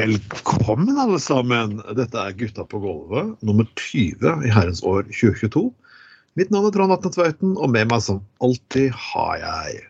Velkommen, 0.00 0.98
alle 0.98 1.20
sammen. 1.22 1.82
Dette 1.94 2.18
er 2.18 2.32
Gutta 2.34 2.64
på 2.66 2.80
gulvet, 2.82 3.36
nummer 3.46 3.66
20 3.78 4.42
i 4.42 4.50
herrens 4.50 4.82
år 4.82 5.02
2022. 5.06 5.70
Mitt 6.38 6.50
navn 6.50 6.66
er 6.66 6.74
Trond 6.74 6.92
Atne 6.94 7.12
Tveiten, 7.14 7.54
og 7.54 7.70
med 7.70 7.86
meg 7.92 8.02
som 8.02 8.18
alltid 8.42 8.90
har 8.90 9.36
jeg 9.38 9.86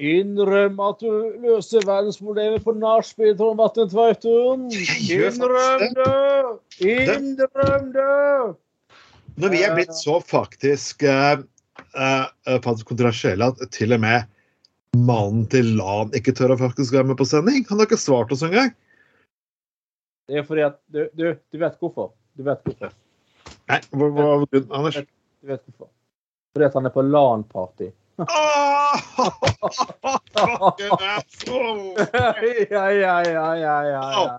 Innrøm 0.00 0.78
at 0.80 1.02
du 1.02 1.12
løser 1.42 1.82
verdensproblemet 1.84 2.62
på 2.64 2.72
nachspiel, 2.78 3.34
Trond 3.36 3.60
Atne 3.66 3.90
Tveiten. 3.90 4.70
Innrøm 4.70 5.82
det! 5.98 6.14
Innrøm 6.94 7.90
det! 7.96 8.54
Når 9.40 9.48
vi 9.50 9.58
er 9.66 9.74
blitt 9.74 9.94
så 9.98 10.20
faktisk 10.22 11.02
eh, 11.02 11.42
eh, 11.98 12.26
faktisk 12.62 12.86
kontroversielle 12.94 13.50
at 13.50 13.58
til 13.74 13.98
og 13.98 14.00
med 14.06 14.30
mannen 14.96 15.46
til 15.50 15.76
Lan 15.78 16.10
ikke 16.16 16.34
tør 16.36 16.54
å 16.54 16.58
faktisk 16.60 16.94
være 16.96 17.10
med 17.12 17.18
på 17.20 17.26
sending. 17.28 17.64
Han 17.68 17.78
har 17.80 17.86
ikke 17.88 18.00
svart 18.00 18.32
oss 18.34 18.42
engang. 18.46 18.72
Det 20.30 20.36
er 20.40 20.44
fordi 20.46 20.62
at 20.66 20.76
du, 20.94 21.08
du, 21.18 21.24
du 21.34 21.58
vet 21.58 21.78
hvorfor. 21.82 22.12
Du 22.38 22.44
vet 22.46 22.60
hvorfor. 22.66 22.92
Nei, 23.70 23.80
hva 23.94 24.10
var 24.14 24.44
grunnen, 24.46 24.70
Anders? 24.74 25.00
Du 25.00 25.50
vet 25.50 25.62
hvorfor. 25.66 25.90
Fordi 26.54 26.66
at 26.66 26.76
han 26.78 26.86
er 26.90 26.94
på 26.94 27.02
LAN-party. 27.06 27.90
Ja, 32.70 32.86
ja, 32.90 32.90
ja, 32.90 33.16
ja, 33.24 33.48
ja, 33.56 33.76
ja. 33.88 34.38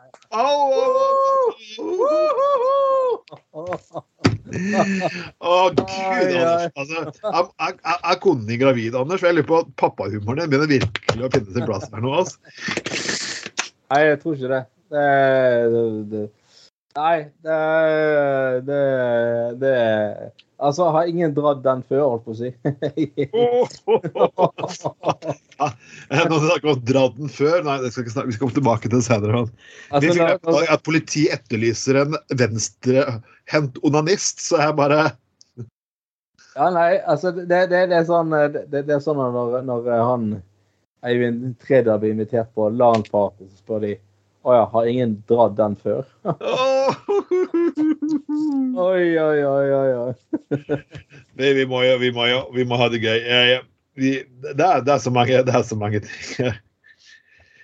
Å, 4.51 5.53
gud, 5.75 5.87
Anders. 5.87 6.67
Altså, 6.75 7.05
er, 7.31 7.47
jeg, 7.61 7.97
er 8.11 8.19
konen 8.23 8.45
din 8.49 8.61
gravid, 8.61 8.97
Anders? 8.99 9.23
Jeg 9.23 9.37
lurer 9.37 9.47
på 9.47 9.61
at 9.63 9.71
pappahumoren 9.79 10.43
din 10.43 10.51
begynner 10.51 10.71
virkelig 10.71 11.27
å 11.27 11.31
finne 11.35 11.55
sin 11.55 11.67
plass 11.69 11.87
her 11.93 12.03
nå. 12.03 12.13
Altså. 12.21 12.37
Nei, 13.91 14.03
jeg 14.07 14.21
tror 14.21 14.37
ikke 14.37 14.51
det. 14.51 14.61
det, 14.91 15.07
det, 15.71 15.85
det 16.11 16.27
nei, 16.97 17.17
det, 17.45 17.57
det, 18.67 18.81
det 19.61 19.75
Altså, 20.61 20.85
har 20.93 21.07
ingen 21.09 21.31
dratt 21.33 21.63
den 21.65 21.79
før, 21.89 22.01
holdt 22.05 22.25
på 22.27 22.35
å 22.35 22.37
si. 22.37 22.51
Nå 26.29 26.37
snakker 26.43 26.67
vi 26.67 26.73
om 26.75 26.83
dratt 26.85 27.15
den 27.17 27.31
før. 27.33 27.63
Nei, 27.65 27.79
vi 27.81 27.89
skal 27.89 28.37
komme 28.43 28.53
tilbake 28.53 28.85
til 28.85 28.99
det 28.99 29.07
senere. 29.07 29.41
men 29.41 29.49
Vi 30.03 30.11
altså, 30.11 30.11
fikk 30.19 30.45
når, 30.45 30.67
at 30.75 30.85
politiet 30.85 31.33
etterlyser 31.39 32.03
en 32.03 32.19
venstrehendt 32.37 33.81
onanist, 33.87 34.45
så 34.45 34.61
jeg 34.61 34.77
bare 34.77 34.99
ja, 36.51 36.67
nei, 36.67 36.99
altså, 37.07 37.31
det, 37.31 37.47
det, 37.71 37.85
det 37.89 37.95
er 38.01 38.07
sånn 38.09 38.33
det, 38.35 38.65
det 38.83 38.91
er 38.91 38.99
sånn 38.99 39.17
når, 39.17 39.61
når 39.63 39.85
han 39.95 40.25
Eivind 41.07 41.55
Tredal 41.63 42.01
blir 42.01 42.11
invitert 42.13 42.51
på 42.53 42.67
LAN-party, 42.75 43.47
så 43.47 43.63
spør 43.63 43.85
de 43.87 43.93
å 44.45 44.55
ja, 44.57 44.65
har 44.73 44.89
ingen 44.89 45.15
dratt 45.29 45.55
den 45.57 45.75
før? 45.77 46.05
Oi, 48.81 49.05
oi, 49.19 49.43
oi, 49.45 49.67
oi. 49.77 49.91
oi. 50.01 50.13
Vi, 51.37 51.65
må 51.69 51.83
jo, 51.85 51.95
vi, 52.01 52.11
må 52.15 52.27
jo, 52.29 52.41
vi 52.55 52.65
må 52.67 52.79
ha 52.79 52.89
det 52.91 53.01
gøy. 53.03 53.19
Vi, 53.99 54.11
det, 54.43 54.65
er, 54.65 54.83
det, 54.85 54.93
er 54.93 55.01
så 55.03 55.13
mange, 55.13 55.41
det 55.47 55.55
er 55.55 55.65
så 55.67 55.77
mange 55.79 56.03
ting. 56.05 56.51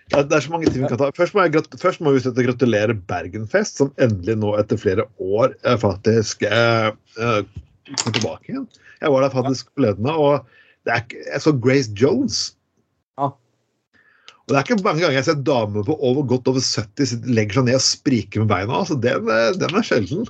Det 0.07 0.16
er, 0.16 0.23
det 0.23 0.38
er 0.38 0.44
så 0.45 0.51
mange 0.53 0.69
ting 0.72 0.84
vi 0.84 0.90
kan 0.91 1.00
ta. 1.00 1.09
Først 1.16 1.35
må, 1.35 1.44
jeg, 1.44 1.63
først 1.81 2.03
må 2.03 2.13
vi 2.16 2.22
sette 2.23 2.45
gratulere 2.45 2.95
Bergenfest, 3.09 3.81
som 3.81 3.90
endelig 4.03 4.38
nå 4.40 4.53
etter 4.59 4.79
flere 4.79 5.03
år 5.19 5.56
Er 5.68 5.79
faktisk 5.81 6.45
eh, 6.47 6.91
eh, 7.19 7.41
kom 8.03 8.16
tilbake 8.16 8.53
igjen. 8.53 8.68
Jeg 9.01 9.12
var 9.13 9.25
der 9.25 9.35
faktisk 9.35 9.68
forleden, 9.75 10.07
og 10.09 10.47
det 10.88 10.95
er 10.95 11.03
jeg 11.34 11.44
så 11.44 11.53
Grace 11.53 11.91
Jones. 11.91 12.56
Og 14.47 14.53
det 14.56 14.59
er 14.62 14.63
ikke 14.63 14.84
mange 14.85 15.02
ganger 15.03 15.12
jeg 15.18 15.19
har 15.24 15.28
sett 15.28 15.41
damer 15.44 15.84
på 15.84 15.96
over, 16.08 16.24
godt 16.24 16.47
over 16.47 16.63
70 16.63 17.09
sitte- 17.12 17.34
legger 17.35 17.58
seg 17.59 17.66
ned 17.68 17.75
og 17.75 17.84
spriker 17.84 18.40
med 18.46 18.47
beina. 18.53 18.78
altså 18.80 18.96
Den, 19.03 19.28
eh, 19.28 19.52
den 19.59 19.75
er 19.75 19.84
sjelden. 19.84 20.28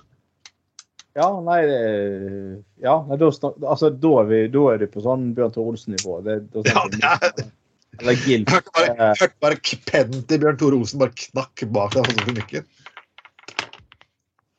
Ja, 1.18 1.28
nei 1.42 1.62
Ja, 2.82 2.96
nei, 3.06 3.18
da, 3.18 3.30
altså, 3.30 3.90
da, 3.94 4.10
er 4.22 4.26
vi, 4.30 4.40
da 4.54 4.64
er 4.74 4.78
du 4.82 4.88
på 4.94 5.02
sånn 5.06 5.34
Bjørn 5.38 5.54
Tore 5.54 5.72
Olsen-nivå. 5.74 6.18
Ja, 6.26 6.88
det 6.90 7.04
er- 7.04 7.52
Eller 8.00 8.14
Gilf. 8.26 8.50
Hørte 8.50 8.74
bare, 8.74 8.90
Eh, 8.98 9.14
hørte 9.22 9.40
bare 9.42 9.56
k- 9.58 9.80
pennen 9.86 10.24
til 10.28 10.40
Bjørn 10.40 10.58
Tore 10.58 10.76
Olsen 10.78 11.00
bare 11.00 11.14
knakk 11.18 11.64
bak 11.74 11.94
deg. 11.94 12.06
sånn 12.06 12.26
som 12.26 12.36
mykken. 12.36 12.66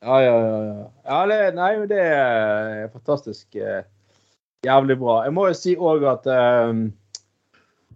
Ja, 0.01 0.17
ja, 0.23 0.33
ja. 0.39 0.59
ja. 0.63 0.87
ja 1.05 1.25
det, 1.27 1.55
nei, 1.55 1.85
det 1.91 1.99
er 1.99 2.87
fantastisk. 2.93 3.55
eh, 3.55 3.83
Jævlig 4.65 4.97
bra. 4.99 5.23
Jeg 5.23 5.31
må 5.35 5.47
jo 5.47 5.53
si 5.55 5.75
òg 5.75 6.03
at 6.11 6.27
eh, 6.27 6.73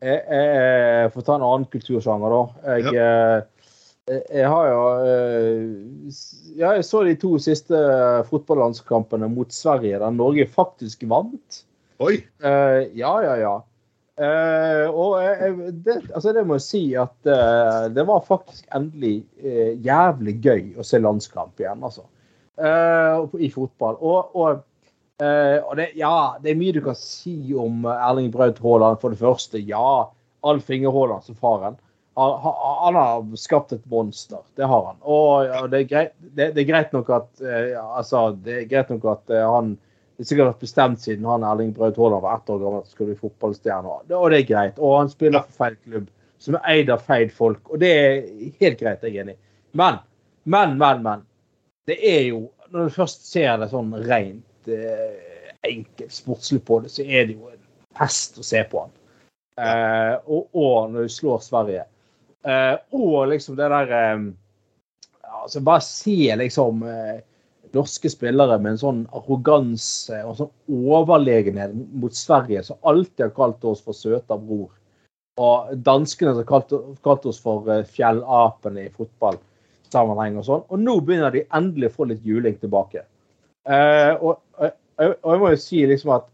jeg, 0.03 0.21
jeg 0.29 1.11
får 1.15 1.25
ta 1.25 1.35
en 1.37 1.45
annen 1.47 1.67
kultursjanger, 1.71 2.35
da. 2.35 2.71
Jeg, 2.77 2.93
eh, 2.99 4.21
jeg 4.35 4.49
har 4.51 4.65
jo 4.67 4.79
eh, 5.07 6.15
Ja, 6.59 6.73
jeg 6.75 6.87
så 6.87 7.03
de 7.07 7.13
to 7.19 7.37
siste 7.41 7.77
fotballandskampene 8.29 9.29
mot 9.31 9.53
Sverige, 9.55 10.01
der 10.03 10.15
Norge 10.15 10.47
faktisk 10.51 11.05
vant. 11.11 11.63
Oi! 12.03 12.17
Eh, 12.43 12.81
ja, 12.99 13.13
ja, 13.23 13.37
ja. 13.39 13.53
Eh, 14.13 14.85
og 14.93 15.17
det, 15.85 15.95
altså 16.13 16.35
det 16.35 16.43
må 16.45 16.59
jeg 16.59 16.67
si 16.67 16.83
at 16.99 17.31
det 17.95 18.03
var 18.05 18.27
faktisk 18.27 18.67
endelig 18.75 19.23
jævlig 19.81 20.35
gøy 20.43 20.75
å 20.77 20.85
se 20.85 21.01
landskamp 21.01 21.63
igjen, 21.63 21.81
altså. 21.81 22.05
Eh, 22.57 23.23
I 23.39 23.49
fotball. 23.49 23.97
Og, 23.99 24.35
og, 24.37 24.63
og 25.67 25.75
det, 25.79 25.89
ja, 25.99 26.35
det 26.43 26.51
er 26.53 26.59
mye 26.59 26.73
du 26.75 26.81
kan 26.85 26.95
si 26.99 27.53
om 27.57 27.85
Erling 27.89 28.31
Braut 28.33 28.59
Haaland. 28.63 28.99
For 29.01 29.13
det 29.13 29.19
første, 29.21 29.59
ja. 29.61 30.09
Alf 30.43 30.69
Inge 30.75 30.91
Haaland 30.91 31.23
som 31.23 31.35
faren. 31.39 31.77
Han, 32.19 32.33
han- 32.43 32.95
har 32.99 33.23
skapt 33.39 33.71
et 33.73 33.85
monster. 33.89 34.41
Det 34.55 34.67
har 34.69 34.83
han. 34.85 34.97
Og 35.01 35.47
og 35.61 35.69
det, 35.71 35.79
er 35.79 35.87
greit, 35.89 36.11
det, 36.21 36.49
det 36.55 36.61
er 36.65 36.69
greit 36.69 36.91
nok 36.93 37.09
at 37.09 37.41
eh, 37.41 37.71
altså, 37.97 38.25
det 38.45 38.57
er 38.61 38.67
greit 38.69 38.89
nok 38.93 39.05
at 39.15 39.33
eh, 39.33 39.45
han 39.55 39.73
det 40.13 40.27
er 40.27 40.29
sikkert 40.29 40.51
vært 40.51 40.61
bestemt 40.61 41.01
siden 41.01 41.25
han 41.25 41.41
Erling 41.47 41.71
Braut 41.73 41.95
Haaland 41.97 42.21
var 42.21 42.35
ett 42.37 42.49
år 42.53 42.59
gammel 42.61 42.83
at 42.83 42.85
han 42.85 42.91
skulle 42.93 43.13
bli 43.15 43.21
fotballstjerne. 43.23 43.89
Og 43.95 44.03
det- 44.07 44.15
Og 44.19 44.29
det 44.29 44.39
er 44.43 44.49
greit. 44.53 44.77
Og 44.79 44.97
han 44.99 45.09
spiller 45.09 45.41
for 45.47 45.51
feil 45.63 45.75
klubb, 45.87 46.07
som 46.37 46.55
er 46.59 46.67
eid 46.75 46.89
av 46.93 47.01
feil 47.01 47.29
folk. 47.33 47.61
Og 47.73 47.79
det 47.81 47.89
er 47.89 48.21
helt 48.61 48.79
greit, 48.79 49.01
jeg 49.01 49.15
er 49.17 49.23
enig. 49.25 49.37
Men, 49.73 49.97
men, 50.45 50.77
men, 50.77 51.01
men. 51.03 51.23
Det 51.87 51.97
er 51.99 52.21
jo 52.29 52.49
Når 52.73 52.87
du 52.87 52.93
først 52.93 53.25
ser 53.31 53.57
det 53.61 53.67
sånn 53.69 53.89
rent 54.05 54.41
eh, 54.41 54.52
enkelt 54.69 56.11
sportslig 56.11 56.61
på 56.67 56.79
det, 56.83 56.91
så 56.91 57.03
er 57.03 57.27
det 57.27 57.37
jo 57.37 57.49
en 57.51 57.61
fest 57.97 58.39
å 58.39 58.45
se 58.45 58.61
på 58.69 58.83
han. 58.83 58.93
Eh, 59.63 60.15
og, 60.25 60.47
og 60.57 60.93
når 60.93 61.07
du 61.07 61.13
slår 61.13 61.43
Sverige. 61.45 61.83
Eh, 62.43 62.73
og 62.97 63.29
liksom 63.31 63.55
det 63.55 63.69
der 63.71 63.93
eh, 63.95 64.23
altså 65.43 65.61
Bare 65.63 65.83
se 65.85 66.35
liksom 66.35 66.83
eh, 66.89 67.21
norske 67.73 68.09
spillere 68.11 68.59
med 68.61 68.75
en 68.75 68.81
sånn 68.81 69.01
arroganse 69.17 70.19
og 70.27 70.37
sånn 70.37 70.51
overlegenhet 70.93 71.73
mot 71.73 72.13
Sverige, 72.15 72.63
som 72.67 72.81
alltid 72.89 73.27
har 73.27 73.35
kalt 73.37 73.65
oss 73.65 73.81
for 73.85 73.97
søta 73.97 74.37
bror. 74.37 74.69
Og 75.41 75.71
danskene 75.81 76.35
som 76.37 76.45
kalte 76.45 76.79
kalt 77.05 77.25
oss 77.29 77.41
for 77.41 77.69
eh, 77.73 77.85
fjellapene 77.89 78.85
i 78.85 78.93
fotballsammenheng 78.93 80.37
og 80.37 80.47
sånn. 80.49 80.67
Og 80.69 80.83
nå 80.83 80.99
begynner 81.01 81.33
de 81.33 81.47
endelig 81.49 81.89
å 81.89 81.95
få 81.97 82.09
litt 82.11 82.25
juling 82.27 82.59
tilbake. 82.61 83.07
Eh, 83.65 84.13
og, 84.19 84.42
og, 84.97 85.15
og 85.21 85.33
jeg 85.33 85.41
må 85.41 85.49
jo 85.53 85.61
si 85.61 85.81
liksom 85.89 86.13
at 86.15 86.29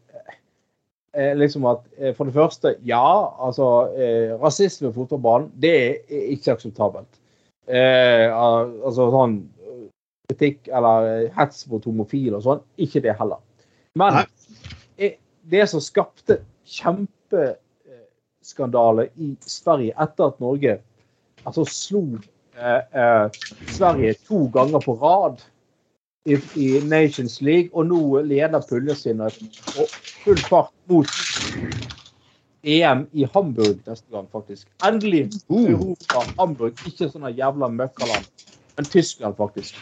eh, 1.14 1.34
liksom 1.38 1.66
at 1.70 1.86
eh, 1.98 2.16
For 2.16 2.26
det 2.26 2.36
første, 2.36 2.76
ja. 2.86 3.06
altså 3.46 3.70
eh, 3.96 4.36
Rasisme 4.42 4.92
på 4.92 5.04
fotballbanen, 5.04 5.52
det 5.62 5.76
er 5.80 5.94
ikke 6.36 6.58
akseptabelt. 6.58 7.22
Eh, 7.70 8.28
altså 8.34 9.12
sånn 9.14 9.42
kritikk 10.30 10.68
eller 10.68 11.08
eh, 11.10 11.32
hets 11.38 11.68
mot 11.70 11.86
homofile 11.86 12.38
og 12.38 12.44
sånn. 12.46 12.62
Ikke 12.82 13.02
det 13.06 13.14
heller. 13.20 13.38
Men 13.98 14.14
Nei. 14.22 14.28
det 15.50 15.70
som 15.72 15.82
skapte 15.82 16.36
kjempeskandale 16.70 19.04
i 19.18 19.36
Sverige 19.42 19.94
etter 19.98 20.24
at 20.30 20.40
Norge 20.44 20.80
altså 21.48 21.64
slo 21.70 22.20
eh, 22.58 22.84
eh, 22.94 23.28
Sverige 23.74 24.14
to 24.28 24.48
ganger 24.54 24.80
på 24.84 24.94
rad 25.02 25.38
i, 26.26 26.38
i 26.56 26.68
Nations 26.84 27.42
League, 27.42 27.70
og 27.74 27.88
nå 27.90 28.22
leder 28.28 28.64
puljen 28.70 28.98
sin 28.98 29.22
og 29.24 29.36
full 30.24 30.40
fart 30.50 30.74
mot 30.92 31.08
EM 32.64 33.06
i 33.16 33.28
Hamburg 33.34 33.80
neste 33.88 34.06
gang, 34.12 34.28
faktisk. 34.32 34.68
Endelig 34.86 35.30
Uh. 35.48 35.72
Europa, 35.72 36.26
Hamburg. 36.40 36.76
Ikke 36.88 37.08
sånn 37.08 37.30
jævla 37.32 37.70
møkkaland, 37.72 38.28
men 38.76 38.90
Tyskland, 38.92 39.38
faktisk. 39.40 39.80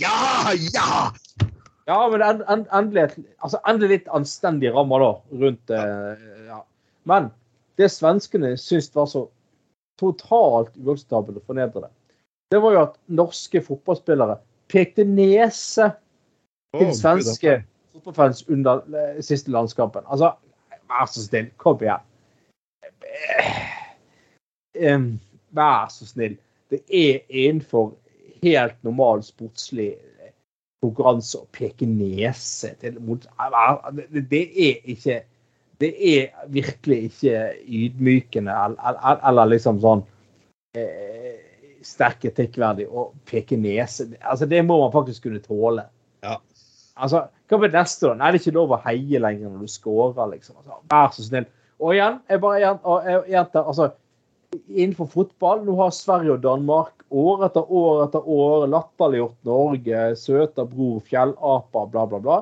Ja, 0.00 0.54
ja! 0.72 1.10
Ja, 1.86 2.00
men 2.10 2.22
en, 2.24 2.40
en, 2.50 2.64
endelig, 2.74 3.22
altså, 3.38 3.60
endelig 3.68 3.92
litt 3.92 4.08
anstendige 4.16 4.72
rammer 4.74 5.04
da, 5.04 5.10
rundt 5.42 5.70
eh, 5.70 6.24
ja. 6.48 6.64
Men 7.06 7.28
det 7.78 7.92
svenskene 7.94 8.56
syntes 8.58 8.90
var 8.96 9.06
så 9.12 9.22
totalt 10.00 10.72
uakseptabelt 10.82 11.38
og 11.38 11.46
fornedrende, 11.46 11.92
det 12.50 12.58
var 12.62 12.74
jo 12.74 12.80
at 12.88 12.98
norske 13.06 13.62
fotballspillere 13.62 14.34
pekte 14.68 15.04
nese 15.04 15.90
til 16.76 16.92
svenske 16.96 17.62
fotballfans 17.92 18.44
under 18.48 18.82
eh, 18.94 19.22
siste 19.24 19.50
landskampen. 19.50 20.02
Altså, 20.06 20.32
vær 20.90 21.06
så 21.10 21.22
snill, 21.24 21.50
kom 21.62 21.78
igjen. 21.82 22.00
Vær 25.56 25.88
så 25.92 26.06
snill. 26.06 26.36
Det 26.70 26.82
er 26.90 27.22
innenfor 27.28 27.94
helt 28.42 28.76
normal 28.84 29.22
sportslig 29.24 29.94
konkurranse 30.84 31.40
å 31.40 31.48
peke 31.54 31.86
nese 31.88 32.74
til 32.82 32.98
mot 33.02 33.24
Det 34.12 34.22
det 34.30 34.44
er 34.68 34.76
ikke 34.84 35.22
Det 35.80 35.92
er 35.92 36.46
virkelig 36.48 36.98
ikke 37.10 37.40
ydmykende 37.68 38.52
eller, 38.52 38.78
eller, 38.80 39.18
eller 39.28 39.50
liksom 39.50 39.80
sånn 39.82 40.00
eh, 40.72 41.45
sterk 41.86 42.20
kritikkverdig 42.24 42.88
å 42.90 43.10
peke 43.28 43.58
nese. 43.60 44.08
Altså, 44.20 44.48
det 44.50 44.62
må 44.66 44.78
man 44.82 44.94
faktisk 44.94 45.26
kunne 45.26 45.42
tåle. 45.44 45.86
Ja. 46.26 46.38
Altså, 46.96 47.26
hva 47.50 47.60
blir 47.60 47.74
neste, 47.74 48.08
da? 48.08 48.16
Nei, 48.18 48.32
det 48.32 48.40
er 48.40 48.44
ikke 48.44 48.58
lov 48.58 48.74
å 48.74 48.82
heie 48.86 49.20
lenger 49.22 49.52
når 49.52 49.66
du 49.66 49.72
scorer, 49.72 50.32
liksom. 50.32 50.58
Altså, 50.62 50.80
vær 50.90 51.14
så 51.14 51.26
snill. 51.26 51.48
Og 51.76 51.94
igjen, 51.94 52.20
jeg 52.30 52.42
bare 52.42 52.74
og 52.88 53.08
jeg- 53.08 53.30
jenter, 53.34 53.66
altså, 53.68 53.90
innenfor 54.68 55.10
fotball, 55.12 55.64
nå 55.64 55.76
har 55.76 55.90
Sverige 55.92 56.36
og 56.36 56.42
Danmark 56.42 57.04
år 57.10 57.46
etter 57.46 57.70
år 57.70 58.06
etter 58.06 58.28
år 58.28 58.66
latterliggjort 58.72 59.36
Norge, 59.44 60.04
søta 60.16 60.64
bror, 60.64 61.00
fjellaper, 61.06 61.90
bla, 61.92 62.06
bla, 62.06 62.18
bla. 62.18 62.38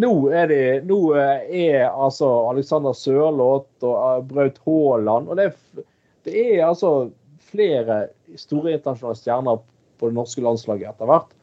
Nå 0.00 0.12
er 0.32 0.46
det 0.48 0.84
nå 0.88 0.98
eh, 1.18 1.48
er 1.50 1.88
altså 1.90 2.28
Alexander 2.48 2.94
Sørloth 2.96 3.84
og 3.84 3.96
eh, 3.96 4.22
Braut 4.30 4.60
Haaland 4.64 5.28
og 5.28 5.36
det 5.40 5.50
det 6.24 6.36
er 6.36 6.66
altså 6.68 7.10
flere 7.50 8.00
store 8.38 8.76
internasjonale 8.78 9.18
stjerner 9.18 9.60
på 10.00 10.08
det 10.08 10.16
norske 10.16 10.42
landslaget 10.44 10.94
etter 10.94 11.10
hvert. 11.10 11.36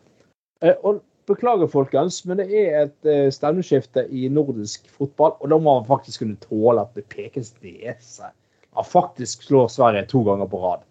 Eh, 0.64 0.76
Og 0.84 1.04
beklager, 1.28 1.68
folkens, 1.68 2.22
men 2.26 2.40
det 2.40 2.48
er 2.56 2.86
et 2.86 3.10
eh, 3.10 3.30
stemmeskifte 3.34 4.06
i 4.10 4.28
nordisk 4.32 4.88
fotball, 4.90 5.36
og 5.42 5.52
da 5.52 5.58
må 5.60 5.80
man 5.80 5.90
faktisk 5.90 6.24
kunne 6.24 6.40
tåle 6.44 6.86
at 6.86 6.94
det 6.96 7.08
pekes 7.12 7.54
nese. 7.62 8.32
Man 8.78 8.88
faktisk 8.88 9.44
slår 9.44 9.68
Sverige 9.74 10.06
to 10.08 10.24
ganger 10.24 10.48
på 10.48 10.62
rad. 10.64 10.86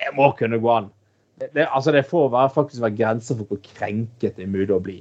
Det 0.00 0.14
må 0.16 0.30
kunne 0.38 0.58
gå 0.58 0.72
an. 0.72 0.88
Det, 1.40 1.50
det, 1.54 1.68
altså 1.70 1.92
det 1.92 2.06
får 2.08 2.28
være, 2.32 2.50
faktisk 2.50 2.82
være 2.82 2.96
grenser 2.96 3.36
for 3.38 3.48
hvor 3.48 3.60
krenket 3.64 4.36
det 4.36 4.44
er 4.44 4.52
mulig 4.52 4.74
å 4.74 4.82
bli. 4.82 4.98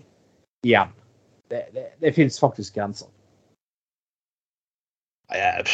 Igjen. 0.68 0.92
Det, 1.50 1.64
det, 1.74 1.86
det 2.04 2.14
fins 2.16 2.40
faktisk 2.40 2.76
grenser. 2.76 3.10
Jeg, 5.30 5.66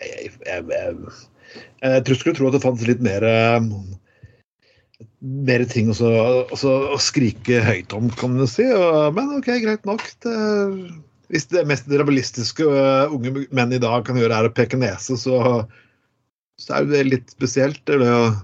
jeg, 0.00 0.32
jeg, 0.46 0.64
jeg, 0.70 0.96
jeg 1.84 2.04
tror 2.06 2.18
skulle 2.20 2.38
tro 2.38 2.48
at 2.48 2.56
det 2.56 2.64
fantes 2.64 2.88
litt 2.88 3.02
mer 3.04 3.24
eh, 3.28 3.70
mer 5.24 5.64
ting 5.70 5.88
også, 5.92 6.10
også 6.54 6.72
å 6.94 7.00
skrike 7.02 7.62
høyt 7.64 7.92
om, 7.96 8.10
kan 8.12 8.36
du 8.38 8.44
si. 8.50 8.66
Men 9.16 9.36
OK, 9.38 9.50
greit 9.62 9.86
nok. 9.88 10.04
Det, 10.24 10.34
hvis 11.32 11.48
det 11.50 11.64
mest 11.68 11.88
realistiske 11.90 12.66
eh, 12.68 13.12
unge 13.12 13.46
menn 13.54 13.72
i 13.74 13.80
dag 13.82 14.04
kan 14.06 14.18
gjøre, 14.20 14.36
er 14.36 14.50
å 14.50 14.54
peke 14.54 14.78
nese, 14.80 15.16
så, 15.20 15.38
så 16.60 16.76
er 16.78 16.90
det 16.90 17.06
litt 17.08 17.32
spesielt. 17.34 17.82
Eller, 17.90 18.36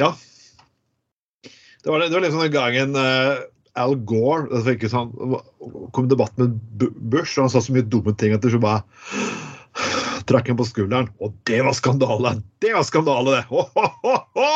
ja. 0.00 0.12
Det 1.80 1.88
var, 1.88 2.04
det 2.04 2.12
var 2.12 2.26
liksom 2.26 2.44
den 2.44 2.54
gangen 2.54 3.00
eh, 3.00 3.40
Al 3.80 3.96
Gore 4.04 4.60
det 4.66 4.90
sånn, 4.92 5.12
kom 5.94 6.06
i 6.06 6.12
debatt 6.12 6.36
med 6.40 6.58
Bush, 6.76 7.38
og 7.38 7.46
han 7.46 7.52
sa 7.54 7.62
så 7.64 7.74
mye 7.74 7.86
dumme 7.86 8.12
ting 8.18 8.34
at 8.36 8.44
det 8.44 8.52
så 8.52 8.60
bare 8.60 8.84
trakk 10.30 10.50
han 10.52 10.58
på 10.60 10.66
skulderen. 10.68 11.10
Og 11.20 11.34
det 11.48 11.60
var 11.66 11.74
skandale! 11.76 12.36
Det 12.62 12.70
var 12.76 12.86
skandale, 12.86 13.34
det! 13.36 13.42
Ho, 13.50 13.64
ho, 13.74 13.88
ho, 14.04 14.14
ho! 14.38 14.54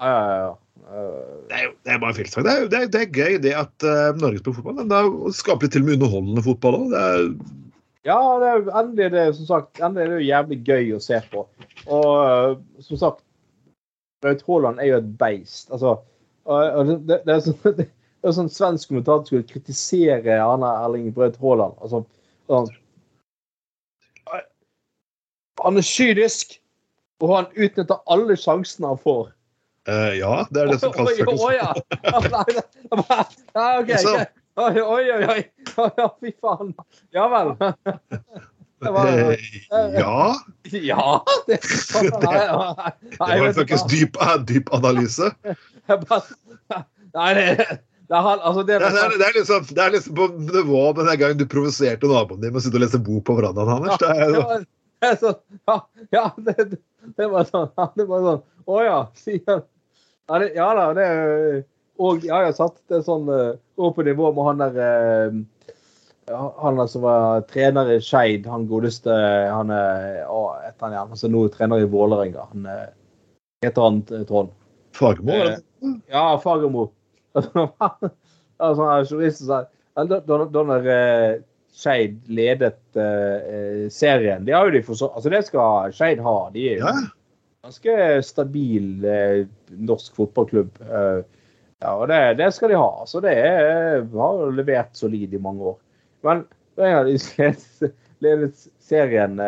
Ja, 0.00 0.10
ja, 0.10 0.34
ja. 0.42 0.50
Det 0.90 1.54
er 1.54 1.64
jo 1.68 1.72
det 1.86 1.92
er 1.94 1.98
bare. 2.02 2.14
Det, 2.18 2.36
er 2.50 2.68
det, 2.72 2.78
er- 2.80 2.90
det 2.90 3.00
er 3.04 3.10
gøy 3.14 3.36
det 3.44 3.52
at 3.54 3.86
uh, 3.86 4.10
Norge 4.18 4.40
spiller 4.40 4.56
fotball. 4.58 4.80
Det 4.90 5.34
skaper 5.38 5.70
til 5.70 5.84
og 5.84 5.88
med 5.90 5.98
underholdende 6.00 6.42
fotball 6.46 6.78
òg. 6.80 7.34
Ja, 8.08 8.16
det 8.40 8.48
er 8.48 8.70
endelig 8.80 9.10
det, 9.12 9.24
som 9.36 9.46
sagt, 9.46 9.80
endelig 9.84 10.06
er 10.06 10.10
det 10.10 10.18
jo 10.18 10.28
jævlig 10.30 10.58
gøy 10.66 10.92
å 10.96 11.02
se 11.04 11.20
på. 11.30 11.44
Og 11.92 12.08
uh, 12.16 12.56
som 12.82 13.00
sagt, 13.02 13.22
Braut 14.24 14.42
Haaland 14.48 14.80
er 14.80 14.90
jo 14.90 15.00
et 15.00 15.10
beist. 15.20 15.68
Altså, 15.70 15.98
og 16.50 16.88
det, 16.88 16.96
det, 17.08 17.20
det 17.28 17.36
er 17.36 17.44
sånn 17.44 17.76
det 18.20 18.28
er 18.28 18.36
sånn 18.36 18.50
svensk 18.52 18.90
kommentator 18.90 19.28
skulle 19.30 19.48
kritisere 19.48 20.40
Erling 20.40 21.06
Braut 21.16 21.38
Haaland. 21.40 21.76
Altså, 21.80 22.02
sånn, 22.50 22.68
han 25.64 25.76
er 25.80 25.84
kynisk, 25.86 26.46
og 27.20 27.28
han 27.36 27.46
utnytter 27.54 27.98
alle 28.10 28.34
sjansene 28.40 28.86
han 28.92 29.00
får. 29.02 29.26
Uh, 29.88 30.12
ja, 30.18 30.34
det 30.52 30.60
er 30.60 30.66
det 30.74 30.80
som 30.82 30.92
kalles 30.92 31.18
Oi, 31.24 31.34
oi, 31.34 31.54
ja. 31.56 31.70
OK. 33.80 33.90
Oi, 34.60 34.76
oi, 34.84 35.04
oi. 35.24 35.42
fy 36.20 36.30
faen. 36.42 36.68
Ja 37.16 37.24
vel. 37.32 37.48
Det 38.80 38.90
var, 38.90 39.06
Eh, 39.06 39.36
Ja. 40.00 40.34
ja, 40.72 41.24
det 41.46 41.58
Nei, 42.24 42.32
nei, 42.32 42.92
nei, 43.20 43.36
Det 43.36 43.42
var 43.42 43.52
faktisk 43.52 43.88
dyp, 43.92 44.16
eh, 44.16 44.36
dyp 44.48 44.72
analyse. 44.72 45.28
Nei, 47.12 47.34
det, 47.36 47.76
det 48.08 48.16
er 48.16 48.40
Altså, 48.40 48.62
det 48.62 48.80
Det 48.80 48.86
er, 48.88 48.92
det 49.20 49.26
er, 49.26 49.32
liksom, 49.36 49.64
det 49.68 49.82
er 49.84 49.90
liksom 49.90 50.14
på 50.16 50.28
nivå 50.38 50.94
med 50.96 51.06
den 51.10 51.18
gangen 51.18 51.38
du 51.38 51.44
provoserte 51.44 52.06
naboen 52.08 52.40
din 52.40 52.52
med 52.54 52.60
å 52.62 52.64
sitte 52.64 52.76
og 52.80 52.84
lese 52.86 52.98
bok 53.04 53.24
på 53.28 53.36
verandaen 53.36 53.68
hans. 53.68 53.98
Det 54.00 54.08
er, 54.08 54.64
er 55.08 55.16
sånn 55.20 55.38
Ja, 55.68 55.76
ja 56.12 56.24
det, 56.36 56.54
det 57.16 57.28
var 57.32 57.46
sånn 57.48 57.68
ja, 57.76 57.86
Det 57.96 58.06
var 58.08 58.24
sånn 58.26 58.42
Å 58.70 58.80
ja, 58.84 58.98
sier 59.18 59.62
Ja, 60.28 60.38
det, 60.38 60.50
ja 60.56 60.68
da, 60.78 60.84
det 60.96 61.06
er 61.06 61.62
Og 62.00 62.26
ja, 62.26 62.42
jeg 62.46 62.56
satt 62.58 62.78
det 62.92 63.02
sånn 63.06 63.28
eh, 63.32 63.56
over 63.80 63.96
på 63.98 64.06
nivå 64.06 64.30
med 64.36 64.48
han 64.50 64.62
der 64.62 64.80
eh, 64.84 65.40
ja, 66.30 66.42
Han 66.60 66.78
der 66.80 66.90
som 66.92 67.02
var 67.06 67.42
trener 67.50 67.90
i 67.96 67.98
Skeid, 68.04 68.46
han 68.46 68.68
godeste 68.70 69.10
Han 69.50 69.72
er 69.74 70.22
Å, 70.28 70.44
etter 70.68 70.86
han 70.86 70.96
igjen? 70.96 71.16
Altså 71.16 71.32
nå 71.32 71.44
er 71.48 71.54
trener 71.56 71.82
i 71.82 71.90
Vålerenga. 71.90 72.46
Han 72.52 72.70
eh, 72.70 72.88
heter 73.66 73.88
han 73.88 74.02
eh, 74.12 74.24
Trond? 74.28 74.54
Fagermo? 74.96 75.32
Eh, 75.32 75.58
Ja, 76.10 76.24
Fagermo. 76.42 76.90
altså, 77.34 78.82
han 78.82 78.90
er 78.98 79.06
journalist 79.08 79.40
som 79.40 79.50
sa 79.50 79.60
Skeid 81.72 82.16
ledet 82.26 82.80
uh, 82.98 83.86
serien 83.94 84.44
Det 84.44 84.52
har 84.56 84.66
jo 84.66 84.74
de 84.74 84.82
for 84.84 84.98
så 84.98 85.08
Altså, 85.14 85.30
det 85.32 85.44
skal 85.46 85.92
Skeid 85.94 86.22
ha. 86.24 86.36
De 86.54 86.64
er 86.72 86.80
jo 86.80 86.86
Ja. 86.88 86.94
ganske 87.64 87.96
stabil 88.26 89.04
uh, 89.04 89.44
norsk 89.78 90.16
fotballklubb. 90.16 90.80
Uh, 90.82 91.20
ja, 91.80 91.94
og 91.94 92.08
det, 92.10 92.18
det 92.40 92.50
skal 92.56 92.72
de 92.72 92.80
ha. 92.80 92.88
Altså, 93.04 93.20
det 93.24 93.34
er, 93.38 94.02
har 94.04 94.40
jo 94.42 94.50
levert 94.52 94.96
solid 94.98 95.34
i 95.34 95.40
mange 95.40 95.62
år. 95.72 95.78
Men 96.26 96.42
en 96.80 96.96
av 96.98 97.06
de 97.08 97.14
ledet, 98.24 98.66
serien 98.80 99.38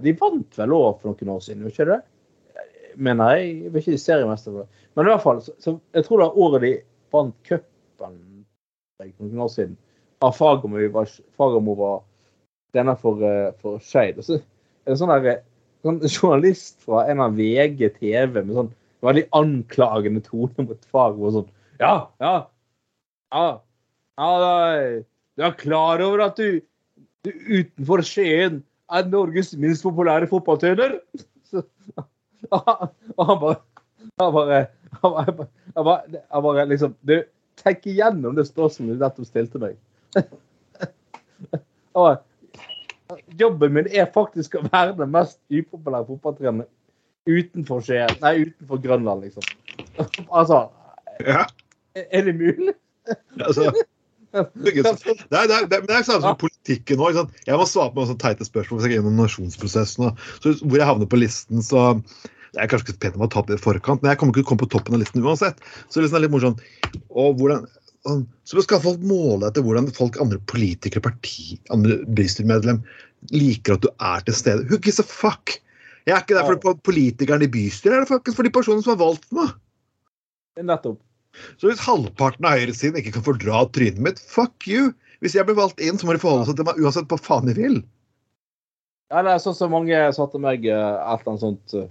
De 0.00 0.12
vant 0.20 0.58
vel 0.58 0.72
òg 0.76 1.00
for 1.00 1.10
noen 1.12 1.32
år 1.34 1.40
siden, 1.44 1.66
ikke 1.68 1.86
det? 1.88 2.00
Mener 2.96 3.36
jeg. 3.36 3.54
Jeg 3.64 3.72
vet 3.74 3.88
ikke 3.88 4.02
seriemester. 4.02 4.52
For 4.52 4.64
det. 4.64 4.86
Men 4.96 5.06
i 5.06 5.12
hvert 5.12 5.24
fall, 5.24 5.40
så, 5.44 5.54
så 5.60 5.74
jeg 5.96 6.04
tror 6.06 6.20
det 6.20 6.26
var 6.28 6.40
året 6.44 6.64
de 6.66 6.72
vant 7.12 7.36
cupen 7.48 8.18
noen 9.20 9.44
år 9.44 9.52
siden. 9.52 9.76
Ja, 10.20 10.32
Fagermo 10.32 10.88
var, 10.92 11.08
Fagermo 11.36 11.74
var 11.78 12.02
trener 12.74 12.98
for, 13.00 13.22
eh, 13.24 13.52
for 13.60 13.80
Skeid. 13.80 14.18
Og 14.20 14.26
så 14.26 14.36
er 14.36 14.92
det 14.92 14.98
sånn 15.00 15.12
der, 15.14 15.28
eh, 15.30 15.42
sånn 15.84 16.00
journalist 16.04 16.80
fra 16.84 17.06
en 17.08 17.22
av 17.24 17.38
VG 17.38 17.88
TV 17.96 18.42
med 18.42 18.54
sånn 18.54 18.72
veldig 19.02 19.26
anklagende 19.32 20.22
tone 20.26 20.66
mot 20.66 20.84
Fagermo. 20.92 21.32
Sånn 21.32 21.48
Ja, 21.80 22.08
ja. 22.20 22.34
Ja, 23.32 23.60
ja 24.18 25.02
du 25.36 25.44
er 25.46 25.56
klar 25.56 26.02
over 26.04 26.26
at 26.26 26.36
du, 26.36 26.60
du 27.24 27.30
utenfor 27.32 28.04
Skien 28.04 28.62
er 28.92 29.08
Norges 29.08 29.54
minst 29.56 29.86
populære 29.86 30.28
fotballtrener? 30.28 31.00
Og 32.50 33.26
han 33.26 33.40
bare 33.40 33.56
Han 34.20 34.32
bare, 34.32 34.66
han 35.02 35.12
bare, 35.12 35.46
han 35.76 35.84
bare, 35.84 36.42
bare 36.42 36.64
liksom 36.68 36.94
Du, 37.06 37.22
tenk 37.60 37.86
igjennom 37.86 38.36
det 38.36 38.46
spørsmålet 38.48 38.98
du 38.98 39.04
nettopp 39.04 39.28
stilte 39.28 39.60
meg. 39.60 39.76
Bare, 41.94 42.18
Jobben 43.40 43.72
min 43.74 43.88
er 43.90 44.10
faktisk 44.14 44.54
å 44.58 44.64
være 44.68 44.94
den 44.98 45.10
mest 45.14 45.40
upopulære 45.50 46.06
fotballtreneren 46.08 46.68
utenfor 47.30 47.82
Skien 47.84 48.12
Nei, 48.22 48.34
utenfor 48.46 48.82
Grønland, 48.84 49.26
liksom. 49.26 49.44
Altså 50.38 50.68
Ja. 51.26 51.46
Er 51.98 52.22
det 52.24 52.36
mulig? 52.38 52.74
Altså, 53.42 53.72
det, 54.30 54.38
er, 54.38 54.44
det, 54.54 55.38
er, 55.40 55.46
det, 55.66 55.76
er, 55.76 55.86
det 55.88 55.94
er 55.96 56.04
sånn 56.06 56.22
som 56.22 56.36
politikken 56.38 57.00
òg. 57.02 57.18
Jeg 57.48 57.58
må 57.58 57.66
svare 57.66 57.90
på 57.94 58.04
sånne 58.06 58.22
teite 58.22 58.46
spørsmål 58.46 58.78
hvis 58.78 58.86
jeg 58.86 58.92
går 58.92 59.00
gjennom 59.00 59.16
nominasjonsprosessen. 59.16 60.12
Hvor 60.44 60.76
jeg 60.78 60.86
havner 60.86 61.10
på 61.10 61.18
listen, 61.18 61.64
så 61.66 61.88
Det 62.50 62.58
er 62.62 62.70
kanskje 62.70 62.90
ikke 62.90 63.02
pent 63.04 63.16
om 63.18 63.22
å 63.22 63.26
har 63.28 63.34
tatt 63.34 63.50
det 63.50 63.58
i 63.60 63.62
forkant, 63.62 64.00
men 64.02 64.10
jeg 64.10 64.18
kommer 64.18 64.32
ikke 64.32 64.40
til 64.40 64.46
å 64.46 64.48
komme 64.48 64.62
på 64.64 64.70
toppen 64.72 64.96
av 64.96 65.02
listen 65.02 65.22
uansett. 65.22 65.60
Så 65.86 66.02
liksom 66.02 66.16
det 66.16 66.18
er 66.18 66.24
litt 66.24 66.32
morsomt. 66.34 66.62
Og 67.22 67.36
hvordan, 67.38 67.68
så 68.04 68.62
skal 68.64 68.80
folk 68.80 69.02
måle 69.04 69.48
etter 69.48 69.64
hvordan 69.64 69.90
folk, 69.92 70.16
andre 70.22 70.40
politikere, 70.50 71.02
parti, 71.04 71.58
andre 71.74 71.98
bystyremedlem 72.16 72.80
liker 73.34 73.76
at 73.76 73.84
du 73.84 73.90
er 74.00 74.24
til 74.24 74.36
stede. 74.38 74.64
Who 74.70 74.80
gives 74.80 75.02
a 75.02 75.06
fuck? 75.06 75.58
Jeg 76.08 76.16
er 76.16 76.24
ikke 76.24 76.38
der 76.38 76.48
for 76.48 76.80
politikeren 76.86 77.44
i 77.44 77.50
bystyret, 77.52 77.92
jeg 77.92 77.98
er 77.98 78.06
det 78.06 78.12
faktisk 78.14 78.40
for 78.40 78.48
de 78.48 78.54
personene 78.54 78.84
som 78.86 78.94
har 78.94 79.02
valgt 79.02 79.28
meg. 79.36 79.52
Nettopp. 80.64 80.98
Så 81.60 81.70
hvis 81.70 81.82
halvparten 81.84 82.48
av 82.48 82.56
høyresiden 82.58 82.98
ikke 82.98 83.14
kan 83.18 83.26
fordra 83.28 83.62
trynet 83.74 84.00
mitt, 84.02 84.18
fuck 84.32 84.66
you! 84.66 84.90
Hvis 85.20 85.36
jeg 85.36 85.44
blir 85.46 85.58
valgt 85.58 85.82
inn, 85.84 86.00
så 86.00 86.08
må 86.08 86.16
de 86.16 86.22
forholde 86.22 86.48
seg 86.48 86.56
til 86.58 86.66
meg 86.66 86.80
uansett 86.80 87.10
hva 87.12 87.20
faen 87.20 87.50
de 87.50 87.54
vil. 87.58 87.82
Ja, 89.12 89.20
det 89.26 89.34
er 89.34 89.42
sånn 89.42 89.58
som 89.58 89.72
mange 89.74 90.00
sa 90.16 90.26
til 90.32 90.42
meg 90.42 90.64
eh, 90.64 90.74
et 90.80 91.20
eller 91.20 91.32
annet 91.34 91.44
sånt 91.44 91.76
eh. 91.76 91.88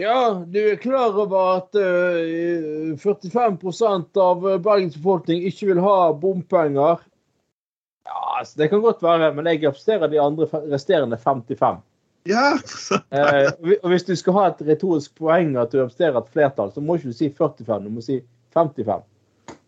Ja, 0.00 0.44
du 0.46 0.58
er 0.70 0.78
klar 0.80 1.12
over 1.12 1.58
at 1.58 1.76
uh, 1.76 2.96
45% 2.96 4.16
av 4.16 4.46
Bergens 4.64 4.96
befolkning 4.96 5.42
ikke 5.44 5.68
vil 5.74 5.82
ha 5.84 5.96
bompenger? 6.16 7.02
Ja, 8.08 8.22
altså, 8.38 8.62
det 8.62 8.70
kan 8.72 8.80
godt 8.80 9.02
være, 9.04 9.28
men 9.36 9.50
jeg 9.50 9.60
representerer 9.66 10.08
de 10.08 10.22
andre 10.22 10.48
resterende 10.72 11.18
55. 11.20 11.82
Ja. 12.30 12.46
uh, 13.16 13.52
og 13.82 13.88
Hvis 13.92 14.08
du 14.08 14.14
skal 14.16 14.38
ha 14.38 14.48
et 14.48 14.64
retorisk 14.72 15.20
poeng 15.20 15.52
at 15.60 15.72
du 15.74 15.82
representerer 15.82 16.20
et 16.22 16.32
flertall, 16.32 16.72
så 16.72 16.80
må 16.80 16.96
ikke 16.96 17.12
du 17.12 17.20
si 17.20 17.28
45, 17.36 17.84
du 17.84 17.92
må 17.98 18.04
si 18.04 18.20
55. 18.56 19.04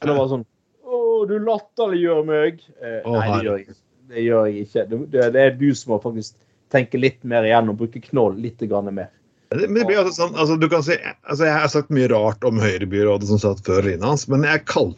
Eller 0.03 0.17
bare 0.17 0.29
sånn 0.33 0.49
Å, 0.83 0.99
du 1.29 1.39
latterliggjør 1.45 2.25
meg. 2.29 2.63
Uh, 2.81 3.01
oh, 3.05 3.19
nei, 3.19 3.27
det 3.29 3.45
gjør 3.45 3.61
jeg, 3.61 3.81
det 4.15 4.25
gjør 4.31 4.49
jeg 4.49 4.65
ikke. 4.65 4.91
Det, 4.95 5.27
det, 5.37 5.45
er 5.45 5.59
du 5.61 5.69
som 5.77 5.93
må 5.93 6.01
faktisk 6.09 6.41
tenke 6.73 6.97
litt 6.97 7.21
mer 7.29 7.45
igjennom, 7.45 7.77
bruke 7.77 8.01
knoll 8.09 8.41
litt 8.41 8.65
mer. 8.89 9.13
Men 9.53 9.77
det 9.77 9.87
blir 9.89 10.01
altså 10.01 10.15
sånn, 10.17 10.37
altså 10.39 10.57
du 10.57 10.69
kan 10.73 10.85
si, 10.87 10.95
altså 11.29 11.49
Jeg 11.49 11.57
har 11.59 11.71
sagt 11.73 11.91
mye 11.93 12.09
rart 12.13 12.45
om 12.49 12.61
Høyrebyrådet 12.63 13.29
som 13.29 13.41
satt 13.43 13.61
før 13.67 13.85
Rina 13.87 14.13
hans, 14.13 14.29
men 14.33 14.47
jeg 14.49 14.65
kall... 14.71 14.95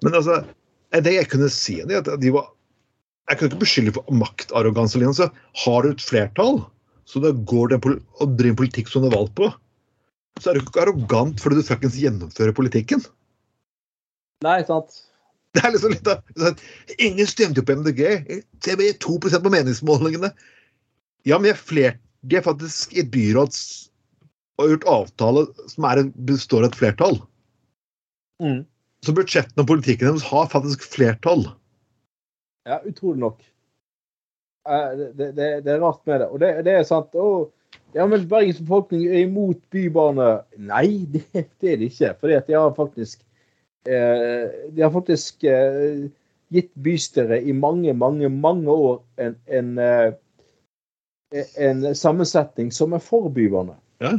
Men 0.00 0.16
altså, 0.16 0.38
det 1.04 1.12
jeg 1.12 1.28
kunne 1.28 1.50
si, 1.52 1.74
er 1.84 1.98
at 1.98 2.08
de 2.22 2.32
var 2.32 2.48
jeg 3.30 3.38
kunne 3.38 3.52
ikke 3.52 3.62
beskylde 3.62 3.92
for 3.94 4.16
maktarroganse. 4.16 4.98
Altså, 5.06 5.28
har 5.62 5.84
du 5.84 5.92
et 5.92 6.02
flertall, 6.02 6.56
så 7.06 7.20
det 7.22 7.36
går 7.46 7.70
det 7.70 7.78
å 7.84 8.26
drive 8.26 8.58
politikk 8.58 8.90
som 8.90 9.04
du 9.04 9.10
er 9.10 9.14
valgt 9.14 9.36
på, 9.38 9.50
så 10.40 10.50
er 10.50 10.58
du 10.58 10.64
ikke 10.64 10.82
arrogant 10.82 11.38
fordi 11.42 11.60
du 11.60 11.66
fuckings 11.66 11.98
gjennomfører 12.00 12.56
politikken. 12.56 13.04
Nei, 14.42 14.60
sant. 14.66 15.04
Det 15.54 15.62
er 15.66 15.74
liksom 15.74 15.92
litt 15.92 16.08
av 16.10 16.22
sånn, 16.38 16.58
Ingen 17.02 17.28
stemte 17.28 17.62
på 17.66 17.74
MDG. 17.80 18.02
Se, 18.62 18.74
vi 18.78 18.90
er 18.90 18.98
2 19.02 19.18
på 19.22 19.52
meningsmålingene. 19.52 20.30
Ja, 21.28 21.38
men 21.38 21.52
de 22.26 22.36
er 22.36 22.44
faktisk 22.44 22.96
et 22.98 23.10
byråd 23.12 23.54
og 24.58 24.64
har 24.64 24.72
gjort 24.74 24.90
avtale 24.92 25.44
som 25.72 25.86
er, 25.88 26.02
består 26.28 26.66
av 26.66 26.72
et 26.72 26.80
flertall. 26.80 27.16
Mm. 28.42 28.64
Så 29.04 29.14
budsjettene 29.16 29.64
og 29.64 29.70
politikken 29.70 30.10
deres 30.10 30.26
har 30.28 30.50
faktisk 30.52 30.84
flertall. 30.84 31.46
Ja, 32.68 32.80
utrolig 32.84 33.22
nok. 33.22 33.40
Det, 34.68 35.30
det, 35.32 35.48
det, 35.64 35.72
er 35.72 35.80
rart 35.80 36.04
med 36.06 36.20
det. 36.20 36.28
Og 36.28 36.42
det, 36.42 36.50
det 36.66 36.76
er 36.76 36.84
sant. 36.84 37.16
Å, 37.16 37.48
ja, 37.96 38.04
men 38.06 38.28
Bergens 38.28 38.60
befolkning 38.60 39.06
er 39.08 39.24
imot 39.24 39.60
bybane. 39.72 40.28
Nei, 40.60 41.08
det, 41.14 41.24
det 41.32 41.72
er 41.72 41.80
det 41.80 41.90
ikke. 41.90 42.14
Fordi 42.20 42.36
at 42.36 42.50
de 42.50 42.58
har 42.58 42.74
faktisk 42.76 43.24
eh, 43.88 44.52
De 44.76 44.84
har 44.84 44.92
faktisk 44.92 45.48
eh, 45.48 46.04
gitt 46.52 46.70
bystyret 46.84 47.46
i 47.46 47.54
mange, 47.56 47.94
mange, 47.96 48.28
mange 48.28 48.70
år 48.70 49.00
en, 49.22 49.36
en, 49.48 49.72
eh, 49.80 50.12
en 51.30 51.94
sammensetning 51.94 52.72
som 52.74 52.92
er 52.96 53.02
for. 53.04 53.30
Ja. 54.00 54.16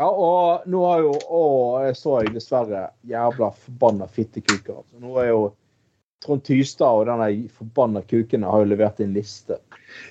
Ja, 0.00 0.08
og 0.08 0.68
nå 0.72 0.84
har 0.88 1.02
jo 1.04 1.10
Å, 1.12 1.42
jeg 1.86 1.96
så 2.00 2.20
jeg 2.22 2.32
dessverre 2.36 2.86
jævla 3.08 3.50
forbanna 3.52 4.08
fittekuker. 4.08 4.80
Altså. 4.80 5.00
Nå 5.02 5.18
er 5.20 5.28
jo 5.30 5.42
Trond 6.22 6.44
Tystad 6.46 7.02
og 7.02 7.08
denne 7.08 7.28
forbanna 7.50 8.02
kukene 8.06 8.48
har 8.48 8.62
jo 8.62 8.70
levert 8.70 9.00
en 9.02 9.14
liste. 9.16 9.58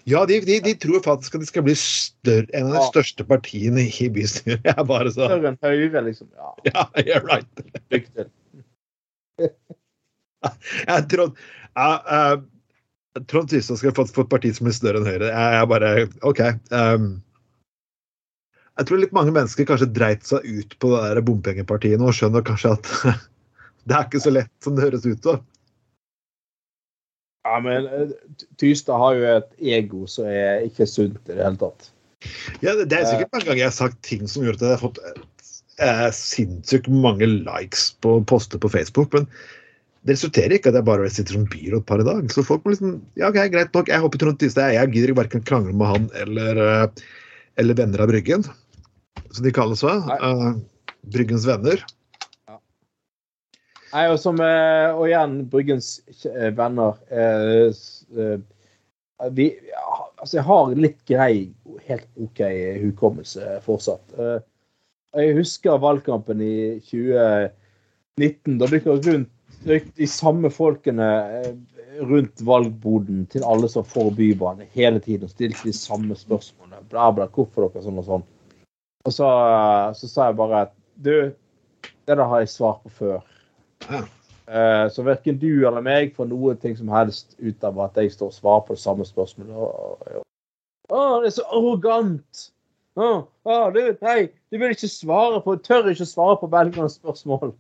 Ja, 0.10 0.26
de, 0.30 0.42
de, 0.46 0.60
de, 0.62 0.74
tror 0.78 1.02
faktisk 1.06 1.38
at 1.38 1.46
de 1.46 1.50
skal 1.50 1.66
bli 1.66 1.76
større, 1.80 2.50
en 2.54 2.68
av 2.68 2.76
de 2.76 2.82
ja. 2.82 2.90
største 2.92 3.26
partiene 3.26 3.88
i 3.88 4.10
bystyret. 4.14 4.68
Jeg 4.70 4.88
bare 4.92 5.14
så... 5.14 5.30
Større 5.32 5.54
enn 5.54 5.60
Høyre, 5.64 6.04
liksom. 6.10 6.30
Ja, 6.36 6.54
ja 6.70 6.86
you're 7.08 7.24
right. 7.26 7.66
Lykke 7.94 8.12
til. 8.12 8.32
jeg 10.88 11.06
tror 11.10 11.32
uh, 11.80 12.36
Trond 13.28 13.50
Tystad 13.52 13.80
skal 13.80 13.94
få, 13.96 14.06
et 14.08 14.32
parti 14.32 14.54
som 14.56 14.68
blir 14.68 14.76
større 14.76 15.02
enn 15.02 15.10
Høyre. 15.10 15.28
Jeg, 15.28 15.56
jeg 15.58 15.70
bare 15.72 15.92
OK. 16.28 16.42
Um, 16.72 17.08
jeg 18.80 18.88
tror 18.88 19.02
litt 19.02 19.16
mange 19.16 19.34
mennesker 19.36 19.68
kanskje 19.68 19.90
dreit 19.92 20.24
seg 20.28 20.46
ut 20.48 20.78
på 20.80 20.94
det 20.94 21.02
der 21.04 21.26
bompengepartiet 21.28 22.00
nå 22.00 22.08
og 22.10 22.16
skjønner 22.18 22.46
kanskje 22.48 22.76
at 22.78 22.92
det 23.90 23.98
er 23.98 24.08
ikke 24.08 24.24
så 24.24 24.34
lett 24.34 24.54
som 24.64 24.78
det 24.78 24.88
høres 24.88 25.08
ut 25.08 25.28
som. 25.28 25.42
Ja, 27.42 27.58
men 27.60 27.88
eh, 27.90 28.14
Tystad 28.62 29.02
har 29.02 29.18
jo 29.18 29.28
et 29.36 29.52
ego 29.76 30.06
som 30.10 30.30
er 30.30 30.64
ikke 30.68 30.88
sunt 30.88 31.20
i 31.26 31.34
det 31.34 31.42
hele 31.42 31.60
tatt. 31.60 31.90
Ja, 32.62 32.76
Det 32.78 32.94
er 32.94 33.08
sikkert 33.10 33.34
mange 33.34 33.48
ganger 33.48 33.64
jeg 33.64 33.72
har 33.72 33.80
sagt 33.80 34.04
ting 34.06 34.28
som 34.30 34.46
gjør 34.46 34.60
at 34.60 34.66
jeg 34.66 34.76
har 34.76 34.84
fått 34.84 35.00
eh, 35.82 36.10
sinnssykt 36.16 36.90
mange 36.94 37.28
likes 37.28 37.90
på 38.06 38.20
poster 38.30 38.62
på 38.62 38.70
Facebook. 38.72 39.18
Men 39.18 39.28
det 40.02 40.16
resulterer 40.16 40.56
ikke 40.56 40.72
at 40.72 40.80
jeg 40.80 40.88
bare 40.88 41.10
sitter 41.14 41.38
som 41.38 41.48
byråd 41.50 41.84
par 41.86 42.02
i 42.02 42.06
dag. 42.08 42.26
Så 42.34 42.42
folk 42.46 42.64
må 42.66 42.74
liksom 42.74 42.98
Ja, 43.20 43.30
ok, 43.30 43.38
greit 43.54 43.74
nok. 43.76 43.90
Jeg 43.92 44.02
håper 44.02 44.22
Trond 44.22 44.40
Tystad 44.42 44.74
Jeg 44.74 44.90
gidder 44.94 45.14
ikke 45.14 45.22
verken 45.22 45.44
krangle 45.46 45.76
med 45.78 45.92
han 45.92 46.08
eller, 46.24 46.62
eh, 46.66 47.08
eller 47.62 47.78
venner 47.78 48.02
av 48.02 48.10
Bryggen, 48.10 48.46
som 49.30 49.46
de 49.46 49.52
kalles. 49.54 49.84
Uh, 49.86 50.58
Bryggens 51.14 51.46
venner. 51.46 51.84
Nei, 53.92 54.06
og, 54.08 54.18
som, 54.24 54.40
eh, 54.42 54.90
og 54.96 55.06
igjen, 55.10 55.36
Bryggens 55.52 56.00
venner 56.58 56.96
eh, 57.12 58.38
vi, 59.36 59.52
altså 60.18 60.40
Jeg 60.40 60.46
har 60.48 60.72
litt 60.80 61.02
grei, 61.06 61.52
helt 61.86 62.08
OK 62.18 62.42
hukommelse 62.82 63.60
fortsatt. 63.68 64.16
Jeg 65.14 65.36
husker 65.38 65.78
valgkampen 65.84 66.42
i 66.42 66.56
2019. 66.88 68.58
Da 68.58 68.72
gikk 68.72 68.90
jeg 68.90 69.06
rundt 69.06 69.30
de 69.66 70.08
samme 70.10 70.50
folkene 70.54 71.08
rundt 72.08 72.42
valgboden 72.42 73.26
til 73.30 73.44
alle 73.46 73.70
som 73.70 73.86
får 73.86 74.12
bybane 74.18 74.66
hele 74.74 75.00
tiden 75.00 75.28
og 75.28 75.34
stilte 75.34 75.68
de 75.68 75.74
samme 75.76 76.16
spørsmålene. 76.18 76.82
Bla, 76.90 77.12
bla, 77.14 77.28
hvorfor 77.30 77.68
dere 77.68 77.84
sånn 77.84 78.00
og 78.02 78.08
sånn. 78.08 78.26
Og 79.06 79.14
så, 79.14 79.28
så 79.98 80.10
sa 80.10 80.30
jeg 80.30 80.40
bare 80.40 80.66
at 80.68 80.74
du, 81.02 81.14
det 82.06 82.18
der 82.18 82.28
har 82.28 82.44
jeg 82.44 82.54
svar 82.54 82.80
på 82.84 82.94
før. 82.98 83.22
Uh, 84.52 84.88
så 84.92 85.06
verken 85.06 85.40
du 85.42 85.64
eller 85.68 85.84
meg 85.86 86.16
får 86.18 86.28
noe 86.30 86.56
ting 86.60 86.76
som 86.78 86.90
helst 86.92 87.38
ut 87.40 87.64
av 87.64 87.80
at 87.86 87.98
jeg 87.98 88.12
står 88.14 88.32
og 88.32 88.36
svarer 88.36 88.66
på 88.68 88.78
det 88.78 88.84
samme 88.84 89.08
spørsmålet. 89.08 89.56
Å, 90.92 91.02
det 91.22 91.32
er 91.32 91.38
så 91.38 91.48
arrogant! 91.50 92.48
Å, 93.00 93.10
å, 93.48 93.58
du, 93.72 93.82
hei, 94.04 94.26
du 94.52 94.58
vil 94.60 94.74
ikke 94.76 94.90
svare 94.92 95.40
på, 95.46 95.56
tør 95.64 95.88
ikke 95.94 96.10
svare 96.10 96.36
på 96.42 96.50
velgernes 96.52 96.98
spørsmål. 97.00 97.54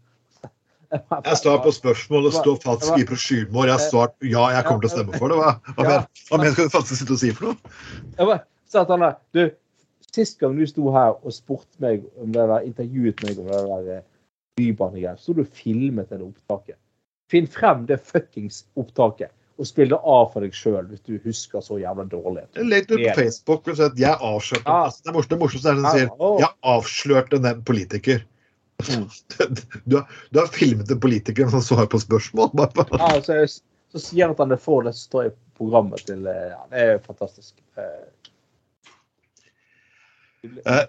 Jeg 1.29 1.37
står 1.39 1.61
på 1.63 1.71
spørsmål 1.75 2.29
og 2.29 2.35
står 2.35 2.59
faktisk 2.63 2.99
i 2.99 3.07
brosjyren 3.07 3.51
vår. 3.55 3.69
Jeg 3.69 3.77
har 3.77 3.83
svart 3.85 4.15
ja, 4.27 4.43
jeg 4.57 4.67
kommer 4.67 4.83
til 4.83 4.91
å 4.91 4.93
stemme 4.97 5.19
for 5.21 5.31
det. 5.31 5.39
Hva, 5.39 5.73
hva, 5.77 5.87
mer, 5.87 6.05
hva 6.29 6.39
mer 6.41 6.55
skal 6.55 6.67
du 6.67 6.73
faktisk 6.75 7.01
sitte 7.01 7.15
og 7.15 7.21
si 7.21 7.33
for 7.37 7.51
noe? 7.51 7.73
Jeg 8.17 8.29
bare, 8.31 8.39
sa 8.71 8.85
at 8.85 8.93
han 8.95 9.07
du, 9.35 9.43
Sist 10.11 10.41
gang 10.41 10.57
du 10.59 10.65
sto 10.67 10.91
her 10.91 11.13
og 11.15 11.31
spurte 11.31 11.79
meg 11.79 12.01
om 12.19 12.33
det 12.35 12.43
der, 12.43 12.65
intervjuet 12.67 13.21
meg 13.23 13.37
om 13.39 13.47
det 13.47 13.59
der 13.87 14.01
bybanegreiet, 14.59 15.21
så 15.23 15.31
du 15.37 15.45
filmet 15.47 16.09
det 16.11 16.19
opptaket. 16.19 16.75
Finn 17.31 17.47
frem 17.47 17.85
det 17.87 18.01
fuckings 18.03 18.65
opptaket 18.75 19.31
og 19.61 19.67
spill 19.69 19.91
det 19.91 19.99
av 19.99 20.31
for 20.33 20.43
deg 20.43 20.55
sjøl 20.57 20.87
hvis 20.89 21.03
du 21.05 21.17
husker 21.23 21.63
så 21.63 21.77
jævla 21.79 22.07
dårlig. 22.09 22.47
Legg 22.57 22.87
det 22.89 22.97
ut 22.97 23.03
på 23.05 23.15
Facebook 23.19 23.69
og 23.69 23.77
si 23.77 23.85
at 23.85 23.99
jeg 23.99 24.17
avslørte 24.17 24.65
ja. 24.65 24.77
altså, 24.87 25.03
Det 25.05 25.13
morsomste, 25.15 25.39
morsomste 25.43 25.71
er 25.71 25.77
det 25.77 25.83
som 25.85 25.97
sier 25.97 26.41
jeg 26.41 26.51
avslørte 26.73 27.41
den 27.45 27.63
politiker. 27.67 28.23
Mm. 28.89 29.09
Du, 29.85 29.95
har, 29.95 30.05
du, 30.29 30.39
har, 30.39 30.47
filmet 30.53 30.91
en 30.91 30.99
politiker 30.99 31.49
som 31.51 31.63
svarer 31.65 31.89
på 31.91 31.99
spørsmål. 31.99 32.49
ja, 32.91 33.11
så, 33.25 33.45
så, 33.91 33.99
sier 33.99 34.27
han 34.27 34.35
at 34.35 34.43
han 34.43 34.57
får 34.57 34.87
det 34.87 34.95
som 34.97 35.07
står 35.09 35.29
i 35.29 35.35
programmet 35.57 36.05
til 36.07 36.27
eh, 36.29 36.53
ja, 36.53 36.61
Det 36.71 36.85
er 36.85 37.01
fantastisk. 37.05 37.53
Uh, 37.77 38.05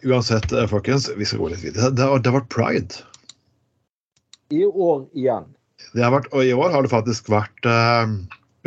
uansett, 0.09 0.55
folkens, 0.71 1.11
vi 1.17 1.29
skal 1.29 1.45
gå 1.45 1.53
litt 1.53 1.65
videre. 1.65 1.93
Det 1.93 2.09
har, 2.09 2.23
det 2.23 2.31
har 2.31 2.41
vært 2.41 2.55
pride 2.55 3.03
i 4.53 4.65
år 4.65 5.05
igjen. 5.17 5.51
Vært, 5.93 6.31
og 6.33 6.47
I 6.47 6.55
år 6.55 6.73
har 6.73 6.85
det 6.85 6.93
faktisk 6.93 7.29
vært 7.33 7.69
uh, 7.69 8.07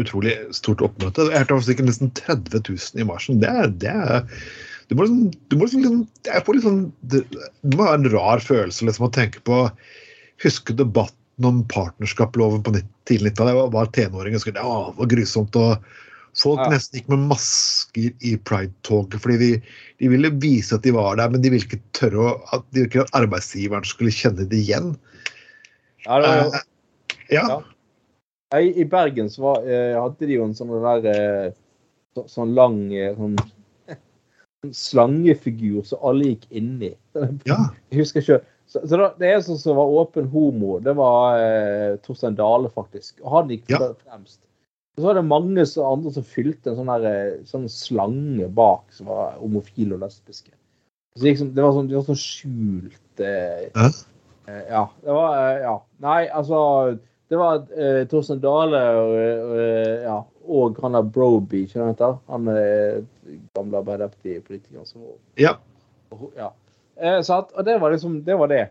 utrolig 0.01 0.35
stort 0.55 0.83
oppmøte. 0.85 1.29
Jeg 1.31 1.45
hørte 1.45 1.61
sikkert 1.65 1.89
nesten 1.89 2.11
30 2.17 2.61
000 2.67 3.01
i 3.01 3.07
marsjen. 3.07 3.41
Det, 3.41 3.53
det 3.81 3.93
er 3.93 4.25
du 4.87 4.95
må 4.95 5.05
liksom, 5.05 5.27
du 5.49 5.57
må 5.57 5.67
liksom, 5.69 6.01
jeg 6.27 6.45
får 6.45 6.57
liksom, 6.59 6.79
det, 7.11 7.23
det 7.31 7.77
må 7.77 7.87
være 7.87 8.01
en 8.01 8.09
rar 8.13 8.43
følelse 8.43 8.87
liksom, 8.87 9.07
å 9.07 9.13
tenke 9.15 9.43
på 9.47 9.65
Huske 10.43 10.73
debatten 10.75 11.45
om 11.47 11.61
partnerskapsloven 11.71 12.59
på 12.65 12.73
tidlig 13.07 13.31
90-tallet. 13.31 13.55
Jeg 13.55 13.71
var, 13.71 13.91
tenåring 13.95 14.35
og 14.35 14.41
skulle 14.43 14.59
ja, 14.59 14.79
det 14.89 14.99
var 14.99 15.09
grusomt. 15.13 15.55
og 15.55 15.85
Folk 16.35 16.59
Ja. 16.59 16.67
nesten 16.73 16.99
gikk 16.99 17.07
med 17.13 17.21
masker 17.29 18.09
i 18.19 18.33
pride-toget 18.43 19.21
fordi 19.23 19.37
de, 19.39 19.49
de 20.03 20.09
ville 20.11 20.31
vise 20.43 20.75
at 20.75 20.83
de 20.83 20.91
var 20.91 21.15
der, 21.15 21.31
men 21.31 21.39
de 21.39 21.53
ville 21.53 21.63
ikke 21.63 21.79
tørre 21.95 22.19
å, 22.19 22.33
at, 22.51 22.65
de 22.75 22.81
ville 22.81 22.91
ikke 22.91 23.05
at 23.05 23.15
arbeidsgiveren 23.15 23.87
skulle 23.87 24.11
kjenne 24.11 24.43
det 24.51 24.59
igjen. 24.59 24.91
Ja, 26.03 26.19
det 26.19 26.33
var 26.33 26.57
Eh, 26.59 26.65
ja. 27.31 27.45
Ja. 27.47 28.59
I, 28.59 28.81
I 28.83 28.85
Bergen 28.85 29.31
så 29.31 29.41
var, 29.41 29.63
eh, 29.63 29.95
hadde 29.95 30.27
de 30.27 30.35
jo 30.35 30.43
en 30.45 30.57
sånn 30.57 30.75
der 30.83 31.07
eh, 31.13 31.47
så, 32.15 32.27
sånn 32.29 32.51
lang 32.57 32.83
sånn 33.15 33.39
slangefigur 34.73 35.83
som 35.85 35.99
alle 36.03 36.31
gikk 36.33 36.45
inni. 36.51 36.93
ja. 37.45 37.57
Jeg 37.91 37.99
husker 38.01 38.21
ikke. 38.21 38.39
Så, 38.67 38.81
så 38.89 38.97
da, 38.97 39.11
Det 39.19 39.27
eneste 39.29 39.57
som 39.61 39.77
var 39.77 39.91
åpen 40.01 40.25
homo, 40.33 40.79
det 40.81 40.95
var 40.97 41.37
eh, 41.37 41.97
Torstein 42.05 42.35
Dale, 42.37 42.69
faktisk. 42.73 43.19
Og 43.21 43.31
han 43.35 43.51
gikk 43.53 43.69
Ja. 43.69 43.91
fremst. 44.07 44.41
Og 44.97 45.03
så 45.03 45.07
var 45.09 45.17
det 45.19 45.25
mange 45.27 45.65
så 45.67 45.83
andre 45.91 46.11
som 46.15 46.23
fylte 46.23 46.71
en 46.71 46.77
sånn, 46.79 46.89
der, 47.03 47.05
eh, 47.35 47.43
sånn 47.45 47.67
slange 47.69 48.47
bak, 48.55 48.85
som 48.95 49.07
var 49.11 49.35
homofile 49.41 49.93
og 49.97 50.01
lesbiske. 50.05 50.53
Så 51.17 51.23
liksom, 51.27 51.53
det 51.55 51.63
var 51.63 51.71
sånn, 51.75 51.87
det 51.91 51.95
var 51.99 52.07
sånn 52.07 52.19
skjult 52.19 53.21
eh, 53.23 53.69
Ja. 53.75 53.89
eh, 54.47 54.63
Ja. 54.71 54.85
Det 55.03 55.13
var 55.19 55.37
eh, 55.37 55.61
Ja. 55.61 55.75
Nei, 55.99 56.21
altså 56.27 56.99
Det 57.27 57.37
var 57.41 57.63
uh, 57.73 58.01
Torstein 58.09 58.41
Dale 58.43 58.81
og, 58.99 59.13
uh, 59.55 59.93
ja, 60.05 60.17
og 60.47 60.77
han 60.81 60.93
der 60.93 61.01
Broby, 61.01 61.63
ikke 61.65 61.79
han 61.79 61.93
heter? 61.93 62.17
Han 62.29 62.49
eh, 62.51 63.01
gamle 63.57 63.81
Arbeiderparti-politikeren 63.81 64.85
som 64.85 65.05
var 65.05 65.15
ja. 65.41 65.53
ja. 66.37 66.51
Uh, 67.01 67.21
så 67.25 67.41
at, 67.41 67.53
og 67.55 67.65
det 67.65 67.79
var 67.81 67.91
liksom 67.91 68.21
Det 68.25 68.37
var 68.39 68.51
det. 68.51 68.67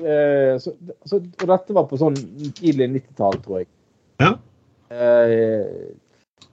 Uh, 0.00 0.58
så, 0.58 0.72
så, 1.04 1.20
og 1.20 1.46
dette 1.52 1.76
var 1.76 1.88
på 1.90 2.00
sånn 2.00 2.16
tidlig 2.58 2.90
90-tall, 2.96 3.40
tror 3.44 3.60
jeg. 3.60 3.70
Ja. 4.20 4.32
Uh, 4.90 5.92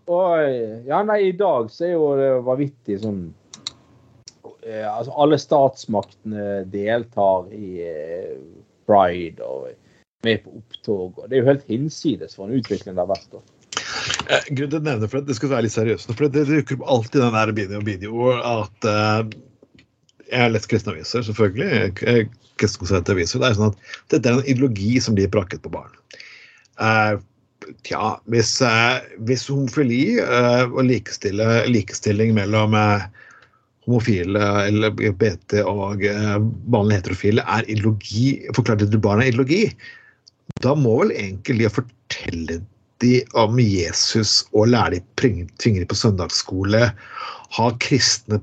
og 0.08 0.88
ja, 0.88 1.02
nei, 1.04 1.18
i 1.28 1.36
dag 1.36 1.72
så 1.72 1.88
er 1.88 1.96
jo 1.98 2.14
det 2.20 2.32
vanvittig 2.48 3.02
sånn 3.04 3.28
Altså, 4.68 5.14
alle 5.16 5.38
statsmaktene 5.40 6.66
deltar 6.68 7.46
i 7.56 7.86
pride 8.88 9.46
og 9.48 9.70
er 9.70 9.78
med 10.28 10.44
på 10.44 10.58
opptog. 10.60 11.18
og 11.18 11.30
Det 11.30 11.38
er 11.38 11.46
jo 11.46 11.52
helt 11.52 11.70
hinsides 11.72 12.36
for 12.38 12.48
en 12.48 12.60
utvikling 12.60 12.96
det 12.98 13.04
har 13.04 13.14
vært. 13.16 13.30
da. 13.32 13.46
Eh, 14.28 14.48
Grunnen 14.52 14.74
til 14.74 14.80
å 14.82 14.86
nevne 14.86 15.10
for 15.10 15.22
det, 15.22 15.30
det 15.30 15.38
skal 15.38 15.54
være 15.54 15.68
litt 15.68 15.76
seriøst, 15.76 16.12
for 16.12 16.34
det 16.34 16.48
dukker 16.50 16.80
opp 16.80 16.90
alltid 16.96 17.24
den 17.24 17.38
der 17.38 17.54
video, 17.56 17.84
video 17.86 18.28
at 18.36 18.88
uh, 18.88 19.22
Jeg 20.28 20.42
har 20.44 20.52
lest 20.52 20.68
kristne 20.72 20.96
aviser, 20.96 21.24
selvfølgelig. 21.24 22.28
kristne 22.60 23.00
aviser. 23.14 23.40
Det 23.40 23.48
er 23.48 23.58
sånn 23.60 23.72
at 23.72 23.92
dette 24.12 24.28
er 24.28 24.40
en 24.40 24.50
ideologi 24.50 24.98
som 25.04 25.16
blir 25.16 25.32
prakket 25.32 25.64
på 25.64 25.72
barn. 25.72 25.94
Uh, 26.82 27.16
tja, 27.88 28.18
hvis, 28.32 28.58
eh, 28.64 29.06
hvis 29.28 29.48
homofili 29.52 30.20
og 30.20 30.84
likestilling 30.88 32.36
mellom 32.36 32.76
homofile 33.88 34.44
eller 34.68 34.94
BT 34.96 35.58
og 35.64 36.04
vanlige 36.72 37.00
heterofile 37.02 37.44
er 37.44 37.68
ideologi, 37.68 38.38
forklart 38.56 38.86
til 38.86 39.04
barna 39.04 39.26
er 39.26 39.34
ideologi, 39.34 39.66
da 40.64 40.74
må 40.78 40.98
vel 41.02 41.14
egentlig 41.16 41.60
det 41.62 41.70
å 41.70 41.78
fortelle 41.80 42.60
de 43.04 43.14
om 43.38 43.60
Jesus 43.62 44.40
og 44.54 44.72
lære 44.74 44.98
de 44.98 45.02
tvinge 45.22 45.82
de 45.82 45.88
på 45.90 45.98
søndagsskole, 45.98 46.90
ha 47.58 47.68
kristne 47.84 48.40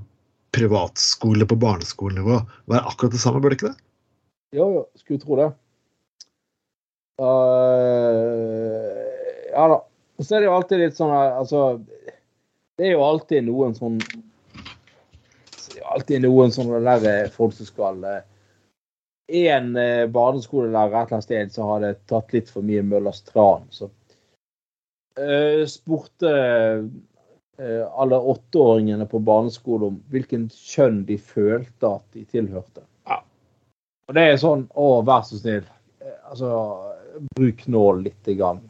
privatskole 0.55 1.47
på 1.51 1.59
barneskolenivå, 1.59 2.39
være 2.71 2.87
akkurat 2.91 3.17
det 3.17 3.23
samme, 3.23 3.43
burde 3.43 3.59
ikke 3.59 3.73
det? 3.73 3.79
Jo, 4.55 4.69
jo, 4.77 4.83
skulle 5.01 5.23
tro 5.23 5.39
det. 5.41 5.49
Uh, 7.19 8.95
ja 9.51 9.67
da. 9.71 9.81
Og 10.15 10.27
så 10.27 10.37
er 10.37 10.43
det 10.43 10.49
jo 10.49 10.55
alltid 10.55 10.81
litt 10.83 10.97
sånn 10.99 11.13
altså 11.15 11.61
Det 12.79 12.89
er 12.89 12.93
jo 12.97 13.05
alltid 13.07 13.47
noen 13.47 13.75
sånn 13.79 14.01
alltid 15.95 16.25
noen 16.25 16.51
sånne 16.55 16.81
der 16.83 17.07
eh, 17.11 17.31
folk 17.35 17.55
som 17.55 17.69
skal 17.69 18.03
eh, 18.09 18.23
En 19.33 19.77
eh, 19.77 20.07
barneskolelærer 20.13 20.93
et 20.93 20.95
eller 20.95 21.17
annet 21.17 21.27
sted 21.27 21.53
så 21.55 21.69
hadde 21.69 21.95
tatt 22.11 22.35
litt 22.35 22.51
for 22.53 22.67
mye 22.67 22.83
Møllers 22.85 23.23
tran. 23.25 23.65
Så 23.73 23.89
eh, 25.21 25.65
spurte 25.71 26.33
eh, 26.35 27.85
alle 27.89 28.19
åtteåringene 28.35 29.07
på 29.09 29.23
barneskolen 29.25 29.95
om 29.95 30.03
hvilken 30.13 30.51
kjønn 30.53 31.05
de 31.09 31.17
følte 31.17 31.95
at 31.97 32.05
de 32.13 32.27
tilhørte. 32.29 32.85
Ja. 33.09 33.23
Og 34.09 34.19
det 34.19 34.29
er 34.29 34.39
sånn 34.43 34.69
Å, 34.77 35.01
vær 35.09 35.25
så 35.25 35.41
snill. 35.41 35.65
Altså, 36.29 36.53
bruk 37.39 37.65
nål 37.71 38.05
lite 38.11 38.37
grann. 38.37 38.61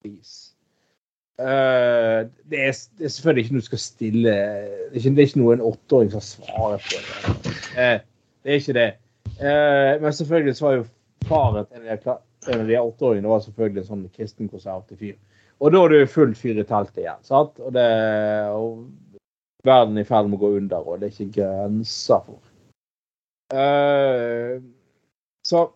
Please. 0.00 0.54
Uh, 1.34 2.30
det, 2.46 2.60
er, 2.62 2.76
det 2.94 3.08
er 3.08 3.10
selvfølgelig 3.10 3.42
ikke 3.44 3.54
noe 3.56 3.62
du 3.64 3.66
skal 3.66 3.80
stille 3.82 4.30
Det 4.30 4.92
er 4.92 4.98
ikke, 5.00 5.10
det 5.16 5.22
er 5.24 5.26
ikke 5.26 5.40
noe 5.40 5.54
en 5.56 5.64
åtteåring 5.66 6.12
skal 6.12 6.22
svare 6.22 6.76
på. 6.78 7.00
Eh, 7.74 7.96
det 8.46 8.52
er 8.52 8.60
ikke 8.60 8.76
det. 8.76 8.90
Eh, 9.40 10.00
men 10.00 10.12
selvfølgelig 10.12 10.56
så 10.56 10.66
var 10.68 10.74
jo 10.78 10.84
faren 11.28 11.66
til 11.66 11.88
en 11.88 12.60
av 12.60 12.66
de- 12.68 12.80
åtteåringene 12.80 13.28
var 13.28 13.40
selvfølgelig 13.40 13.82
en 13.82 13.88
sånn 13.90 14.08
kristenkonservativ 14.14 14.98
fyr. 15.00 15.16
Og 15.60 15.72
da 15.72 15.84
er 15.84 15.88
det 15.88 16.00
jo 16.00 16.10
fullt 16.12 16.38
fyr 16.38 16.58
i 16.60 16.64
teltet 16.68 16.98
igjen. 17.02 17.22
sant? 17.22 17.58
Og, 17.60 17.72
det, 17.72 17.86
og 18.52 18.90
verden 19.64 19.96
er 19.98 20.04
i 20.04 20.08
ferd 20.08 20.28
med 20.28 20.38
å 20.38 20.42
gå 20.44 20.56
under, 20.58 20.82
og 20.88 21.00
det 21.00 21.08
er 21.08 21.14
ikke 21.14 21.38
grenser 21.40 22.20
for. 22.26 22.42
Eh, 23.54 24.60
så 25.44 25.70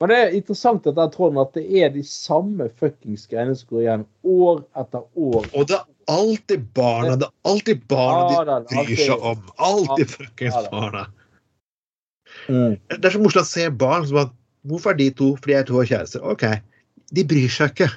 Men 0.00 0.10
det 0.10 0.16
er 0.18 0.32
interessant 0.36 0.86
at 0.90 1.12
tror 1.14 1.36
at 1.40 1.52
det 1.54 1.64
er 1.80 1.88
de 1.94 2.02
samme 2.02 2.66
fuckings 2.76 3.26
greiene 3.30 3.54
som 3.56 3.68
går 3.70 3.80
igjen 3.80 4.06
år 4.26 4.64
etter 4.76 5.04
år. 5.16 5.46
Og 5.54 5.68
det 5.70 5.76
er 5.78 5.84
alltid 6.12 6.64
barna, 6.74 7.14
det 7.16 7.28
er 7.28 7.50
alltid 7.50 7.84
barna 7.88 8.34
Ja, 8.34 8.58
de 8.58 8.84
bryr 8.84 8.96
seg 8.96 9.22
om. 9.30 9.44
Alltid 9.56 10.10
fuckings 10.10 10.58
barna. 10.70 11.06
Mm. 12.48 12.78
Det 12.92 13.04
er 13.04 13.14
så 13.14 13.20
morsomt 13.22 13.44
å 13.44 13.48
se 13.48 13.68
barn 13.84 14.08
som 14.08 14.24
at 14.26 14.32
Hvorfor 14.64 14.94
er 14.94 14.96
de 14.96 15.10
to? 15.12 15.34
Fordi 15.36 15.52
jeg 15.52 15.66
to 15.68 15.76
har 15.76 15.88
kjærester. 15.90 16.22
OK. 16.24 16.44
De 17.12 17.24
bryr 17.28 17.50
seg 17.52 17.74
ikke. 17.74 17.90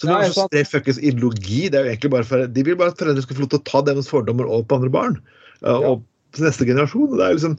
Så 0.00 0.08
det 0.08 0.14
er 0.16 0.30
så 0.32 0.46
sant. 0.46 0.56
fuckings 0.70 1.00
ideologi. 1.04 1.66
Det 1.68 1.76
er 1.76 1.84
jo 1.84 1.92
egentlig 1.92 2.12
bare 2.14 2.24
for, 2.24 2.46
De 2.48 2.64
vil 2.64 2.78
bare 2.80 2.94
at 2.94 3.02
foreldre 3.02 3.20
skal 3.26 3.36
få 3.36 3.44
lov 3.44 3.50
til 3.52 3.60
å 3.60 3.66
ta 3.68 3.82
deres 3.84 4.08
fordommer 4.08 4.48
over 4.48 4.64
på 4.64 4.78
andre 4.80 4.92
barn. 4.94 5.18
Ja. 5.60 5.76
Og 5.76 6.06
til 6.32 6.46
neste 6.46 6.64
generasjon. 6.68 7.16
Det 7.18 7.26
er 7.26 7.36
liksom 7.36 7.58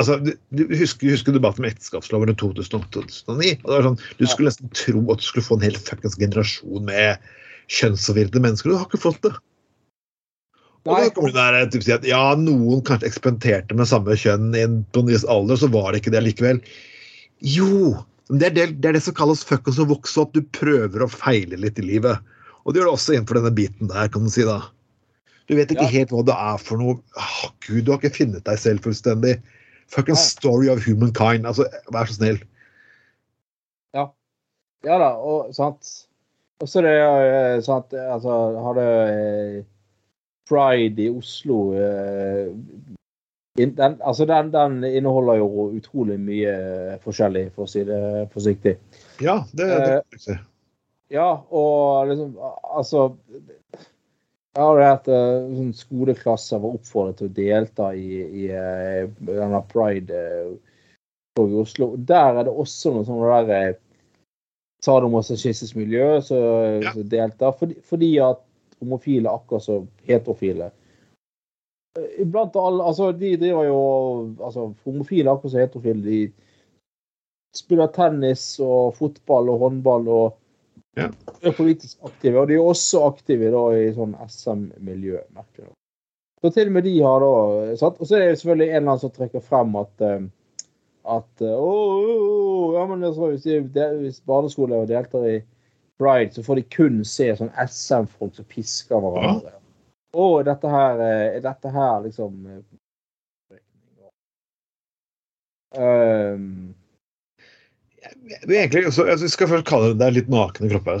Altså, 0.00 0.16
du, 0.24 0.32
du 0.56 0.70
husker, 0.72 1.10
husker 1.12 1.34
debatten 1.36 1.62
om 1.62 1.68
ekteskapsloven 1.68 2.32
i 2.32 2.34
2008-2009? 2.40 3.50
og 3.60 3.66
det 3.68 3.74
var 3.76 3.84
sånn, 3.84 3.98
Du 4.16 4.24
skulle 4.24 4.48
nesten 4.48 4.70
tro 4.72 5.02
at 5.12 5.20
du 5.20 5.26
skulle 5.26 5.44
få 5.44 5.58
en 5.58 5.66
hel 5.66 5.76
fuckings 5.76 6.16
generasjon 6.18 6.86
med 6.88 7.20
kjønnsforvirrede 7.70 8.40
mennesker. 8.42 8.72
Du 8.72 8.78
har 8.80 8.88
ikke 8.88 9.02
fått 9.04 9.20
det. 9.28 9.34
Og 10.82 10.98
da 10.98 11.10
kommer 11.14 11.30
det 11.30 11.38
der, 11.38 11.66
typ, 11.70 11.84
si 11.86 11.92
at 11.94 12.06
ja, 12.08 12.20
noen 12.38 12.80
kanskje 12.86 13.06
eksperimenterte 13.06 13.76
med 13.78 13.86
samme 13.86 14.16
kjønn 14.18 14.48
i 14.58 14.64
en, 14.64 14.80
på 14.90 15.04
en 15.04 15.10
viss 15.12 15.22
alder, 15.30 15.60
så 15.60 15.68
var 15.70 15.92
det 15.92 16.00
ikke 16.02 16.14
det 16.16 16.24
likevel. 16.26 16.58
Jo! 17.46 17.92
Det 18.32 18.48
er 18.48 18.54
det, 18.56 18.64
det 18.82 18.88
er 18.90 18.96
det 18.96 19.02
som 19.04 19.14
kalles 19.14 19.44
fuckings 19.46 19.78
å 19.82 19.86
vokse 19.90 20.18
opp. 20.22 20.32
Du 20.34 20.42
prøver 20.56 21.04
å 21.04 21.10
feile 21.10 21.58
litt 21.60 21.78
i 21.78 21.84
livet. 21.86 22.18
Og 22.64 22.72
det 22.72 22.80
gjør 22.80 22.88
det 22.90 22.94
også 22.96 23.14
innenfor 23.14 23.38
denne 23.38 23.52
biten 23.54 23.90
der, 23.90 24.08
kan 24.10 24.24
du 24.26 24.30
si. 24.32 24.42
da. 24.48 24.60
Du 25.50 25.54
vet 25.58 25.70
ikke 25.74 25.84
Ja. 25.86 25.94
helt 25.98 26.14
hva 26.14 26.22
det 26.26 26.34
er 26.38 26.58
for 26.62 26.78
noe. 26.80 26.98
Åh, 27.18 27.50
Gud, 27.66 27.84
du 27.84 27.92
har 27.92 27.98
ikke 28.00 28.14
funnet 28.16 28.44
deg 28.46 28.58
selv 28.62 28.82
fullstendig. 28.86 29.36
Fucking 29.92 30.16
Nei. 30.16 30.22
story 30.24 30.70
of 30.72 30.82
humankind. 30.86 31.44
Altså, 31.46 31.66
vær 31.92 32.08
så 32.08 32.16
snill. 32.18 32.38
Ja 33.94 34.06
Ja 34.86 34.98
da, 34.98 35.12
og 35.18 35.52
sant. 35.54 35.90
Og 36.62 36.70
så 36.70 36.78
er 36.80 36.86
det 36.86 36.94
eh, 37.02 37.60
sant, 37.66 37.92
altså 37.92 38.38
Hadde 38.64 38.86
eh, 39.12 39.62
Pride 40.48 41.02
i 41.04 41.10
Oslo 41.12 41.58
eh, 41.78 42.50
den, 43.58 43.98
altså 44.00 44.24
den, 44.24 44.48
den 44.52 44.84
inneholder 44.84 45.34
jo 45.42 45.68
utrolig 45.76 46.16
mye 46.20 46.52
forskjellig, 47.04 47.50
for 47.52 47.66
å 47.66 47.70
si 47.70 47.82
det 47.84 48.00
forsiktig. 48.32 48.78
Ja, 49.20 49.42
det, 49.52 49.66
det, 49.68 49.98
det 50.26 50.38
Ja, 51.12 51.26
og 51.52 52.08
liksom 52.08 52.30
Altså 52.40 53.02
Jeg 54.56 54.64
har 54.64 54.80
hatt 54.86 55.08
uh, 55.08 55.52
sånn 55.52 55.74
skoleklasser 55.76 56.60
var 56.64 56.78
oppfordret 56.78 57.20
til 57.20 57.28
å 57.28 57.34
delta 57.36 57.90
i, 57.96 58.22
i 58.24 58.48
eh, 58.52 59.06
denne 59.24 59.60
pride 59.68 60.16
eh, 60.16 60.50
i 61.40 61.60
Oslo. 61.60 61.94
Der 61.96 62.40
er 62.40 62.48
det 62.48 62.52
også 62.52 62.92
noe 62.92 63.06
sånn 63.08 63.22
der 63.24 63.52
eh, 63.56 63.76
sadomasochistisk 64.84 65.76
miljø 65.80 66.20
som 66.24 66.82
Ja. 66.82 66.92
som 66.92 67.08
deltar, 67.08 67.52
fordi, 67.56 67.78
fordi 67.84 68.10
at 68.20 68.40
homofile 68.82 69.30
akkurat 69.30 69.64
som 69.64 69.88
heterofile. 70.08 70.70
Blant 72.24 72.56
alle 72.56 72.84
Altså, 72.88 73.10
de 73.12 73.34
driver 73.36 73.66
jo 73.68 73.80
Altså, 74.40 74.72
homofile 74.84 75.32
akkurat 75.32 75.54
som 75.54 75.60
heterofile. 75.60 76.04
De 76.04 76.20
spiller 77.56 77.90
tennis 77.92 78.46
og 78.64 78.94
fotball 78.96 79.52
og 79.52 79.66
håndball 79.66 80.08
og 80.08 80.38
Ja. 80.96 81.08
er 81.42 81.52
politisk 81.56 81.98
aktive. 82.04 82.40
Og 82.40 82.48
de 82.48 82.54
er 82.54 82.60
også 82.60 83.00
aktive 83.06 83.50
da 83.50 83.62
i 83.76 83.92
sånn 83.96 84.12
SM-miljø. 84.28 85.18
Så 86.42 86.50
til 86.52 86.66
og 86.68 86.72
med 86.72 86.84
de 86.84 87.00
har 87.00 87.20
da 87.20 87.76
satt 87.76 88.00
Og 88.00 88.06
så 88.06 88.16
er 88.16 88.28
det 88.28 88.38
selvfølgelig 88.38 88.68
en 88.68 88.76
eller 88.76 88.90
annen 88.90 89.00
som 89.00 89.10
trekker 89.10 89.40
frem 89.40 89.76
at 89.76 90.00
eh, 90.00 90.20
at 91.02 91.42
å, 91.42 91.70
å, 91.70 92.12
å, 92.14 92.66
ja, 92.76 92.84
men 92.86 93.02
det, 93.02 93.10
hvis, 93.18 93.46
de, 93.74 93.86
hvis 94.02 94.20
barneskoler 94.28 94.86
deltar 94.86 95.26
i 95.26 95.38
Pride, 96.02 96.34
så 96.34 96.42
får 96.42 96.58
de 96.58 96.68
kun 96.74 97.02
se 97.06 97.30
sånn 97.38 97.52
SM-folk 97.62 98.34
som 98.34 98.48
pisker 98.50 99.02
hverandre. 99.02 99.54
Å, 100.12 100.28
er 100.40 100.46
dette 100.50 100.68
her 100.68 100.98
eh, 101.00 101.26
Er 101.38 101.44
dette 101.46 101.70
her 101.72 102.02
liksom 102.04 102.34
um, 105.78 106.48
egentlig, 108.50 108.82
så, 108.92 109.06
altså, 109.06 109.24
vi 109.24 109.32
skal 109.32 109.48
først 109.54 109.68
kalle 109.70 109.92
det, 109.92 110.00
det 110.02 110.10
litt 110.18 110.28
nakne 110.32 110.68
kropper. 110.74 111.00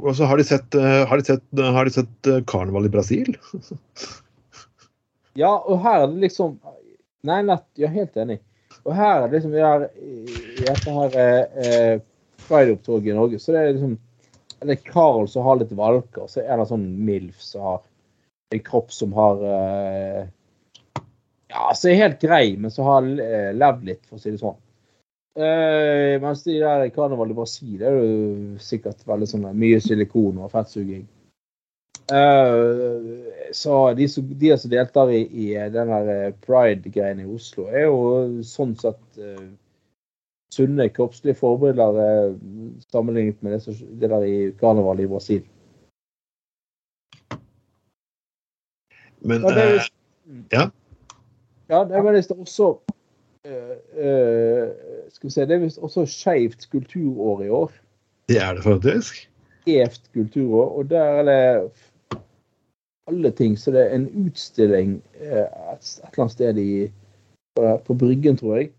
Og 0.00 0.16
så 0.18 0.26
har 0.26 0.40
de 0.40 0.48
sett, 0.48 0.74
eh, 0.74 1.04
har 1.06 1.20
de 1.20 1.28
sett, 1.28 1.62
har 1.76 1.86
de 1.86 1.94
sett 2.00 2.32
karneval 2.50 2.88
i 2.88 2.92
Brasil? 2.96 3.30
Ja, 5.38 5.52
og 5.54 5.78
her 5.84 6.02
er 6.02 6.10
det 6.10 6.24
liksom 6.26 6.58
Nei, 7.26 7.40
nett, 7.42 7.64
jeg 7.74 7.88
er 7.88 7.96
helt 7.96 8.16
enig. 8.18 8.36
Og 8.86 8.92
her 8.94 9.24
er 9.24 9.24
det 9.26 9.40
liksom 9.40 9.54
vi 9.54 9.62
er 9.66 9.88
i 9.98 10.18
i 10.58 10.66
dette 10.66 10.92
her 10.94 11.16
eh, 11.18 11.96
Pride-opptoget 12.48 13.12
i 13.12 13.16
Norge, 13.16 13.40
så 13.42 13.54
det 13.54 13.60
er 13.60 13.72
liksom 13.74 13.96
det 14.60 14.74
er 14.74 14.92
Carl 14.92 15.28
som 15.30 15.46
har 15.46 15.60
litt 15.60 15.74
valker, 15.76 16.26
så 16.30 16.42
er 16.42 16.54
det 16.54 16.64
en 16.64 16.72
sånn 16.72 16.88
MILF 17.06 17.42
som 17.42 17.66
har 17.66 17.82
en 18.54 18.64
kropp 18.64 18.92
som 18.94 19.12
har 19.16 19.44
eh, 19.44 20.22
Ja, 21.48 21.68
som 21.74 21.90
er 21.90 22.00
helt 22.02 22.20
grei, 22.20 22.56
men 22.60 22.72
som 22.72 22.88
har 22.88 23.06
eh, 23.24 23.52
levd 23.56 23.86
litt, 23.88 24.02
for 24.08 24.18
å 24.18 24.22
si 24.22 24.32
det 24.34 24.40
sånn. 24.42 24.58
Uh, 25.38 26.18
mens 26.18 26.40
de 26.42 26.56
der 26.58 26.82
i 26.82 26.90
karneval 26.90 27.30
i 27.30 27.34
Brasil 27.36 27.76
det 27.78 27.86
er 27.86 27.94
jo 27.94 28.56
sikkert 28.58 29.04
veldig 29.06 29.28
sånn 29.30 29.44
mye 29.54 29.78
silikon 29.84 30.40
og 30.42 30.50
fettsuging. 30.50 31.04
Uh, 32.10 33.28
så 33.52 33.92
de 33.94 34.08
som, 34.08 34.38
de 34.38 34.58
som 34.58 34.70
deltar 34.70 35.12
i, 35.12 35.22
i 35.28 35.52
den 35.72 35.92
eh, 35.94 36.34
pride-greien 36.44 37.20
i 37.20 37.28
Oslo, 37.28 37.68
er 37.68 37.86
jo 37.86 38.42
sånn 38.44 38.74
sett 38.80 39.20
eh, 39.20 39.46
sunne 40.54 40.88
kroppslige 40.88 41.36
forbilder 41.38 42.00
eh, 42.02 42.34
sammenlignet 42.92 43.42
med 43.42 43.52
det, 43.52 43.62
som, 43.62 43.76
skjer 43.76 44.24
i 44.24 44.36
karnevalet 44.60 45.04
i 45.04 45.10
Brasil. 45.12 45.42
Men 49.20 49.42
Ja, 49.42 49.54
det 49.54 49.64
er 49.64 49.74
eh, 49.74 49.88
ja. 50.52 50.68
Ja, 51.68 51.82
det 51.84 51.98
er 51.98 52.12
visst 52.12 52.32
også 52.32 52.78
eh, 53.44 53.74
eh, 53.92 54.68
Skal 55.12 55.28
vi 55.28 55.32
se, 55.32 55.46
det 55.46 55.56
er 55.56 55.64
visst 55.66 55.82
også 55.84 56.06
skeivt 56.06 56.68
kulturår 56.72 57.42
i 57.44 57.48
år. 57.48 57.72
det 58.28 58.40
er 58.42 58.54
det 58.54 58.62
faktisk. 58.64 59.28
Skjevt 59.64 60.10
kulturår, 60.14 60.78
og 60.78 60.90
der 60.90 61.04
er 61.04 61.22
det 61.28 61.70
alle 63.08 63.30
ting. 63.30 63.58
Så 63.58 63.70
det 63.70 63.80
er 63.80 63.94
en 63.94 64.26
utstilling 64.26 65.02
et, 65.20 65.32
et 65.32 65.96
eller 66.02 66.18
annet 66.18 66.32
sted 66.32 66.58
i, 66.58 66.92
på, 67.56 67.76
på 67.84 67.94
Bryggen, 67.94 68.36
tror 68.36 68.56
jeg. 68.56 68.70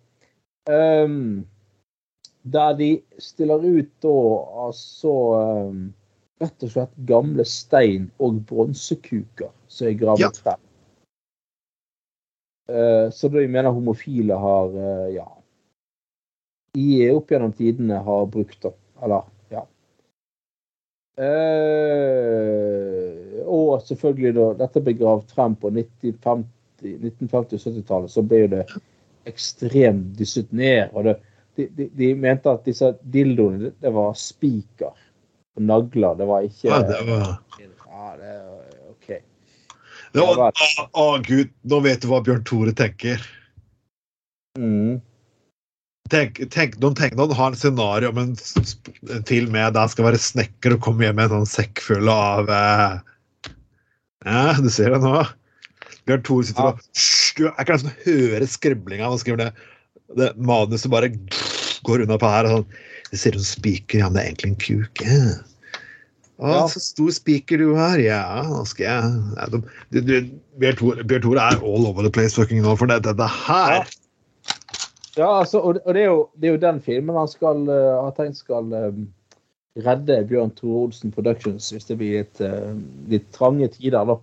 Ehm, 0.70 1.46
der 2.44 2.74
de 2.80 3.02
stiller 3.20 3.64
ut 3.66 3.90
da 4.02 4.14
altså 4.68 5.14
ehm, 5.40 5.82
rett 6.40 6.64
og 6.64 6.72
slett 6.72 6.96
gamle 7.10 7.44
stein- 7.46 8.12
og 8.20 8.42
bronsekuker 8.48 9.52
som 9.68 9.88
er 9.88 9.98
gravet 10.00 10.20
Ja. 10.24 10.30
frem. 10.32 10.62
Så 12.70 13.12
så 13.12 13.28
de 13.34 13.48
mener 13.48 13.74
homofile 13.74 14.36
har 14.38 14.68
eh, 14.78 15.16
ja 15.16 15.26
i 16.78 17.10
opp 17.12 17.32
gjennom 17.32 17.52
tidene 17.58 17.98
har 18.06 18.26
brukt 18.30 18.62
det. 18.62 18.72
Eller, 19.02 19.24
ja. 19.50 19.64
Eh, 21.70 23.42
og 23.50 23.82
selvfølgelig 23.88 24.34
da 24.38 24.54
dette 24.64 24.82
ble 24.86 24.94
gravd 25.00 25.32
frem 25.34 25.56
på 25.60 25.72
1950 25.74 26.46
1950- 26.80 27.58
og 27.58 27.60
70-tallet, 27.60 28.12
så 28.14 28.22
ble 28.24 28.46
det 28.54 28.64
ekstremt 29.28 30.14
dysset 30.20 30.54
ned. 30.56 30.94
og 30.94 31.04
det, 31.10 31.18
de, 31.60 31.68
de, 31.76 31.90
de 32.00 32.10
mente 32.16 32.52
at 32.52 32.64
disse 32.68 32.94
dildoene, 33.14 33.74
det, 33.84 33.92
var 33.96 34.16
spiker 34.18 34.94
og 34.94 35.66
nagler. 35.66 36.16
Det 36.20 36.30
var 36.30 36.48
ikke 36.48 36.70
Ja, 36.72 36.80
det 36.88 37.02
var 37.10 37.28
Ja, 37.60 38.08
det 38.16 38.38
OK. 38.94 39.12
det 40.16 40.26
var, 40.26 40.64
å, 40.64 40.88
å, 41.04 41.06
gud, 41.26 41.52
nå 41.68 41.82
vet 41.86 42.02
du 42.04 42.10
hva 42.12 42.22
Bjørn 42.26 42.46
Tore 42.48 42.74
tenker. 42.78 43.22
Mm. 44.60 45.00
Tenk, 46.10 46.40
tenk, 46.50 46.80
noen, 46.82 46.96
tenk, 46.98 47.14
noen 47.20 47.36
har 47.38 47.52
en 47.52 47.60
scenario 47.60 48.10
om 48.10 48.22
en, 48.24 48.32
en 49.14 49.26
film 49.30 49.52
med 49.54 49.76
der 49.78 49.92
skal 49.92 50.08
være 50.08 50.22
snekker 50.22 50.74
og 50.74 50.82
komme 50.88 51.06
hjem 51.06 51.20
med 51.20 51.30
en 51.30 51.44
sånn 51.44 51.52
sekk 51.52 51.84
full 51.86 52.10
av 52.10 52.50
eh, 52.50 52.96
Ja, 54.26 54.56
du 54.58 54.72
ser 54.74 54.96
det 54.96 55.04
nå. 55.04 55.20
Bjørn 56.10 56.24
Tore 56.26 56.48
sitter 56.48 56.72
Ja. 56.72 56.74
og 56.74 57.60
Jeg 57.60 57.68
kan 57.68 57.78
nesten 57.78 57.94
høre 58.08 58.48
skriblinga. 58.50 59.12
Han 59.12 59.22
skriver 59.22 59.44
det, 59.44 59.52
det 60.18 60.32
manuset 60.42 60.90
bare 60.92 61.12
går 61.88 62.06
unna 62.06 62.18
på 62.22 62.32
her. 62.32 62.50
Og 62.50 62.60
sånn. 62.60 62.82
Det 63.10 63.18
ser 63.18 63.38
ut 63.38 63.42
som 63.42 63.62
spiker. 63.62 64.04
Ja, 64.04 64.10
men 64.10 64.20
det 64.20 64.24
er 64.24 64.32
egentlig 64.32 64.52
en 64.52 64.60
kuk. 64.66 65.06
Ja. 65.06 65.38
Å, 66.40 66.48
Ja. 66.48 66.60
så 66.72 66.80
stor 66.80 67.12
spiker 67.12 67.60
du 67.60 67.74
har. 67.76 68.00
Ja, 68.00 68.24
nå 68.48 68.64
skal 68.70 68.86
jeg 68.86 69.08
ja, 69.36 69.48
du, 69.52 69.58
du, 69.92 70.00
du, 70.08 70.14
Bjørn 70.62 70.78
Tore 70.80 71.04
Bjørn 71.04 71.24
Tore 71.26 71.48
er 71.52 71.58
all 71.60 71.88
over 71.90 72.06
the 72.06 72.12
place 72.16 72.38
fucking 72.40 72.62
nå, 72.64 72.78
for 72.80 72.88
det, 72.88 73.02
dette 73.04 73.28
her 73.28 73.84
Ja, 75.18 75.42
altså, 75.42 75.60
og, 75.60 75.82
og 75.84 75.98
det, 75.98 76.06
er 76.06 76.14
jo, 76.14 76.22
det 76.40 76.48
er 76.48 76.56
jo 76.56 76.62
den 76.64 76.80
filmen 76.86 77.18
han 77.20 77.28
skal, 77.28 77.66
uh, 77.68 78.06
har 78.06 78.14
tenkt 78.16 78.40
skal 78.40 78.72
eh, 78.72 79.02
redde 79.84 80.22
Bjørn 80.30 80.54
Tore 80.56 80.86
Olsen 80.86 81.12
Productions 81.12 81.74
hvis 81.76 81.90
det 81.90 82.00
blir 82.00 82.22
litt, 82.22 82.40
uh, 82.40 82.72
litt 83.12 83.28
trange 83.36 83.68
tider, 83.76 84.08
da. 84.08 84.16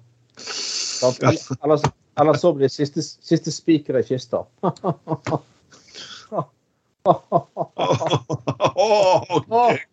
Eller, 1.04 1.36
eller, 1.60 1.84
eller 2.22 2.40
så 2.40 2.54
blir 2.56 2.70
det 2.70 2.72
siste, 2.72 3.04
siste 3.04 3.52
spiker 3.52 4.00
i 4.00 4.06
kista. 4.08 4.46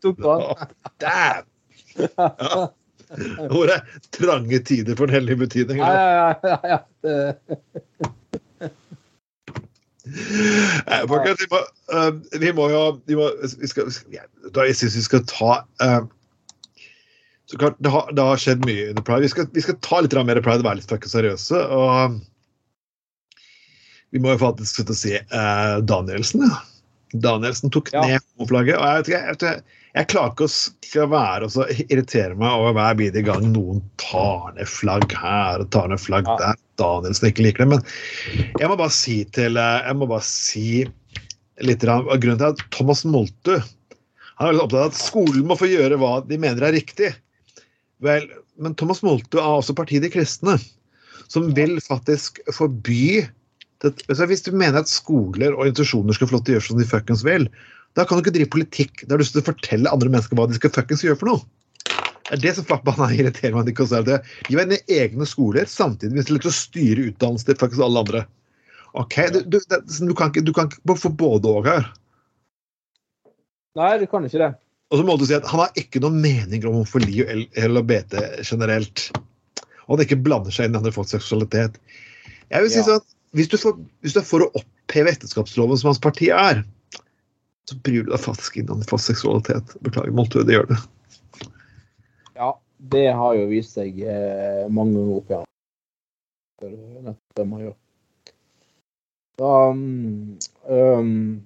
Tok 0.01 0.17
damn! 1.01 1.45
Ja. 1.93 2.69
Hvor 3.51 3.69
er 3.69 3.83
trange 4.15 4.59
tider 4.65 4.95
for 4.97 5.05
den 5.05 5.15
hellige 5.19 5.37
betydning? 5.43 5.77
Ja, 5.77 6.33
ja, 6.41 6.57
ja. 6.71 6.79
Eh, 10.03 11.03
vi, 11.07 11.45
må, 11.51 11.59
eh, 11.93 12.09
vi 12.41 12.49
må 12.51 12.65
jo 12.71 12.81
vi 13.07 13.15
må, 13.15 13.29
vi 13.59 13.67
skal, 13.71 13.87
ja, 14.11 14.25
da 14.51 14.65
Jeg 14.67 14.75
syns 14.75 14.97
vi 14.97 15.03
skal 15.05 15.21
ta 15.29 15.51
eh, 15.79 16.01
så 17.45 17.59
klart, 17.61 17.77
det, 17.79 17.89
har, 17.93 18.09
det 18.15 18.23
har 18.25 18.39
skjedd 18.41 18.65
mye 18.65 18.89
under 18.89 19.03
pride. 19.05 19.21
Vi 19.27 19.29
skal, 19.29 19.47
vi 19.53 19.61
skal 19.61 19.75
ta 19.85 19.99
litt 20.01 20.15
mer 20.15 20.41
pride 20.41 20.63
og 20.63 20.67
være 20.67 20.79
litt 20.79 20.89
fucking 20.89 21.11
seriøse. 21.11 21.59
Og 21.75 22.15
vi 24.15 24.21
må 24.23 24.33
jo 24.33 24.41
faktisk 24.41 24.79
slutte 24.79 24.95
å 24.95 24.97
si 24.97 25.13
eh, 25.19 25.75
Danielsen. 25.85 26.47
Ja. 26.47 26.61
Danielsen 27.13 27.69
tok 27.73 27.91
Ja. 27.93 28.01
ned 28.07 28.21
homoflagget. 28.37 28.77
Og 28.79 29.07
jeg, 29.07 29.13
jeg, 29.13 29.35
jeg, 29.41 29.61
jeg 29.93 30.07
klarer 30.09 30.31
ikke 30.33 30.47
å 30.47 30.53
skal 30.53 31.09
være 31.11 31.47
og 31.47 31.53
så 31.53 31.67
irritere 31.85 32.35
meg 32.39 32.49
over 32.57 32.73
hver 32.77 32.97
bidige 32.97 33.25
gang 33.29 33.45
noen 33.53 33.81
tar 34.01 34.53
ned 34.57 34.69
flagg 34.69 35.13
her 35.21 35.61
og 35.63 35.69
tar 35.75 35.87
ned 35.91 36.01
flagg 36.01 36.27
Ja. 36.29 36.37
der. 36.41 36.59
Danielsen 36.81 37.29
ikke 37.29 37.43
liker 37.45 37.65
det. 37.67 37.69
Men 37.69 37.83
jeg 38.57 38.69
må 38.71 38.77
bare 38.79 38.89
si 38.95 39.19
til 39.29 39.57
eh, 39.61 39.83
Jeg 39.85 39.95
må 39.99 40.07
bare 40.09 40.25
si 40.25 40.87
litt 41.61 41.83
av 41.85 42.07
Grunnen 42.17 42.39
til 42.41 42.49
at 42.55 42.63
Thomas 42.73 43.03
Moltu 43.05 43.59
han 44.39 44.47
er 44.47 44.55
veldig 44.55 44.63
opptatt 44.63 44.79
av 44.81 44.89
at 44.89 44.97
skolen 44.97 45.43
må 45.45 45.55
få 45.59 45.67
gjøre 45.69 45.99
hva 46.01 46.15
de 46.25 46.39
mener 46.41 46.65
er 46.65 46.73
riktig. 46.73 47.11
Vel, 48.01 48.25
men 48.57 48.73
Thomas 48.75 49.03
Moltu 49.05 49.37
er 49.37 49.45
også 49.59 49.75
partiet 49.77 50.01
De 50.01 50.09
kristne, 50.09 50.55
som 51.29 51.51
vil 51.53 51.77
faktisk 51.85 52.41
forby 52.57 53.27
det, 53.83 53.93
altså 54.07 54.27
Hvis 54.29 54.45
du 54.45 54.51
mener 54.55 54.81
at 54.81 54.91
skoler 54.91 55.55
og 55.55 55.67
institusjoner 55.67 56.15
skal 56.15 56.29
få 56.29 56.37
lov 56.37 56.45
til 56.45 56.53
å 56.53 56.57
gjøre 56.57 56.67
som 56.69 56.79
de 56.79 56.87
fuckings 56.87 57.25
vil, 57.27 57.49
da 57.97 58.05
kan 58.07 58.17
du 58.17 58.23
ikke 58.23 58.35
drive 58.37 58.53
politikk. 58.53 59.03
Har 59.05 59.19
du 59.21 59.25
å 59.25 59.45
fortelle 59.45 59.91
andre 59.91 60.11
mennesker 60.13 60.39
hva 60.39 60.47
de 60.49 60.57
skal 60.57 60.73
fuckings 60.73 61.03
gjøre 61.05 61.19
for 61.19 61.33
noe. 61.33 61.43
Det 62.23 62.37
er 62.37 62.43
det 62.45 62.53
som 62.57 62.67
forbanna 62.69 63.09
irriterer 63.17 63.57
meg. 63.57 63.73
De 63.73 64.55
var 64.55 64.63
inne 64.65 64.79
i 64.79 65.01
egne 65.03 65.27
skoler, 65.29 65.67
samtidig 65.69 66.17
hvis 66.17 66.29
de 66.29 66.37
har 66.37 66.45
til 66.45 66.53
å 66.53 66.57
styre 66.57 67.09
utdannelsen 67.11 67.51
til 67.51 67.59
fuckings 67.59 67.83
alle 67.83 68.05
andre. 68.05 68.23
Ok, 68.93 69.17
du, 69.33 69.41
du, 69.49 69.57
det, 69.57 69.81
du, 69.89 70.13
kan 70.15 70.29
ikke, 70.29 70.45
du 70.45 70.53
kan 70.55 70.69
ikke 70.69 70.97
få 71.01 71.11
både 71.17 71.49
og 71.49 71.67
her. 71.67 71.87
Nei, 73.77 73.95
du 73.99 74.05
kan 74.09 74.25
ikke 74.27 74.41
det. 74.41 74.51
Og 74.93 74.99
så 74.99 75.05
må 75.07 75.15
du 75.17 75.25
si 75.25 75.33
at 75.33 75.47
Han 75.49 75.63
har 75.63 75.79
ikke 75.79 76.01
noen 76.03 76.19
mening 76.21 76.65
om 76.69 76.75
homofili 76.77 77.23
og 77.23 77.47
LHBT 77.57 78.13
generelt. 78.45 79.07
Og 79.87 79.95
han 79.95 80.03
ikke 80.05 80.21
blander 80.21 80.53
seg 80.53 80.69
inn 80.69 80.77
i 80.77 80.79
andre 80.79 80.93
folks 80.93 81.15
seksualitet. 81.15 81.79
Jeg 82.53 82.61
vil 82.61 82.71
si 82.71 82.79
Ja. 82.83 82.85
sånn, 82.91 83.07
hvis 83.33 83.49
du, 83.49 83.57
får, 83.57 83.77
hvis 84.05 84.13
du 84.13 84.19
er 84.21 84.25
for 84.27 84.45
å 84.45 84.51
oppheve 84.59 85.09
ekteskapsloven, 85.09 85.79
som 85.79 85.89
hans 85.89 86.01
parti 86.01 86.29
er, 86.33 86.61
så 87.69 87.77
bryr 87.81 88.05
du 88.05 88.11
deg 88.11 88.21
faktisk 88.21 88.59
innan 88.61 88.83
i 88.83 88.89
fast 88.89 89.09
seksualitet. 89.09 89.73
Beklager, 89.85 90.13
Moltø, 90.13 90.43
det 90.45 90.57
gjør 90.57 90.67
det. 90.69 90.77
Ja, 92.37 92.51
det 92.93 93.07
har 93.17 93.37
jo 93.39 93.47
vist 93.49 93.73
seg 93.79 93.97
eh, 94.05 94.67
mange 94.69 94.99
ganger 94.99 95.17
opp 95.17 95.33
igjen. 95.33 95.49
Nettopp 97.07 97.39
det 97.39 97.47
man 97.49 97.63
gjør. 97.63 97.73
Um, 99.41 100.37
um, 100.69 101.41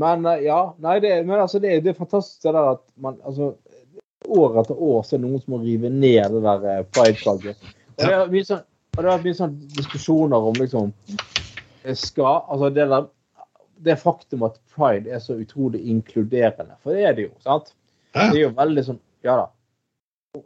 men 0.00 0.24
eh, 0.30 0.46
ja, 0.46 0.60
nei, 0.80 0.96
det, 1.04 1.12
men 1.28 1.36
altså, 1.36 1.60
det, 1.60 1.82
det 1.84 1.92
er 1.92 2.00
fantastisk 2.00 2.46
det 2.46 2.54
der 2.56 2.70
at 2.78 2.84
man 2.96 3.20
altså 3.28 3.52
år 4.28 4.60
etter 4.60 4.82
år 4.82 5.02
så 5.02 5.16
er 5.16 5.22
det 5.22 5.28
noen 5.28 5.42
som 5.42 5.54
må 5.54 5.62
rive 5.62 5.90
ned 5.92 6.36
det 6.36 6.42
der 6.44 6.68
eh, 6.72 6.84
pride-flagget. 6.94 7.72
Og 7.96 8.04
det 8.04 8.20
mye 8.32 8.48
sånn, 8.48 8.62
og 8.92 8.98
det 8.98 9.08
har 9.08 9.16
vært 9.16 9.26
mye 9.28 9.38
sånn 9.40 9.56
diskusjoner 9.76 10.48
om 10.50 10.60
liksom 10.60 10.92
eh, 11.14 11.96
skal, 11.98 12.42
altså 12.46 12.70
det, 12.74 12.86
der, 12.92 13.08
det 13.88 13.98
faktum 14.00 14.46
at 14.48 14.60
pride 14.74 15.12
er 15.12 15.22
så 15.24 15.38
utrolig 15.40 15.82
inkluderende, 15.92 16.78
for 16.82 16.96
det 16.96 17.08
er 17.08 17.18
det 17.18 17.28
jo. 17.28 17.34
sant? 17.44 17.74
Det 18.12 18.28
er 18.28 18.44
jo 18.46 18.54
veldig 18.56 18.86
sånn 18.90 19.02
Ja 19.24 19.36
da. 19.38 19.50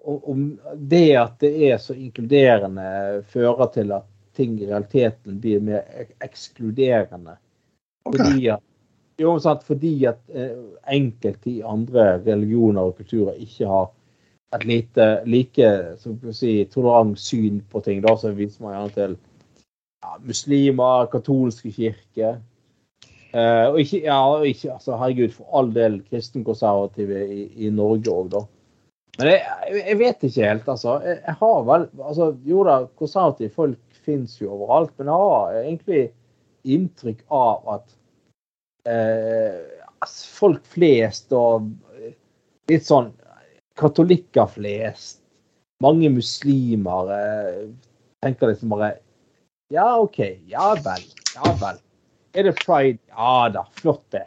Om 0.07 0.47
det 0.75 1.09
at 1.15 1.37
det 1.41 1.53
er 1.71 1.77
så 1.79 1.95
inkluderende, 1.95 2.87
fører 3.31 3.69
til 3.75 3.93
at 3.95 4.07
ting 4.37 4.59
i 4.61 4.67
realiteten 4.67 5.39
blir 5.41 5.63
mer 5.65 5.85
ekskluderende. 6.25 7.37
Fordi 8.05 8.49
at, 8.53 8.63
jo, 9.21 9.37
sant? 9.43 9.63
Fordi 9.67 9.93
at 10.09 10.19
eh, 10.35 10.57
enkelte 10.93 11.51
i 11.51 11.63
andre 11.67 12.17
religioner 12.27 12.91
og 12.91 12.97
kulturer 12.99 13.39
ikke 13.41 13.69
har 13.71 13.87
et 14.57 14.65
lite, 14.69 15.07
like 15.27 15.71
si, 16.33 16.53
tolerant 16.73 17.19
syn 17.21 17.63
på 17.71 17.81
ting. 17.85 18.03
Da 18.05 18.15
så 18.17 18.33
viser 18.37 18.63
man 18.65 18.77
gjerne 18.77 18.95
til 18.97 19.17
ja, 20.05 20.13
muslimer, 20.25 21.09
katolske 21.13 21.73
kirker. 21.75 22.39
Eh, 23.37 23.65
og 23.69 23.81
ikke, 23.83 24.03
ja, 24.07 24.21
ikke 24.49 24.73
altså, 24.77 24.97
herregud, 25.01 25.33
for 25.35 25.59
all 25.59 25.73
del 25.75 25.99
kristenkonservative 26.11 27.25
i, 27.27 27.49
i 27.67 27.73
Norge 27.75 28.13
òg, 28.13 28.31
da. 28.37 28.45
Men 29.19 29.31
jeg, 29.33 29.43
jeg- 29.81 29.99
vet 29.99 30.25
ikke 30.29 30.45
helt, 30.47 30.69
altså. 30.69 30.99
Jeg, 31.05 31.19
jeg 31.27 31.35
har 31.41 31.61
vel 31.65 31.89
altså, 32.05 32.31
Jo 32.45 32.65
da, 32.69 32.79
konservative 33.01 33.51
folk 33.51 34.01
fins 34.07 34.37
jo 34.41 34.53
overalt, 34.55 34.93
men 34.99 35.09
jeg 35.11 35.23
har 35.25 35.61
egentlig 35.63 36.03
inntrykk 36.77 37.23
av 37.35 37.71
at 37.77 37.97
folk 40.37 40.67
flest 40.71 41.33
og 41.35 41.71
litt 42.71 42.87
sånn 42.87 43.13
katolikker 43.79 44.49
flest, 44.51 45.21
mange 45.85 46.09
muslimer, 46.13 47.11
eh, 47.13 47.67
tenker 48.25 48.53
liksom 48.53 48.73
bare 48.73 48.97
Ja, 49.75 49.99
OK. 49.99 50.21
Ja 50.47 50.75
vel. 50.79 51.03
Ja 51.35 51.53
vel. 51.61 51.81
Er 52.39 52.47
det 52.47 52.53
pride? 52.63 53.01
Ja 53.11 53.49
da, 53.51 53.65
flott 53.75 54.05
det. 54.15 54.23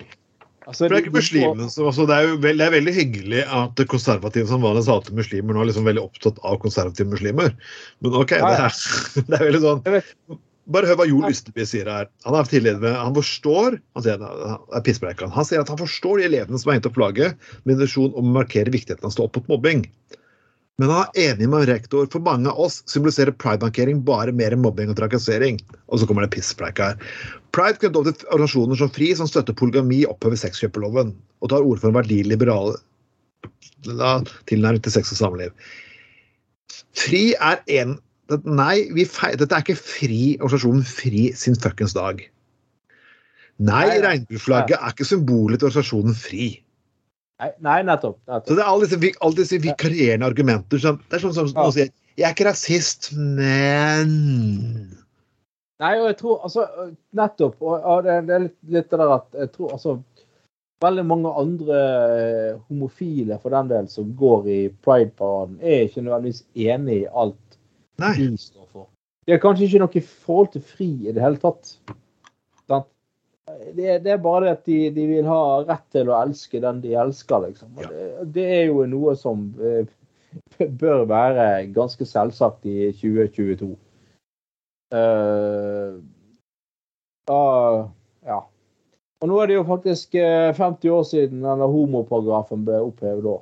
Altså, 0.68 0.86
det 0.86 0.98
er 0.98 1.06
ikke 1.06 1.16
muslimene 1.16 1.70
som 1.72 1.88
altså, 1.90 2.06
det, 2.06 2.18
er 2.18 2.28
jo 2.28 2.36
veld, 2.44 2.60
det 2.60 2.66
er 2.68 2.74
veldig 2.76 2.94
hyggelig 2.94 3.46
at 3.58 3.80
konservative 3.90 4.46
som 4.52 4.62
vanlig 4.62 4.84
sa 4.86 5.00
til 5.02 5.16
muslimer, 5.18 5.56
nå 5.56 5.64
er 5.64 5.70
liksom 5.72 5.88
veldig 5.88 6.04
opptatt 6.04 6.42
av 6.46 6.60
konservative 6.62 7.10
muslimer. 7.10 7.56
Men 8.04 8.18
OK, 8.20 8.36
Ja, 8.38 8.52
det, 8.52 8.68
er, 8.68 9.24
det 9.32 9.40
er 9.40 9.46
veldig 9.48 9.64
sånn. 9.64 9.82
Bare 10.70 10.90
hør 10.90 11.00
hva 11.00 11.08
Joel 11.10 11.34
Ysteby 11.34 11.66
sier 11.66 11.88
her. 11.90 12.10
Han 12.28 12.38
er 12.38 12.50
tidligere 12.50 12.94
han 12.94 13.16
forstår 13.16 13.80
han 13.98 14.06
sier, 14.06 14.22
han. 14.22 15.34
Han 15.34 15.48
sier 15.48 15.64
at 15.64 15.72
han 15.72 15.80
forstår 15.82 16.20
de 16.22 16.28
elevene 16.30 16.60
som 16.62 16.70
har 16.70 16.78
hengt 16.78 16.90
opp 16.90 16.98
flagget 17.00 17.50
med 17.64 17.76
intensjon 17.78 18.14
om 18.14 18.30
å 18.30 18.36
markere 18.38 18.74
viktigheten 18.74 19.06
av 19.06 19.10
å 19.10 19.16
stå 19.18 19.26
opp 19.26 19.40
mot 19.42 19.56
mobbing. 19.56 19.88
Men 20.80 20.94
han 20.94 21.10
er 21.10 21.34
enig 21.34 21.50
med 21.52 21.66
rektor. 21.68 22.06
For 22.14 22.24
mange 22.24 22.52
av 22.52 22.62
oss 22.70 22.80
symboliserer 22.88 23.36
pride-markering 23.36 24.00
bare 24.08 24.32
mer 24.32 24.56
mobbing 24.56 24.94
og 24.94 25.00
trakassering. 25.02 25.58
Og 25.92 26.00
så 26.00 26.08
kommer 26.08 26.24
det 26.24 26.32
pisspreik 26.38 26.80
her. 26.80 26.96
Pride 27.56 27.82
knytter 27.82 28.00
opp 28.00 28.12
til 28.14 28.30
organisasjoner 28.30 28.80
som 28.80 28.94
FRI, 28.96 29.10
som 29.20 29.28
støtter 29.28 29.58
polygami, 29.60 30.06
opphever 30.08 30.40
sexkjøperloven 30.40 31.12
og 31.42 31.52
tar 31.52 31.66
ord 31.66 31.82
for 31.82 31.92
en 31.92 31.98
verdiliberal 31.98 32.78
tilnærming 33.84 34.84
til 34.86 34.94
sex 34.94 35.12
og 35.16 35.20
samliv. 35.20 35.68
FRI 37.00 37.24
er 37.36 37.60
en 37.80 37.98
Nei, 38.46 38.90
dette 38.94 39.48
er 39.56 39.64
ikke 39.64 39.78
FRI, 39.80 40.38
organisasjonen 40.40 40.84
FRI 40.86 41.30
sin 41.38 41.58
fuckings 41.58 41.96
dag. 41.98 42.22
Nei, 43.60 43.86
Nei, 43.90 43.96
ja. 44.00 44.12
er 44.78 44.92
ikke 44.94 45.08
symbolet 45.08 45.60
til 45.60 45.70
organisasjonen 45.70 46.16
FRI. 46.16 46.50
Nei, 47.40 47.50
nei, 47.64 47.80
nettopp. 47.88 48.20
Så 48.28 48.56
det 48.56 48.60
er 48.62 48.68
alle 48.68 48.88
disse, 48.88 49.12
alle 49.24 49.38
disse 49.40 49.60
vikarierende 49.64 50.28
argumenter. 50.28 50.82
Som, 50.84 51.00
det 51.08 51.18
er 51.18 51.24
sånn 51.24 51.36
som 51.38 51.48
Ja. 51.48 51.62
noen 51.64 51.76
sier 51.76 51.92
Jeg 52.20 52.28
er 52.28 52.34
ikke 52.36 52.50
rasist, 52.50 53.14
men 53.16 54.10
Nei, 55.80 55.94
og 56.02 56.10
jeg 56.10 56.18
tror 56.20 56.42
altså 56.44 56.66
Nettopp. 57.16 57.56
Og, 57.64 57.80
og 57.80 58.04
det, 58.04 58.18
det 58.28 58.36
er 58.36 58.44
litt, 58.48 58.58
litt 58.68 58.90
det 58.92 59.00
der 59.00 59.14
at 59.16 59.38
jeg 59.40 59.52
tror 59.56 59.72
altså 59.78 60.02
Veldig 60.84 61.04
mange 61.04 61.32
andre 61.36 61.78
eh, 62.16 62.60
homofile 62.70 63.36
for 63.42 63.52
den 63.52 63.68
del 63.68 63.88
som 63.92 64.14
går 64.16 64.46
i 64.48 64.60
Pride-paraden, 64.86 65.58
er 65.60 65.82
ikke 65.90 66.06
nødvendigvis 66.06 66.46
enig 66.56 67.02
i 67.02 67.10
alt 67.12 67.49
Nei. 68.02 68.16
de 68.18 68.40
står 68.40 68.68
for. 68.72 68.90
De 69.28 69.36
har 69.36 69.42
kanskje 69.44 69.68
ikke 69.68 69.82
noe 69.84 70.04
forhold 70.26 70.54
til 70.56 70.64
fri 70.66 70.90
i 71.06 71.14
det 71.14 71.24
hele 71.24 71.42
tatt. 71.42 71.76
Det, 73.74 74.00
det 74.04 74.12
er 74.14 74.22
bare 74.22 74.46
det 74.46 74.52
at 74.52 74.66
de, 74.68 74.78
de 74.94 75.06
vil 75.10 75.28
ha 75.30 75.42
rett 75.66 75.86
til 75.94 76.10
å 76.12 76.18
elske 76.20 76.62
den 76.64 76.82
de 76.84 76.94
elsker, 77.02 77.48
liksom. 77.48 77.72
Ja. 77.82 77.90
Det, 77.90 78.28
det 78.36 78.46
er 78.60 78.64
jo 78.70 78.84
noe 78.90 79.16
som 79.18 79.48
eh, 79.58 79.90
bør 80.82 81.06
være 81.10 81.48
ganske 81.76 82.06
selvsagt 82.08 82.68
i 82.70 82.92
2022. 83.00 83.72
Uh, 84.90 86.00
uh, 87.30 87.84
ja. 88.26 88.40
Og 89.20 89.30
nå 89.30 89.38
er 89.42 89.52
det 89.52 89.58
jo 89.58 89.68
faktisk 89.68 90.16
eh, 90.16 90.50
50 90.56 90.94
år 90.96 91.06
siden 91.06 91.42
denne 91.44 91.68
homoparagrafen 91.68 92.62
ble 92.66 92.80
opphevet 92.86 93.26
da. 93.26 93.36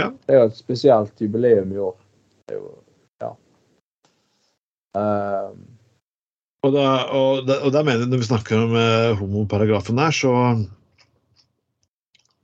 Ja. 0.00 0.08
Det 0.26 0.34
er 0.34 0.40
jo 0.40 0.48
et 0.48 0.58
spesielt 0.58 1.22
jubileum 1.22 1.70
i 1.72 1.78
år. 1.80 1.94
Det 2.48 2.56
er 2.56 2.58
jo, 2.58 2.72
ja. 4.94 5.00
Eh, 5.00 5.50
Og 6.60 6.74
da, 6.74 6.84
og, 7.16 7.46
da, 7.48 7.54
og 7.64 7.72
da 7.72 7.80
mener 7.80 8.02
jeg, 8.04 8.10
når 8.12 8.20
vi 8.20 8.26
snakker 8.28 8.58
om 8.60 8.74
eh, 8.76 9.14
homoparagrafen 9.16 9.96
der, 9.96 10.12
så 10.12 10.32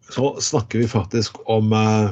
så 0.08 0.40
snakker 0.40 0.78
vi 0.78 0.88
faktisk 0.88 1.36
om 1.50 1.72
eh, 1.72 2.10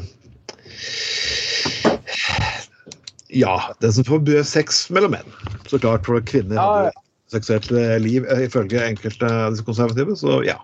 Ja, 3.35 3.55
den 3.81 3.93
som 3.93 4.05
forbyr 4.05 4.43
sex 4.47 4.91
mellom 4.95 5.15
menn. 5.17 5.33
Så 5.71 5.79
klart, 5.79 6.05
for 6.07 6.21
kvinner 6.29 6.59
Ja, 6.59 6.67
har 6.67 6.85
jo 6.91 6.93
seksuelt 7.35 7.71
eh, 7.73 7.97
liv 8.03 8.27
eh, 8.29 8.45
ifølge 8.47 8.85
enkelte 8.85 9.31
av 9.31 9.55
disse 9.55 9.65
konservative, 9.67 10.15
så 10.21 10.43
ja. 10.47 10.59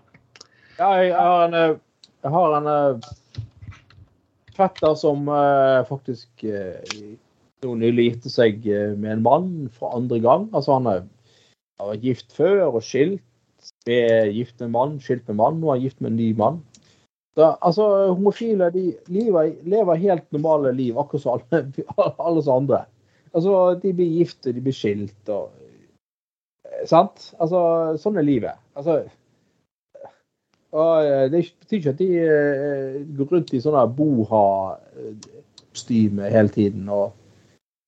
ja, 0.77 0.91
jeg 1.01 1.17
har 1.17 1.47
en, 1.49 1.57
eh, 1.57 1.79
jeg 2.21 2.35
har 2.37 2.59
en 2.61 3.01
fetter 4.61 4.95
som 5.01 5.25
eh, 5.33 5.81
faktisk 5.89 6.45
nå 7.65 7.75
nylig 7.81 8.05
gifte 8.07 8.31
seg 8.33 8.67
eh, 8.69 8.93
med 8.97 9.11
en 9.17 9.25
mann 9.25 9.51
for 9.75 9.89
andre 9.97 10.19
gang. 10.23 10.49
Altså 10.57 10.71
han 10.79 10.87
har 10.89 11.01
vært 11.79 12.07
gift 12.07 12.29
før 12.37 12.57
og 12.71 12.83
skilt. 12.85 13.25
Er 13.91 14.31
gift 14.33 14.57
med 14.61 14.67
en 14.71 14.77
mann, 14.77 15.01
skilt 15.05 15.25
med 15.27 15.35
en 15.35 15.43
mann, 15.43 15.61
nå 15.61 15.67
er 15.69 15.75
han 15.77 15.85
gift 15.85 16.01
med 16.01 16.11
en 16.13 16.21
ny 16.21 16.31
mann. 16.37 16.57
Da, 17.39 17.47
altså, 17.63 17.85
homofile 18.11 18.73
de 18.75 18.85
lever, 19.13 19.45
lever 19.69 20.03
helt 20.03 20.27
normale 20.35 20.73
liv, 20.75 20.99
akkurat 20.99 21.23
som 21.23 21.33
alle, 21.37 21.59
alle 22.27 22.43
som 22.43 22.57
andre. 22.65 22.81
Altså, 23.31 23.53
de 23.83 23.93
blir 23.95 24.17
gift, 24.19 24.45
de 24.45 24.61
blir 24.61 24.75
skilt 24.75 25.29
og 25.31 25.45
eh, 26.67 26.85
Sant? 26.89 27.35
Altså, 27.39 27.59
sånn 28.01 28.19
er 28.19 28.23
livet. 28.27 28.57
Altså 28.79 28.93
og 30.71 31.05
eh, 31.05 31.31
Det 31.31 31.55
betyr 31.61 31.77
ikke 31.79 31.91
at 31.95 31.99
de 31.99 32.09
går 33.19 33.27
rundt 33.35 33.55
i 33.55 33.61
sånne 33.63 33.95
boha-kostyme 33.97 36.23
hele 36.31 36.49
tiden 36.55 36.89
og 36.89 37.13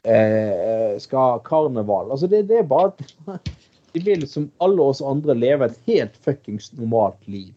eh, 0.09 0.99
skal 1.03 1.19
ha 1.19 1.43
karneval. 1.47 2.11
Altså, 2.11 2.27
det, 2.31 2.47
det 2.51 2.63
er 2.63 2.71
bare 2.71 2.93
at 2.93 3.53
De 3.93 4.01
vil 4.01 4.23
som 4.29 4.47
alle 4.65 4.81
oss 4.81 5.03
andre 5.05 5.35
leve 5.37 5.67
et 5.69 5.81
helt 5.85 6.15
fuckings 6.25 6.71
normalt 6.79 7.19
liv. 7.29 7.53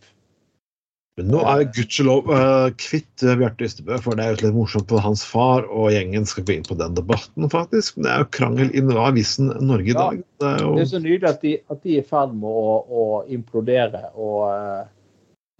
Men 1.15 1.29
nå 1.31 1.43
er 1.47 1.61
gudskjelov 1.71 2.27
uh, 2.27 2.65
kvitt 2.75 3.23
uh, 3.23 3.37
Bjarte 3.39 3.69
Ystebø, 3.69 3.95
for 4.03 4.19
det 4.19 4.25
er 4.25 4.33
jo 4.33 4.49
litt 4.49 4.57
morsomt 4.57 4.91
at 4.91 5.05
hans 5.05 5.23
far 5.23 5.63
og 5.71 5.93
gjengen 5.95 6.27
skal 6.27 6.43
gå 6.43 6.57
inn 6.57 6.67
på 6.67 6.75
den 6.75 6.97
debatten, 6.97 7.47
faktisk. 7.53 7.95
Men 7.95 8.03
det 8.03 8.11
er 8.11 8.25
jo 8.25 8.29
krangel 8.35 8.75
i 8.75 8.83
avisen 8.99 9.53
Norge 9.63 9.87
i 9.87 9.95
Ja. 9.95 10.09
dag. 10.09 10.19
Det 10.43 10.49
er 10.49 10.65
jo... 10.65 10.73
Det 10.75 10.83
er 10.83 10.91
så 10.91 11.01
nydelig 11.05 11.31
at 11.31 11.47
de, 11.47 11.55
at 11.71 11.83
de 11.87 11.95
er 11.95 12.03
i 12.03 12.09
ferd 12.11 12.35
med 12.35 12.51
å, 12.51 12.75
å 12.83 13.05
implodere 13.31 14.03
og 14.11 14.91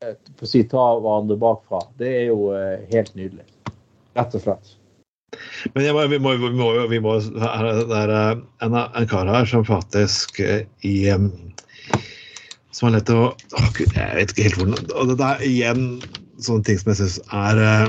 på 0.03 0.43
å 0.43 0.49
si 0.51 0.65
ta 0.67 0.89
hverandre 0.99 1.39
bakfra. 1.39 1.85
Det 2.03 2.11
er 2.19 2.25
jo 2.33 2.51
helt 2.91 3.15
nydelig. 3.15 3.47
Rett 4.19 4.35
og 4.35 4.43
slett. 4.43 4.75
Men 5.73 5.87
må, 5.95 6.05
vi 6.11 6.19
må, 6.21 6.35
vi 6.41 6.51
må, 6.53 6.69
vi 6.91 6.99
må 7.03 7.17
Det 7.25 7.99
er 7.99 8.13
en, 8.15 8.77
en 8.77 9.09
kar 9.09 9.29
her 9.31 9.49
som 9.49 9.65
faktisk 9.67 10.39
eh, 10.43 10.63
i 10.87 10.95
Som 12.75 12.89
har 12.89 12.97
lett 12.97 13.11
å 13.13 13.31
å, 13.33 13.65
Gud, 13.77 13.93
Jeg 13.95 14.19
vet 14.19 14.33
ikke 14.33 14.47
helt 14.49 14.61
hvordan 14.61 14.95
Og 14.95 15.13
det 15.13 15.29
er 15.29 15.45
igjen 15.47 15.85
sånne 16.43 16.67
ting 16.67 16.79
som 16.81 16.91
jeg 16.91 16.99
syns 16.99 17.19
er 17.31 17.61
eh, 17.63 17.85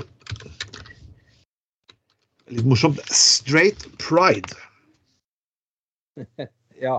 litt 2.54 2.68
morsomt. 2.68 3.00
Straight 3.10 3.88
pride. 4.02 4.54
Ja. 6.76 6.98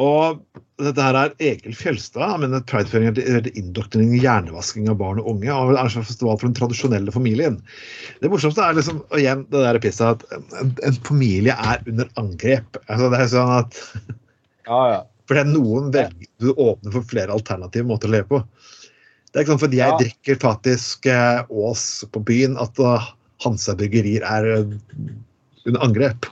Og 0.00 0.40
dette 0.80 1.04
her 1.04 1.16
er 1.20 1.34
Egil 1.44 1.74
Fjelstad. 1.76 2.24
Han 2.32 2.40
mener 2.44 2.62
prideføring 2.64 3.10
er 3.10 3.16
til- 3.18 3.58
indoktrinering 3.60 4.14
og 4.16 4.24
hjernevasking 4.24 4.88
av 4.88 4.96
barn 5.02 5.20
og 5.20 5.28
unge. 5.34 5.50
Og 5.52 5.74
er 5.74 5.82
en 5.82 6.06
festival 6.08 6.38
for 6.40 6.48
den 6.48 6.56
tradisjonelle 6.56 7.12
familien. 7.12 7.58
Det 8.22 8.30
morsomste 8.32 8.64
er 8.64 8.78
liksom, 8.78 9.02
og 9.10 9.18
igjen 9.20 9.44
det 9.52 9.60
der 9.66 9.80
pisset 9.84 10.16
at 10.24 10.24
en, 10.62 10.72
en 10.88 10.98
familie 11.04 11.52
er 11.52 11.84
under 11.86 12.08
angrep. 12.22 12.80
Altså 12.88 13.10
det 13.12 13.20
er 13.20 13.32
sånn 13.34 13.54
at 13.60 13.80
Ja, 14.70 14.80
ja. 14.94 15.00
Fordi 15.30 15.44
noen 15.52 15.92
velger 15.94 16.26
du 16.42 16.50
åpner 16.54 16.92
for 16.96 17.06
flere 17.06 17.34
alternative 17.34 17.86
måter 17.86 18.08
å 18.10 18.14
leve 18.16 18.28
på. 18.32 18.40
Det 19.30 19.38
er 19.38 19.44
ikke 19.44 19.52
sånn 19.54 19.62
fordi 19.62 19.78
jeg 19.78 19.92
Ja. 19.92 19.98
drikker 20.00 20.40
faktisk 20.42 21.06
eh, 21.06 21.42
Ås 21.50 21.84
på 22.10 22.22
byen 22.26 22.56
at 22.58 22.80
uh, 22.82 23.12
Hansa 23.44 23.76
Bryggerier 23.78 24.24
er 24.26 24.48
uh, 24.64 24.72
under 25.68 25.84
angrep. 25.86 26.26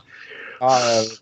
Ja, 0.58 0.72
eh, 0.72 1.12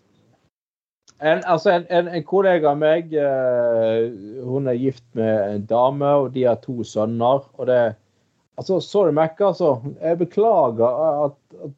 en, 1.21 1.41
altså 1.45 1.71
en, 1.71 1.85
en, 1.89 2.07
en 2.07 2.23
kollega 2.23 2.71
av 2.71 2.77
meg, 2.81 3.13
uh, 3.13 4.43
hun 4.45 4.69
er 4.69 4.77
gift 4.77 5.05
med 5.17 5.55
en 5.55 5.65
dame, 5.69 6.11
og 6.23 6.31
de 6.35 6.45
har 6.45 6.59
to 6.61 6.83
sønner. 6.85 7.47
og 7.57 7.67
det 7.69 7.95
altså 8.57 8.79
Sorry, 8.79 9.13
Mac, 9.13 9.39
altså. 9.39 9.77
Jeg 10.01 10.17
beklager 10.17 11.25
at, 11.25 11.37
at 11.63 11.71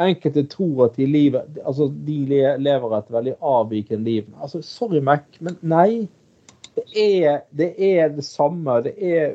enkelte 0.00 0.46
tror 0.46 0.84
at 0.84 0.96
de, 0.96 1.06
livet, 1.06 1.60
altså, 1.64 1.90
de 2.06 2.18
lever 2.58 2.96
et 2.98 3.12
veldig 3.12 3.34
avvikende 3.40 4.04
liv. 4.04 4.24
Altså, 4.42 4.62
Sorry, 4.62 5.00
Mac, 5.00 5.20
men 5.40 5.58
nei. 5.62 6.08
Det 6.76 6.84
er 7.24 7.40
det, 7.56 7.74
er 7.78 8.08
det 8.14 8.24
samme. 8.24 8.80
Det 8.84 8.94
er 8.96 9.34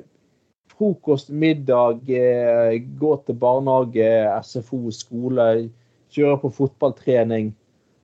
frokost, 0.78 1.30
middag, 1.30 2.10
eh, 2.10 2.82
gå 3.00 3.12
til 3.26 3.38
barnehage, 3.40 4.08
SFO, 4.44 4.92
skole, 4.92 5.70
kjøre 6.12 6.40
på 6.42 6.52
fotballtrening, 6.58 7.54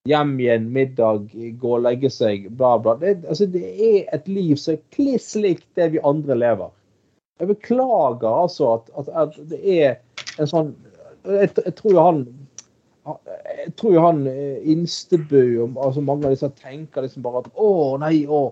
hjem 0.10 0.36
igjen, 0.40 0.70
middag, 0.74 1.30
gå 1.62 1.74
og 1.78 1.84
legge 1.86 2.10
seg, 2.14 2.48
bla, 2.58 2.76
bla. 2.82 2.96
Det, 3.02 3.20
altså, 3.30 3.48
det 3.52 3.64
er 3.72 4.06
et 4.16 4.30
liv 4.30 4.56
som 4.60 4.76
er 4.76 4.86
kliss 4.96 5.34
likt 5.38 5.68
det 5.78 5.92
vi 5.96 6.02
andre 6.08 6.38
lever. 6.38 6.72
Jeg 7.42 7.50
beklager 7.56 8.30
altså 8.30 8.76
at, 8.76 8.90
at, 9.02 9.12
at 9.24 9.38
det 9.50 9.60
er 9.66 9.94
en 10.38 10.50
sånn 10.50 10.72
Jeg, 11.26 11.50
jeg 11.58 11.74
tror 11.78 11.94
jo 11.94 12.04
han 12.06 12.20
jeg 13.02 13.72
tror 13.78 13.94
jo 13.96 14.02
han 14.04 14.20
eh, 14.30 14.60
Instebø 14.70 15.42
og 15.64 15.80
altså 15.82 16.04
mange 16.06 16.28
av 16.28 16.36
disse 16.36 16.50
tenker 16.62 17.02
liksom 17.02 17.24
bare 17.26 17.42
at 17.42 17.50
å 17.58 17.98
nei, 18.02 18.28
å, 18.30 18.52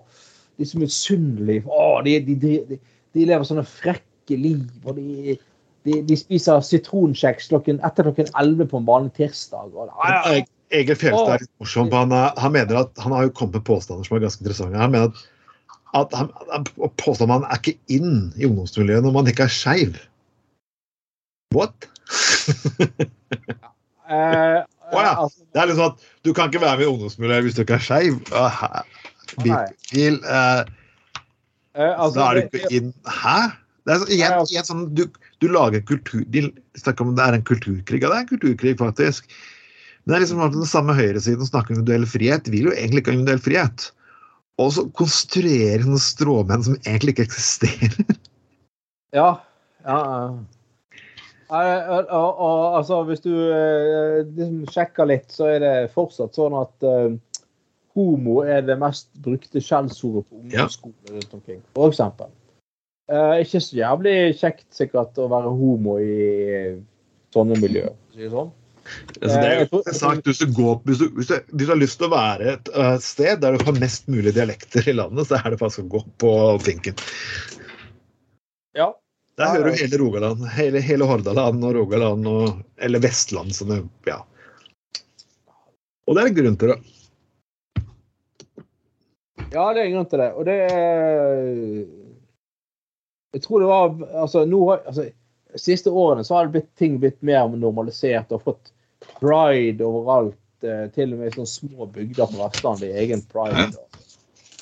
de 0.58 0.66
er 0.66 0.70
så 0.70 0.80
misunnelige. 0.82 1.62
Å, 1.70 2.00
de, 2.06 2.16
de, 2.26 2.34
de, 2.42 2.78
de, 3.14 3.26
lever 3.26 3.46
sånne 3.46 3.66
frekke 3.66 4.38
liv. 4.38 4.66
og 4.82 4.98
de, 4.98 5.36
de, 5.86 6.00
de 6.06 6.18
spiser 6.18 6.62
sitronkjeks 6.66 7.52
etter 7.54 8.08
klokken 8.08 8.30
11 8.34 8.70
på 8.70 8.82
en 8.82 8.90
vanlig 8.90 9.14
tirsdag. 9.20 9.70
Og, 9.70 9.94
ja. 10.02 10.42
Egil 10.70 10.96
Fjelstad 10.98 11.34
er 11.34 11.44
litt 11.44 11.52
morsom. 11.62 11.90
Han, 11.94 12.14
han 12.14 12.54
mener 12.54 12.82
at 12.84 13.02
han 13.02 13.14
har 13.16 13.26
jo 13.26 13.34
kommet 13.34 13.58
med 13.58 13.66
påstander 13.66 14.06
som 14.06 14.16
er 14.16 14.24
ganske 14.24 14.44
interessante. 14.44 14.78
Han 14.78 14.94
mener 14.94 15.10
at, 15.10 15.22
at 15.98 16.14
han, 16.18 16.30
han 16.52 16.66
påstår 17.02 17.30
man 17.30 17.46
er 17.48 17.58
ikke 17.58 17.78
inn 17.90 18.30
i 18.38 18.46
ungdomsmiljøet 18.46 19.06
når 19.06 19.16
man 19.16 19.30
ikke 19.30 19.48
er 19.48 19.54
skeiv. 19.54 19.98
What? 21.56 21.88
Eh, 24.10 24.56
Å 24.90 25.02
ja. 25.04 25.10
altså, 25.22 25.44
Det 25.54 25.60
er 25.62 25.68
liksom 25.70 25.84
at 25.92 26.06
Du 26.26 26.32
kan 26.34 26.48
ikke 26.50 26.64
være 26.64 26.80
med 26.80 26.82
i 26.82 26.90
ungdomsmiljøet 26.90 27.44
hvis 27.46 27.54
du 27.54 27.60
ikke 27.62 27.76
er 27.76 27.84
skeiv. 27.86 28.16
Uh, 28.34 28.56
eh, 29.94 31.92
altså, 31.94 32.16
da 32.16 32.24
er 32.24 32.40
du 32.40 32.40
ikke 32.48 32.72
inn 32.74 32.88
Hæ? 33.06 33.36
Det 33.86 33.94
er 33.94 34.00
så, 34.02 34.08
igjen, 34.10 34.34
altså- 34.34 34.54
igjen 34.56 34.66
sånn, 34.66 34.82
du, 34.98 35.04
du 35.38 35.46
lager 35.54 35.84
kultur 35.86 36.24
De 36.34 36.42
snakker 36.80 37.06
om 37.06 37.14
det 37.14 37.22
er 37.28 37.38
en 37.38 37.46
kulturkrig. 37.46 38.02
Ja, 38.02 38.10
det 38.10 38.18
er 38.18 38.24
en 38.26 38.32
kulturkrig, 38.32 38.74
faktisk. 38.82 39.30
Men 40.04 40.12
det 40.12 40.18
er 40.18 40.24
liksom 40.24 40.44
at 40.44 40.54
den 40.56 40.68
samme 40.68 40.96
høyresiden 40.96 41.42
som 41.42 41.50
snakker 41.50 41.74
om 41.74 41.80
individuell 41.80 42.08
frihet, 42.08 42.48
vil 42.52 42.70
jo 42.70 42.76
egentlig 42.76 43.02
ikke 43.02 43.12
ha 43.12 43.18
individuell 43.18 43.44
frihet. 43.44 43.90
Og 44.60 44.72
så 44.76 44.86
konstruerer 44.96 45.84
sånne 45.84 46.00
stråmenn 46.04 46.64
som 46.66 46.78
egentlig 46.84 47.16
ikke 47.16 47.28
eksisterer. 47.30 48.00
Ja. 49.10 49.40
ja. 49.82 49.94
Og, 51.50 52.10
og, 52.14 52.28
og 52.46 52.76
altså, 52.78 53.00
hvis 53.08 53.24
du 53.24 53.32
eh, 53.34 54.20
liksom 54.22 54.60
sjekker 54.70 55.08
litt, 55.10 55.32
så 55.34 55.48
er 55.50 55.56
det 55.64 55.72
fortsatt 55.96 56.38
sånn 56.38 56.54
at 56.54 56.86
uh, 56.86 57.16
homo 57.98 58.36
er 58.46 58.62
det 58.68 58.76
mest 58.78 59.08
brukte 59.24 59.58
skjellsordet 59.58 60.28
på 60.28 60.44
ungdomsskolen 60.44 61.16
rundt 61.16 61.34
omkring, 61.40 61.58
for 61.74 61.90
eksempel. 61.90 62.30
Eh, 63.10 63.40
ikke 63.42 63.60
så 63.64 63.80
jævlig 63.80 64.14
kjekt 64.38 64.68
sikkert 64.74 65.18
å 65.18 65.26
være 65.30 65.50
homo 65.58 65.96
i 65.98 66.78
sånne 67.34 67.58
miljøer. 67.58 67.90
for 67.90 68.14
å 68.14 68.14
Si 68.14 68.22
det 68.22 68.30
sånn. 68.36 68.52
Altså, 69.20 69.36
det 69.36 69.48
er 69.48 69.60
Eh, 69.60 69.66
interessant 69.68 70.26
hvis 70.26 70.40
du, 70.40 70.46
går, 70.56 70.80
hvis, 70.86 70.98
du, 70.98 71.10
hvis, 71.16 71.28
du, 71.28 71.52
hvis 71.52 71.66
du 71.66 71.72
har 71.72 71.80
lyst 71.80 71.98
til 72.00 72.08
å 72.08 72.14
være 72.14 72.54
et 72.54 72.70
eh, 72.72 72.96
sted 73.04 73.42
der 73.42 73.56
du 73.56 73.64
har 73.66 73.78
mest 73.80 74.08
mulig 74.10 74.34
dialekter 74.36 74.88
i 74.88 74.96
landet, 74.96 75.28
så 75.28 75.38
er 75.40 75.52
det 75.52 75.60
faktisk 75.60 75.84
å 75.84 75.92
gå 75.96 76.02
på 76.22 76.32
Finken. 76.64 76.98
Ja. 78.78 78.92
Der 79.40 79.54
hører 79.54 79.70
du 79.70 79.80
hele 79.80 80.00
Rogaland. 80.00 80.48
Hele, 80.52 80.82
hele 80.84 81.06
Hordaland 81.08 81.64
og 81.64 81.76
Rogaland 81.78 82.26
og 82.28 82.58
Eller 82.76 83.00
Vestland, 83.00 83.54
som 83.56 83.72
det 83.72 83.82
Ja. 84.08 84.22
Og 86.06 86.16
det 86.16 86.22
er 86.22 86.28
en 86.30 86.34
grunn 86.34 86.58
til 86.58 86.72
det. 86.72 86.80
Ja, 89.50 89.72
det 89.72 89.80
er 89.80 89.84
en 89.84 89.94
grunn 89.94 90.10
til 90.10 90.22
det. 90.22 90.32
Og 90.34 90.44
det 90.48 90.58
er 90.66 91.40
Jeg 93.32 93.42
tror 93.46 93.62
det 93.62 93.70
var 93.70 93.96
Altså, 94.24 94.44
nå 94.44 94.60
har 94.68 94.84
altså, 94.86 95.08
siste 95.56 95.90
årene 95.90 96.24
så 96.24 96.36
har 96.36 96.46
det 96.46 96.58
blitt, 96.58 96.70
ting 96.78 96.98
blitt 97.02 97.22
mer 97.26 97.48
normalisert 97.56 98.30
og 98.34 98.44
fått 98.44 98.72
pride 99.20 99.86
overalt. 99.86 100.36
eh, 100.64 100.86
Til 100.94 101.14
og 101.14 101.20
med 101.20 101.30
i 101.30 101.34
sånne 101.36 101.52
små 101.54 101.86
bygder 101.94 102.28
på 102.28 102.40
Vestlandet 102.40 102.90
i 102.90 102.98
egen 103.04 103.22
pride. 103.30 103.70
Og, 103.78 104.02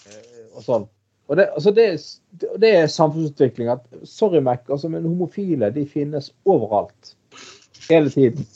eh, 0.07 0.45
og 0.55 0.63
sånn. 0.67 0.89
Og 1.29 1.37
det, 1.37 1.49
altså 1.55 1.71
det, 1.77 1.87
det 2.63 2.71
er 2.77 2.87
samfunnsutvikling. 2.87 3.69
at 3.69 3.85
Sorry, 4.09 4.41
Mac, 4.41 4.65
altså, 4.69 4.89
men 4.89 5.07
homofile 5.07 5.71
de 5.75 5.85
finnes 5.87 6.31
overalt. 6.49 7.15
Hele 7.89 8.11
tiden. 8.11 8.47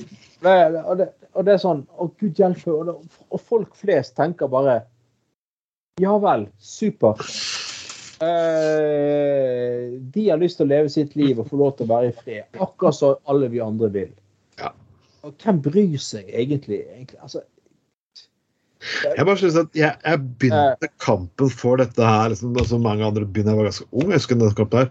Det, 0.42 0.54
og, 0.84 0.96
det, 0.98 1.10
og 1.32 1.44
det 1.46 1.52
er 1.54 1.60
sånn 1.62 1.84
Å, 1.96 2.08
gud 2.18 2.38
hjelpe. 2.38 2.72
Og, 2.72 3.04
og 3.30 3.40
folk 3.40 3.76
flest 3.78 4.16
tenker 4.16 4.50
bare 4.50 4.80
ja 6.00 6.14
vel, 6.18 6.46
super. 6.58 7.20
Eh, 8.22 9.92
de 10.14 10.22
har 10.30 10.40
lyst 10.40 10.56
til 10.56 10.64
å 10.64 10.70
leve 10.70 10.88
sitt 10.88 11.12
liv 11.18 11.40
og 11.42 11.50
få 11.50 11.58
lov 11.60 11.74
til 11.76 11.84
å 11.84 11.92
være 11.92 12.08
i 12.08 12.14
fred, 12.16 12.46
akkurat 12.56 12.96
som 12.96 13.18
alle 13.28 13.50
vi 13.52 13.60
andre 13.60 13.90
vil. 13.92 14.08
Og 15.22 15.34
hvem 15.38 15.58
bryr 15.62 15.98
seg 16.02 16.30
egentlig? 16.30 16.82
egentlig? 16.92 17.18
Altså, 17.22 17.42
Jeg 19.16 19.26
bare 19.26 19.38
synes 19.38 19.56
at 19.60 19.76
jeg, 19.78 19.94
jeg 20.04 20.22
begynte 20.42 20.88
kampen 20.98 21.50
for 21.50 21.78
dette 21.78 22.02
her 22.02 22.32
liksom, 22.32 22.56
så 22.66 22.78
mange 22.82 23.06
andre 23.06 23.26
begynner 23.26 23.54
jeg 23.54 23.60
var 23.60 23.68
ganske 23.70 23.86
ung. 23.92 24.08
jeg 24.10 24.18
husker 24.18 24.40
denne 24.40 24.56
kampen 24.58 24.82
her, 24.82 24.88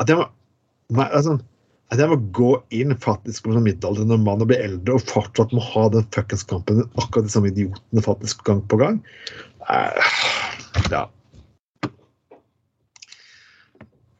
At 0.00 0.08
jeg 0.08 0.16
må, 0.16 0.28
altså, 1.04 1.38
at 1.92 2.00
jeg 2.00 2.08
må 2.08 2.16
gå 2.36 2.52
inn 2.74 2.96
faktisk 2.96 3.50
som 3.52 3.60
middelaldrende 3.66 4.16
når 4.16 4.46
og 4.46 4.48
blir 4.50 4.64
eldre 4.64 4.96
og 4.96 5.04
fortsatt 5.10 5.52
må 5.52 5.60
ha 5.60 5.84
den 5.92 6.06
fuckings 6.16 6.46
kampen 6.48 6.80
med 6.80 7.02
akkurat 7.02 7.28
de 7.28 7.34
samme 7.34 7.52
idiotene 7.52 8.02
faktisk 8.02 8.42
gang 8.48 8.64
på 8.72 8.80
gang. 8.80 9.02
Uh, 9.68 9.92
ja. 10.90 11.04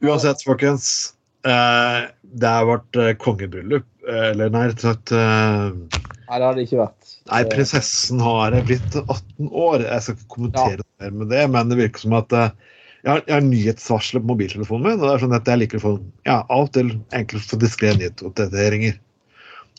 Uansett, 0.04 0.44
folkens. 0.44 1.14
Eh, 1.44 2.04
det 2.40 2.50
har 2.50 2.68
vært 2.68 2.98
eh, 3.00 3.14
kongebryllup. 3.20 3.86
eh, 4.08 4.28
Eller 4.32 4.52
nei, 4.52 4.68
rett 4.70 4.80
og 4.80 4.86
slett 4.86 5.12
nei, 5.14 6.38
det 6.40 6.46
har 6.46 6.56
det 6.56 6.66
ikke 6.66 6.80
vært. 6.80 7.14
Nei, 7.30 7.40
prinsessen 7.52 8.22
har 8.24 8.56
blitt 8.68 8.96
18 9.02 9.50
år. 9.50 9.84
Jeg 9.84 10.06
skal 10.06 10.16
ikke 10.16 10.32
kommentere 10.36 10.80
ja. 10.80 10.88
mer 11.04 11.18
med 11.20 11.32
det, 11.34 11.44
men 11.52 11.72
det 11.72 11.80
virker 11.80 12.06
som 12.06 12.16
at 12.16 12.32
jeg 12.34 13.12
har, 13.12 13.22
jeg 13.28 13.34
har 13.36 13.44
nyhetsvarsler 13.44 14.22
på 14.24 14.30
mobiltelefonen 14.32 14.86
min. 14.86 15.00
og 15.00 15.06
det 15.06 15.14
er 15.14 15.24
sånn 15.26 15.36
at 15.36 15.48
jeg 15.50 15.60
liker 15.60 15.80
å 15.80 15.84
få 15.84 15.94
ja, 16.24 16.38
av 16.42 16.66
og 16.66 16.70
til 16.76 16.94
enkelt 17.16 17.50
få 17.50 17.60
diskré 17.60 17.92
nyhetsoppdateringer. 17.98 18.96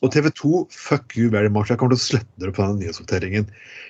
Og 0.03 0.11
TV 0.13 0.29
2, 0.37 0.65
fuck 0.69 1.15
you 1.17 1.31
very 1.33 1.49
much. 1.49 1.71
Jeg 1.71 1.79
kommer 1.81 1.95
til 1.95 2.03
å 2.03 2.05
slette 2.05 2.41
dere 2.43 2.53
på 2.53 2.61
denne 2.61 2.83
nyhetsoppdateringen. 2.83 3.47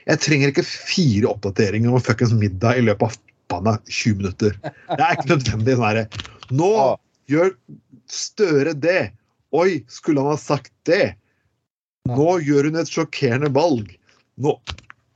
Jeg 0.08 0.22
trenger 0.24 0.54
ikke 0.54 0.64
fire 0.68 1.32
oppdateringer 1.34 1.92
om 1.92 2.04
fuckings 2.04 2.36
middag 2.38 2.80
i 2.80 2.86
løpet 2.86 3.20
av 3.52 3.82
20 3.90 4.22
minutter. 4.22 4.56
Det 4.64 5.02
er 5.02 5.18
ikke 5.18 5.34
nødvendig. 5.34 5.76
sånn 5.76 5.90
herre. 5.90 6.06
Nå. 6.56 6.72
Gjør 7.32 7.54
Støre 8.12 8.76
det. 8.78 9.16
Oi, 9.56 9.82
skulle 9.90 10.22
han 10.22 10.36
ha 10.36 10.40
sagt 10.40 10.74
det? 10.86 11.16
Nå 12.06 12.36
gjør 12.46 12.70
hun 12.70 12.78
et 12.78 12.92
sjokkerende 12.92 13.50
valg. 13.56 13.96
Nå, 14.38 14.52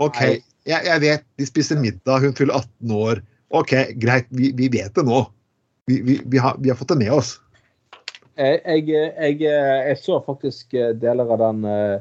OK, 0.02 0.22
jeg, 0.65 0.86
jeg 0.88 1.02
vet 1.04 1.26
de 1.38 1.48
spiser 1.48 1.78
middag, 1.82 2.24
hun 2.24 2.34
fyller 2.38 2.58
18 2.58 2.95
år. 2.95 3.22
OK, 3.54 3.76
greit, 4.01 4.30
vi, 4.34 4.49
vi 4.57 4.70
vet 4.74 4.95
det 4.95 5.03
nå. 5.05 5.22
Vi, 5.89 5.99
vi, 6.05 6.18
vi, 6.26 6.41
har, 6.41 6.57
vi 6.62 6.72
har 6.72 6.78
fått 6.80 6.93
det 6.93 6.99
med 7.01 7.14
oss. 7.14 7.36
Jeg, 8.39 8.62
jeg, 8.88 9.41
jeg, 9.43 9.97
så 9.99 10.22
faktisk 10.24 10.74
eh, 10.78 10.93
deler 10.95 11.34
av 11.34 11.41
den 11.41 11.66
eh, 11.68 11.95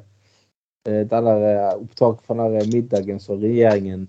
eh, 0.87 1.03
den 1.11 1.31
eh, 1.35 1.73
fra 1.99 2.13
den 2.55 2.71
middagen 2.71 3.19
som 3.21 3.41
regjeringen 3.43 4.07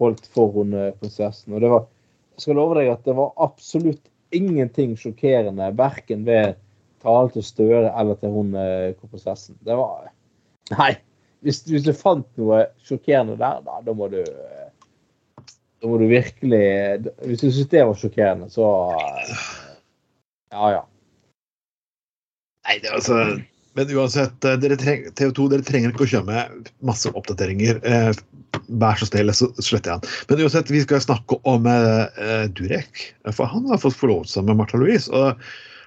holdt 0.00 0.26
for 0.34 0.50
hun 0.56 0.74
prinsessen. 0.98 1.54
Og 1.54 1.62
det 1.62 1.70
var, 1.70 1.86
jeg 2.34 2.44
skal 2.44 2.58
love 2.58 2.80
deg 2.80 2.90
at 2.92 3.06
det 3.06 3.14
var 3.16 3.36
absolutt 3.44 4.02
ingenting 4.36 4.94
sjokkerende, 5.00 5.72
verken 5.78 6.24
ved 6.26 6.56
talen 7.04 7.32
til 7.34 7.44
Støre 7.46 7.90
eller 7.90 8.18
til 8.20 8.32
hun 8.34 8.54
eh, 8.58 8.94
kronprinsessen. 8.98 9.58
Det 9.66 9.76
var 9.78 10.10
Nei. 10.74 10.96
Hvis, 11.44 11.60
hvis 11.68 11.84
du 11.84 11.92
fant 11.94 12.26
noe 12.40 12.64
sjokkerende 12.82 13.36
der, 13.38 13.60
da, 13.62 13.78
da 13.84 13.94
må 13.94 14.08
du 14.10 14.18
eh, 14.22 14.64
Da 15.82 15.90
må 15.90 15.98
du 16.00 16.06
virkelig 16.10 16.62
Hvis 17.20 17.42
du 17.42 17.50
syns 17.50 17.68
det 17.70 17.84
var 17.86 17.98
sjokkerende, 18.00 18.48
så 18.50 18.70
eh, 18.96 19.34
Ja, 20.54 20.70
ja. 20.78 20.82
Nei, 22.66 22.80
det, 22.82 22.90
er 22.90 22.96
altså, 22.98 23.20
Men 23.76 23.92
uansett, 23.92 24.44
eh, 24.44 24.56
dere 24.62 24.78
treng, 24.80 25.04
TV 25.18 25.34
2 25.36 25.50
dere 25.52 25.66
trenger 25.66 25.92
ikke 25.92 26.06
å 26.06 26.10
kjøre 26.14 26.28
med 26.30 26.72
masse 26.88 27.10
oppdateringer. 27.12 27.80
Eh, 27.84 28.10
vær 28.80 28.96
så 28.96 29.08
snill, 29.10 29.32
så 29.36 29.50
sletter 29.60 29.92
jeg 29.92 30.02
den. 30.02 30.12
Men 30.30 30.44
uansett, 30.46 30.72
vi 30.72 30.80
skal 30.84 31.04
snakke 31.04 31.36
om 31.48 31.68
eh, 31.68 32.46
Durek. 32.56 33.04
For 33.28 33.48
han 33.52 33.68
har 33.68 33.82
fått 33.82 33.98
forlovelse 34.00 34.44
med 34.46 34.56
Martha 34.62 34.80
Louise. 34.80 35.12
og 35.12 35.36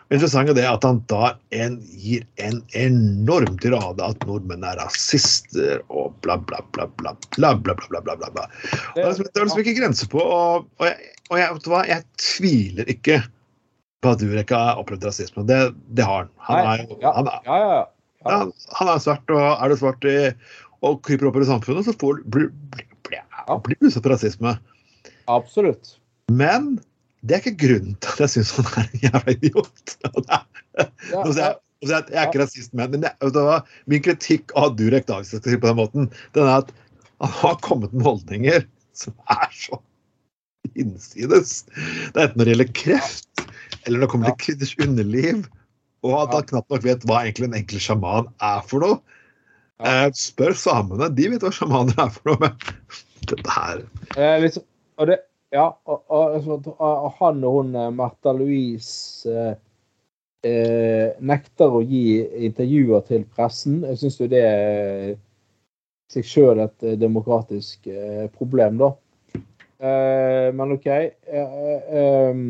interessant 0.10 0.50
er 0.50 0.58
det 0.58 0.66
at 0.66 0.86
han 0.86 1.02
da 1.10 1.34
en, 1.54 1.80
gir 2.02 2.24
en 2.42 2.62
enorm 2.78 3.58
tirade 3.62 4.06
at 4.06 4.26
nordmenn 4.26 4.66
er 4.66 4.80
rasister 4.82 5.84
og 5.90 6.16
bla, 6.26 6.38
bla, 6.50 6.64
bla, 6.74 6.88
bla, 6.98 7.14
bla, 7.38 7.54
bla, 7.54 7.76
bla, 7.78 8.02
bla, 8.02 8.16
bla, 8.16 8.32
bla. 8.34 8.48
Det 8.96 9.06
er 9.06 9.18
liksom, 9.18 9.62
ikke 9.62 9.78
grenser 9.78 10.10
på. 10.10 10.22
Og, 10.22 10.66
og, 10.78 10.88
jeg, 10.90 11.14
og 11.30 11.42
jeg, 11.42 11.86
jeg 11.92 12.08
tviler 12.26 12.90
ikke 12.98 13.22
på 14.04 14.14
at 14.14 14.22
Durek 14.24 14.52
har 14.56 14.80
opplevd 14.80 15.08
rasisme. 15.10 15.44
Det, 15.50 15.60
det 15.96 16.06
har 16.08 16.26
han. 16.26 16.34
Han 16.48 16.60
er, 16.72 16.84
jo- 16.86 17.14
han 17.16 17.30
er, 17.32 17.40
ja, 17.48 17.58
ja, 17.60 17.80
ja. 18.26 18.42
han 18.80 18.92
er 18.94 19.02
svart, 19.04 19.34
og 19.36 19.48
er 19.52 19.72
du 19.74 19.80
svart 19.80 20.08
i, 20.08 20.18
og 20.86 21.02
kryper 21.08 21.30
opp 21.30 21.40
i 21.42 21.48
samfunnet, 21.50 21.88
så 21.88 21.96
får 22.00 22.22
du 22.22 22.30
bli, 22.36 22.46
bli, 22.76 22.86
bli, 23.10 23.24
bli 23.68 23.80
utsatt 23.82 24.04
for 24.06 24.14
rasisme. 24.16 24.56
Absolutt. 25.30 25.98
Men 26.32 26.78
det 27.28 27.36
er 27.36 27.44
ikke 27.44 27.68
grunnen 27.68 27.98
til 28.00 28.14
at 28.16 28.22
jeg 28.24 28.34
syns 28.38 28.54
han 28.56 28.70
er 28.80 28.86
en 28.88 29.08
jævla 29.08 29.36
idiot. 29.36 29.98
Jeg, 31.80 32.04
jeg 32.12 32.12
er 32.20 32.26
ikke 32.28 32.42
rasist, 32.42 32.74
men, 32.76 33.06
jeg, 33.06 33.32
du 33.32 33.38
min 33.88 34.02
kritikk 34.04 34.52
av 34.60 34.74
Durek 34.76 35.06
da, 35.08 35.22
hvis 35.22 35.30
jeg 35.32 35.40
skal 35.40 35.54
si 35.54 35.60
på 35.64 35.70
den 35.70 35.78
måten, 35.80 36.10
den 36.36 36.44
er 36.44 36.66
at 36.66 36.74
han 37.24 37.32
har 37.40 37.56
kommet 37.64 37.94
med 37.96 38.04
holdninger 38.04 38.66
som 39.00 39.16
er 39.32 39.46
så 39.56 39.80
innsides. 40.76 41.62
Det 41.72 42.20
er 42.20 42.26
enten 42.28 42.42
når 42.42 42.50
det 42.50 42.54
gjelder 42.54 42.72
kreft, 42.82 43.44
eller 43.86 43.98
når 43.98 44.06
det 44.06 44.12
kommer 44.12 44.34
til 44.34 44.42
kvinners 44.46 44.76
underliv, 44.86 45.46
og 46.08 46.16
at 46.22 46.36
han 46.38 46.50
knapt 46.52 46.74
nok 46.74 46.86
vet 46.86 47.08
hva 47.08 47.24
egentlig 47.24 47.50
en 47.50 47.58
enkel 47.60 47.82
sjaman 47.84 48.30
er 48.44 48.62
for 48.68 48.86
noe. 48.86 49.00
Eh, 49.80 50.10
spør 50.16 50.56
samene, 50.60 51.08
de 51.16 51.30
vet 51.32 51.44
hva 51.44 51.52
sjamaner 51.56 51.96
er 52.04 52.12
for 52.12 52.34
noe. 52.34 52.52
Men 52.52 53.32
dette 53.32 53.56
her 53.56 53.84
Eh, 54.18 54.38
liksom, 54.44 54.64
og 55.00 55.08
det, 55.08 55.20
ja, 55.54 55.70
og, 55.86 56.04
og, 56.12 56.68
og 56.76 57.10
han 57.20 57.44
og 57.46 57.58
hun 57.60 57.76
eh, 57.78 57.92
Märtha 57.96 58.34
Louise 58.36 59.30
eh, 59.30 59.54
eh, 60.48 61.16
nekter 61.20 61.80
å 61.80 61.84
gi 61.86 62.20
intervjuer 62.50 63.06
til 63.08 63.26
pressen. 63.36 63.84
Jeg 63.88 64.02
syns 64.02 64.20
jo 64.20 64.30
det 64.32 64.44
er 64.46 65.12
i 65.14 65.18
seg 66.12 66.28
sjøl 66.28 66.64
et 66.66 66.88
eh, 66.88 66.98
demokratisk 67.00 67.88
eh, 67.88 68.26
problem, 68.36 68.82
da. 68.82 68.92
Eh, 69.80 70.50
men 70.56 70.76
OK. 70.76 70.90
Eh, 70.90 71.14
eh, 71.32 71.94
eh, 72.02 72.44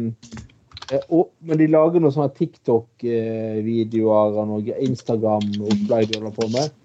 og, 1.10 1.30
men 1.46 1.60
de 1.60 1.68
lager 1.70 2.02
noen 2.02 2.14
sånne 2.16 2.34
TikTok-videoer 2.38 4.38
og 4.42 4.50
noe 4.50 4.78
Instagram-opplegg 4.88 6.10
de 6.10 6.20
holder 6.20 6.36
på 6.36 6.50
med. 6.56 6.76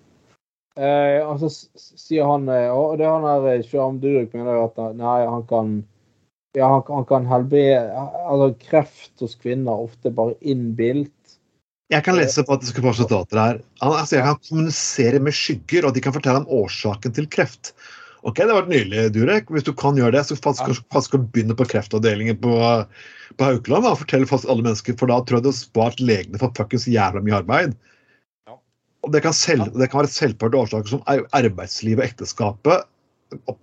Eh, 0.75 1.21
og 1.23 1.43
så 1.43 1.49
sier 1.79 2.27
han 2.27 2.49
eh, 2.51 2.73
Og 2.75 2.97
det 2.99 3.05
er 3.07 3.13
han 3.15 3.27
her 3.29 3.45
eh, 3.53 3.99
Durek 4.03 4.33
mener 4.35 4.65
at 4.65 4.81
nei, 4.99 5.21
han 5.23 5.45
kan 5.47 5.69
ja, 6.59 6.67
han, 6.67 6.83
han 6.89 7.07
kan 7.07 7.29
helbrede 7.31 7.95
altså 7.95 8.49
Kreft 8.63 9.23
hos 9.23 9.37
kvinner 9.39 9.71
er 9.71 9.87
ofte 9.87 10.11
bare 10.15 10.35
innbilt. 10.43 11.15
Jeg 11.93 12.03
kan 12.07 12.17
lese 12.19 12.43
på 12.47 12.55
at 12.55 12.63
det 12.63 12.71
skal 12.71 12.87
være 12.87 12.97
resultater 12.97 13.39
her. 13.39 13.59
Altså, 13.85 14.17
jeg 14.17 14.27
kan 14.27 14.41
kommunisere 14.49 15.21
med 15.23 15.37
skygger, 15.37 15.87
og 15.87 15.95
de 15.95 16.03
kan 16.03 16.15
fortelle 16.15 16.43
om 16.43 16.63
årsaken 16.63 17.15
til 17.15 17.29
kreft. 17.31 17.75
Ok, 18.25 18.39
Det 18.41 18.55
var 18.57 18.67
nylig, 18.71 19.03
Durek. 19.13 19.51
Hvis 19.53 19.67
du 19.67 19.75
kan 19.77 19.99
gjøre 20.01 20.15
det, 20.17 20.23
så 20.25 20.37
skal 20.39 21.21
du 21.21 21.27
begynne 21.29 21.57
på 21.59 21.67
kreftavdelingen 21.69 22.39
på, 22.41 22.55
på 23.37 23.45
Haukeland. 23.51 23.85
og 23.91 23.99
fortelle 24.01 24.29
fast 24.31 24.49
alle 24.49 24.65
mennesker, 24.65 24.97
For 24.97 25.11
da 25.13 25.19
tror 25.21 25.39
jeg 25.41 25.45
du 25.45 25.51
har 25.51 25.59
spart 25.59 26.01
legene 26.01 26.41
for 26.41 26.55
fuckings 26.57 26.87
jævla 26.89 27.21
mye 27.25 27.37
arbeid. 27.43 27.75
Ja. 28.49 28.57
Og 29.05 29.13
det 29.13 29.21
kan, 29.27 29.37
selv, 29.37 29.69
det 29.77 29.91
kan 29.93 30.01
være 30.01 30.15
selvparte 30.15 30.57
årsaker 30.63 30.95
som 30.95 31.05
ar- 31.11 31.27
arbeidslivet 31.37 32.01
og 32.01 32.09
ekteskapet. 32.09 32.89
Og, 33.53 33.61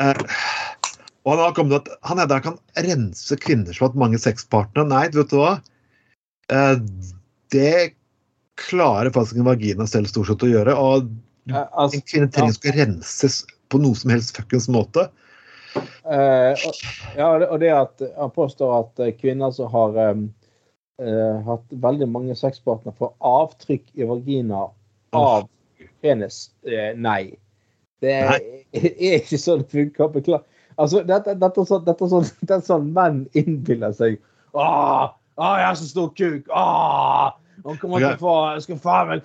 eh, 0.00 0.24
og 1.26 1.34
han 1.34 1.44
har 1.44 1.54
kommet 1.60 1.84
til 1.84 1.92
at 1.98 2.08
han 2.08 2.24
der 2.24 2.40
han 2.40 2.48
kan 2.48 2.58
rense 2.88 3.36
kvinner 3.44 3.76
som 3.76 3.84
har 3.84 3.92
hatt 3.92 4.02
mange 4.06 4.24
sexpartnere. 4.24 4.88
Nei, 4.88 5.04
vet 5.12 5.28
du 5.34 5.40
hva? 5.42 5.58
Eh, 6.48 6.76
det 7.52 7.92
klarer 8.58 9.12
faktisk 9.12 9.36
en 9.36 9.52
vagina 9.52 9.84
selv 9.86 10.08
stort 10.08 10.32
sett 10.32 10.48
å 10.48 10.54
gjøre. 10.56 10.72
Og 10.80 11.12
en 11.52 12.02
kvinne 12.04 12.28
trenger 12.32 12.56
ikke 12.56 12.74
å 12.74 12.78
renses 12.78 13.42
på 13.72 13.80
noe 13.82 13.96
som 13.98 14.12
helst 14.12 14.36
fuckings 14.36 14.68
måte. 14.72 15.08
Uh, 16.08 16.56
og, 16.66 16.78
ja, 17.18 17.28
og 17.50 17.58
det- 17.60 17.74
at 17.74 18.02
han 18.16 18.30
påstår 18.32 18.72
at 18.78 19.02
eh, 19.04 19.12
kvinner 19.12 19.52
som 19.52 19.68
har 19.70 19.98
um, 20.10 20.22
uh, 21.02 21.40
hatt 21.44 21.66
veldig 21.70 22.08
mange 22.08 22.36
sexpartnere, 22.36 22.96
får 22.98 23.12
avtrykk 23.20 23.84
i 23.94 24.08
vagina 24.08 24.68
av 25.12 25.48
penis. 26.02 26.48
Uh, 26.66 26.96
nei. 26.96 27.36
Det 28.00 28.14
er, 28.14 28.38
er 28.72 29.20
ikke 29.20 29.40
sånn 29.40 29.64
det 29.64 29.70
funker. 29.74 30.12
Beklager. 30.14 30.46
Altså, 30.78 31.02
dette, 31.02 31.34
dette, 31.34 31.60
er 31.60 31.66
sånn, 31.68 31.84
dette, 31.84 32.04
er 32.04 32.12
sånn, 32.14 32.28
dette 32.40 32.60
er 32.60 32.66
sånn 32.66 32.92
menn 32.96 33.24
innbiller 33.38 33.94
seg. 33.98 34.20
Åh, 34.56 35.10
åh, 35.36 35.54
jeg 35.60 35.68
har 35.68 35.78
så 35.78 35.88
stor 35.90 36.12
kuk. 36.16 36.48
Åh, 36.48 37.28
han 37.66 37.80
kommer 37.82 38.00
til 38.00 38.14
å 38.14 38.20
få 38.20 38.36
jeg 38.54 38.64
skal 38.64 38.80
faen 38.80 39.10
meg 39.10 39.24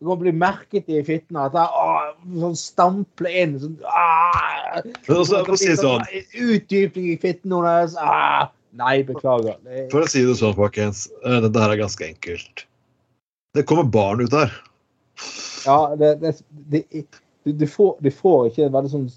få 0.00 0.14
kan 0.14 0.22
bli 0.22 0.32
merket 0.32 0.88
i 0.88 1.02
fitten 1.04 1.36
At 1.40 1.56
jeg 1.56 2.40
sånn 2.40 2.56
stample 2.58 3.32
inn. 3.42 3.58
Sånn, 3.60 3.76
åh, 3.84 4.80
Men 4.80 5.16
også, 5.16 5.42
for 5.44 5.56
å 5.56 5.60
si 5.60 5.68
det 5.72 5.78
sånn, 5.82 6.04
Utdypning 6.40 7.12
i 7.12 7.18
fitten 7.20 7.52
hennes. 7.56 7.96
Ah, 8.00 8.48
nei, 8.80 9.00
beklager. 9.06 9.58
Det, 9.66 9.88
for 9.92 10.06
å 10.06 10.10
si 10.10 10.24
det 10.24 10.36
sånn, 10.40 10.56
folkens, 10.58 11.06
eh, 11.24 11.40
dette 11.44 11.64
her 11.64 11.74
er 11.74 11.82
ganske 11.82 12.06
enkelt. 12.06 12.66
Det 13.56 13.66
kommer 13.68 13.84
barn 13.84 14.22
ut 14.24 14.36
her. 14.36 14.52
ja, 15.66 15.80
det, 16.00 16.14
det, 16.22 16.36
det, 16.72 16.84
du, 17.44 17.52
du, 17.52 17.66
får, 17.66 17.96
du 18.00 18.10
får 18.14 18.46
ikke 18.50 18.68
et 18.68 18.72
veldig 18.72 18.92
sånn 18.92 19.10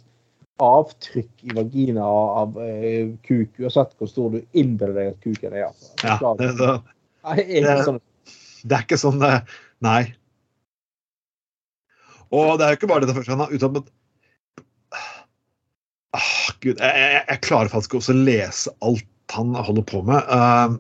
avtrykk 0.63 1.45
i 1.49 1.53
vagina 1.57 2.03
av 2.05 2.57
eh, 2.61 3.13
kuk, 3.25 3.55
uansett 3.59 3.93
hvor 3.99 4.09
stor 4.11 4.34
du 4.36 4.41
innbiller 4.57 4.93
deg 4.99 5.13
at 5.13 5.23
kuken 5.23 5.55
er. 5.55 5.69
Altså. 5.69 5.93
Ja, 6.03 6.34
det, 6.39 6.49
det, 6.59 6.73
det 7.39 7.61
er 7.63 7.69
det- 7.69 7.88
sånn. 7.88 8.01
det 8.63 8.77
er 8.77 8.86
ikke 8.86 8.99
sånn 9.01 9.23
eh, 9.27 9.39
Nei. 9.84 10.03
Og 12.34 12.57
det 12.57 12.65
er 12.65 12.73
jo 12.73 12.79
ikke 12.81 12.89
bare 12.91 13.05
dette 13.05 13.15
første. 13.17 13.34
Han 13.36 13.43
har 13.43 13.53
uttalt 13.53 13.81
at 13.84 13.89
ah, 16.17 16.31
Gud, 16.63 16.77
jeg, 16.77 16.93
jeg, 17.03 17.25
jeg 17.29 17.43
klarer 17.45 17.73
faktisk 17.73 17.99
også 17.99 18.15
å 18.15 18.23
lese 18.23 18.73
alt 18.86 19.09
han 19.34 19.55
holder 19.55 19.86
på 19.89 20.01
med. 20.05 20.21
Uh, 20.29 20.77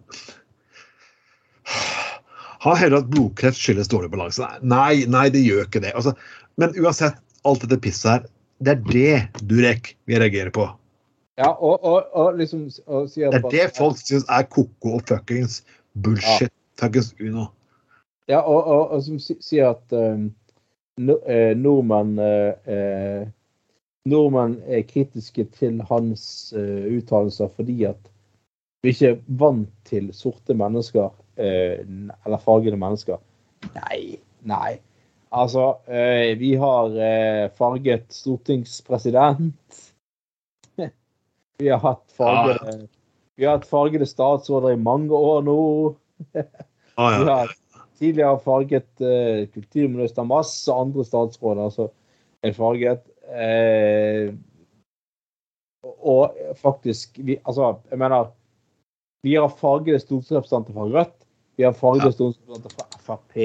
han 2.63 2.77
hevder 2.79 3.01
at 3.01 3.09
blodkreft 3.11 3.59
skyldes 3.59 3.89
dårlig 3.91 4.11
balanse. 4.13 4.47
Nei, 4.61 5.03
nei, 5.09 5.27
det 5.33 5.41
gjør 5.43 5.65
ikke 5.67 5.83
det. 5.83 5.93
Altså, 5.97 6.13
men 6.61 6.75
uansett, 6.79 7.17
alt 7.47 7.65
dette 7.65 7.81
pisset 7.83 8.09
her, 8.11 8.29
det 8.63 8.77
er 8.77 8.83
det 8.87 9.43
Durek 9.49 9.93
vi 10.07 10.19
reagerer 10.21 10.53
på. 10.55 10.67
Ja, 11.41 11.49
og, 11.49 11.81
og, 11.81 12.11
og 12.13 12.37
liksom 12.37 12.67
og 12.85 13.09
Det 13.09 13.25
er 13.25 13.49
det 13.51 13.65
folk 13.75 13.97
syns 13.97 14.27
er 14.29 14.45
ko-ko 14.53 14.99
og 14.99 15.07
fuckings 15.09 15.63
bullshit. 16.05 16.53
Fuckings 16.79 17.11
uno. 17.19 17.49
Ja, 18.29 18.43
og, 18.45 18.93
som 19.03 19.17
sier 19.19 19.73
at 19.73 19.95
um, 19.97 20.29
nordmenn 20.99 22.19
eh, 22.21 22.53
eh, 22.69 23.27
Nordmenn 24.05 24.57
er 24.67 24.83
kritiske 24.83 25.45
til 25.55 25.79
hans 25.87 26.53
eh, 26.57 26.89
uttalelser 26.97 27.51
fordi 27.55 27.85
at 27.87 28.09
vi 28.83 28.91
ikke 28.91 29.13
er 29.13 29.21
vant 29.39 29.69
til 29.87 30.09
sorte 30.11 30.55
mennesker, 30.59 31.13
eh, 31.39 31.79
eller 32.25 32.41
fargede 32.43 32.75
mennesker. 32.75 33.21
Nei, 33.77 34.17
nei. 34.43 34.73
Altså, 35.31 35.77
eh, 35.87 36.35
vi 36.37 36.51
har 36.59 36.91
eh, 36.99 37.45
farget 37.55 38.11
stortingspresident. 38.11 39.79
vi 41.63 41.71
har 41.71 41.79
hatt 41.79 42.03
fargede 42.11 42.89
Vi 43.39 43.47
har 43.47 43.55
hatt 43.57 43.69
fargede 43.71 44.05
statsråder 44.05 44.75
i 44.75 44.83
mange 44.83 45.15
år 45.15 45.41
nå. 45.47 45.57
Ah, 46.93 47.09
Vi 47.09 47.23
ja. 47.25 47.35
har 47.39 47.53
tidligere 48.03 48.39
farget 48.43 48.89
uh, 48.99 49.47
kulturminister, 49.55 50.27
masse 50.27 50.71
andre 50.71 51.05
statsråder 51.07 51.71
som 51.73 51.91
er 52.43 52.55
farget. 52.55 53.03
Eh, 53.31 54.33
og 56.03 56.35
faktisk 56.59 57.19
vi, 57.23 57.37
Altså, 57.45 57.75
jeg 57.91 57.99
mener 57.99 58.31
Vi 59.23 59.33
har 59.33 59.47
fargede 59.47 59.99
stortingsrepresentanter 59.99 60.73
fra 60.73 60.83
Rødt. 60.83 61.15
Vi 61.57 61.63
har 61.63 61.71
fargede 61.71 62.05
Ja. 62.05 62.11
stortingsrepresentanter 62.11 62.97
fra 62.99 63.15
Frp. 63.15 63.37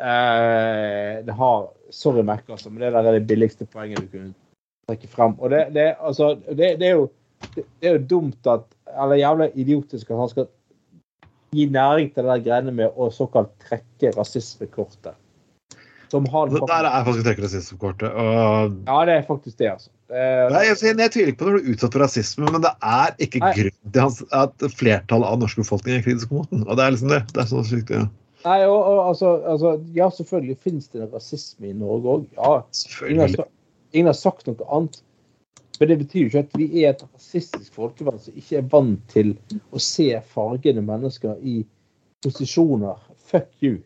Eh, 0.00 1.26
det 1.26 1.34
har 1.34 1.72
Sorry, 1.90 2.22
Mac, 2.22 2.42
altså, 2.48 2.70
men 2.70 2.82
det 2.82 2.92
der 2.92 2.98
er 2.98 3.12
det 3.12 3.26
billigste 3.26 3.66
poenget 3.66 4.00
du 4.00 4.06
kunne 4.06 4.34
trekke 4.88 5.08
frem. 5.08 5.38
Og 5.38 5.50
det, 5.50 5.66
det, 5.74 5.94
altså, 6.00 6.34
det, 6.48 6.78
det, 6.80 6.86
er 6.86 6.94
jo, 6.94 7.08
det, 7.54 7.64
det 7.80 7.88
er 7.88 7.92
jo 7.92 8.06
dumt 8.10 8.46
at 8.46 8.60
Eller 9.02 9.14
jævla 9.14 9.50
idiotisk 9.54 10.10
at 10.10 10.16
han 10.18 10.28
skal 10.28 10.46
gi 11.56 11.68
næring 11.72 12.10
til 12.12 12.22
det 12.24 12.32
der 12.32 12.42
greiene 12.44 12.74
med 12.76 12.96
å 12.96 13.08
såkalt 13.14 13.52
trekke 13.66 14.12
rasismekortet. 14.16 15.16
Som 16.12 16.26
har 16.30 16.50
faktisk... 16.52 16.68
der 16.70 16.86
er 16.86 17.06
faktisk 17.06 17.26
trekker 17.26 17.46
rasismekortet. 17.48 18.12
Og 18.14 18.76
Ja, 18.86 18.98
det 19.08 19.14
er 19.16 19.24
faktisk 19.26 19.58
det, 19.58 19.70
altså. 19.72 19.90
Det 20.06 20.20
er- 20.22 20.52
Nei, 20.54 20.60
jeg, 20.68 20.98
jeg 21.00 21.10
tviler 21.16 21.32
ikke 21.32 21.40
på 21.40 21.48
når 21.48 21.56
du 21.56 21.64
er 21.64 21.72
utsatt 21.74 21.96
for 21.96 22.04
rasisme, 22.04 22.52
men 22.52 22.62
det 22.62 22.70
er 22.78 23.16
ikke 23.26 23.42
Nei. 23.42 23.54
grunn 23.56 23.96
til 23.96 24.28
at 24.38 24.68
flertallet 24.78 25.32
av 25.32 25.40
norsk 25.42 25.58
befolkning 25.64 25.98
er 25.98 26.06
kritisk 26.06 26.30
mot 26.36 26.46
den. 26.52 26.62
Og 26.68 26.78
det 26.78 26.84
er 26.84 26.94
liksom 26.94 27.10
det. 27.10 27.24
Det 27.32 27.42
er 27.42 27.50
så 27.50 27.64
sykt, 27.66 27.90
ja. 27.90 28.04
Nei, 28.46 28.60
og, 28.68 28.78
og, 28.78 29.00
altså, 29.08 29.32
altså, 29.50 29.72
ja, 29.96 30.06
selvfølgelig 30.14 30.58
finnes 30.62 30.86
det 30.94 31.08
rasisme 31.10 31.72
i 31.72 31.74
Norge 31.74 32.12
òg. 32.12 32.26
Ja, 32.38 32.52
ingen 33.08 33.24
har, 33.24 33.48
ingen 33.90 34.12
har 34.12 34.18
sagt 34.18 34.46
noe 34.46 34.68
annet. 34.70 35.00
Men 35.78 35.88
det 35.88 35.96
betyr 35.96 36.20
jo 36.20 36.28
ikke 36.30 36.44
at 36.44 36.54
vi 36.56 36.66
er 36.82 36.94
et 36.94 37.02
rasistisk 37.04 37.74
folkeverd 37.76 38.20
som 38.24 38.36
ikke 38.38 38.60
er 38.60 38.68
vant 38.72 39.02
til 39.12 39.34
å 39.70 39.82
se 39.82 40.08
fargede 40.32 40.84
mennesker 40.84 41.36
i 41.42 41.58
posisjoner. 42.24 43.02
Fuck 43.28 43.50
you. 43.60 43.80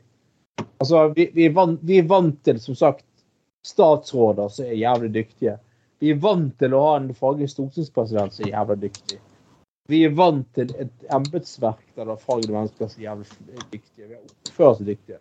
Altså, 0.78 1.09
vi, 1.16 1.31
vi, 1.35 1.49
er 1.49 1.57
vant, 1.57 1.81
vi 1.83 1.99
er 1.99 2.07
vant 2.09 2.39
til, 2.47 2.61
som 2.62 2.76
sagt, 2.78 3.07
statsråder 3.66 4.53
som 4.53 4.68
er 4.68 4.78
jævlig 4.81 5.11
dyktige. 5.14 5.57
Vi 6.01 6.14
er 6.14 6.20
vant 6.22 6.55
til 6.61 6.76
å 6.76 6.85
ha 6.87 6.93
en 6.97 7.11
farget 7.16 7.53
stortingspresident 7.53 8.37
som 8.37 8.47
er 8.47 8.55
jævlig 8.55 8.78
dyktig. 8.87 9.18
Vi 9.91 10.05
er 10.07 10.14
vant 10.16 10.47
til 10.55 10.70
et 10.78 11.11
embetsverk 11.12 11.83
der 11.97 12.07
det 12.07 12.14
er 12.14 12.22
fargede 12.22 12.55
mennesker 12.55 12.89
som 12.89 13.03
er 13.03 13.09
jævlig 13.09 13.26
dyktige. 13.74 14.07
Vi 14.07 14.14
er 14.14 14.20
ordførere 14.22 14.76
som 14.76 14.85
er 14.87 14.93
dyktige. 14.93 15.20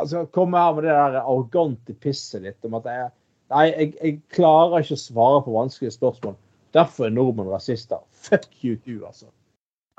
Altså, 0.00 0.24
Komme 0.32 0.58
her 0.58 0.74
med 0.74 0.86
det 0.88 0.96
der 0.96 1.18
arrogante 1.20 1.94
pisset 1.94 2.46
ditt 2.46 2.64
om 2.66 2.78
at 2.80 2.88
jeg, 2.88 3.10
Nei, 3.52 3.66
jeg, 3.68 3.92
jeg 4.00 4.18
klarer 4.32 4.80
ikke 4.82 4.96
å 4.96 5.02
svare 5.02 5.40
på 5.44 5.54
vanskelige 5.54 5.94
spørsmål. 5.94 6.36
Derfor 6.72 7.06
er 7.06 7.14
nordmenn 7.14 7.50
rasister. 7.52 8.00
Fuck 8.24 8.48
you 8.64 8.78
du, 8.86 9.02
altså. 9.04 9.28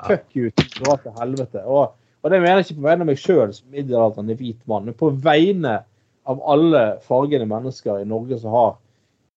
Fuck 0.07 0.33
you 0.35 0.49
du. 0.49 0.63
Dra 0.79 0.97
til 1.03 1.13
helvete. 1.19 1.61
Og, 1.69 1.93
og 2.23 2.33
det 2.33 2.39
mener 2.41 2.61
jeg 2.61 2.69
ikke 2.69 2.79
på 2.79 2.87
vegne 2.87 3.05
av 3.05 3.11
meg 3.11 3.21
sjøl 3.21 3.53
som 3.53 3.75
middelaldrende 3.75 4.37
hvit 4.39 4.63
mann, 4.69 4.87
men 4.89 4.97
på 4.97 5.11
vegne 5.23 5.81
av 6.29 6.41
alle 6.49 6.83
fargede 7.03 7.45
mennesker 7.49 8.01
i 8.01 8.07
Norge 8.07 8.39
som 8.39 8.55
har 8.55 8.71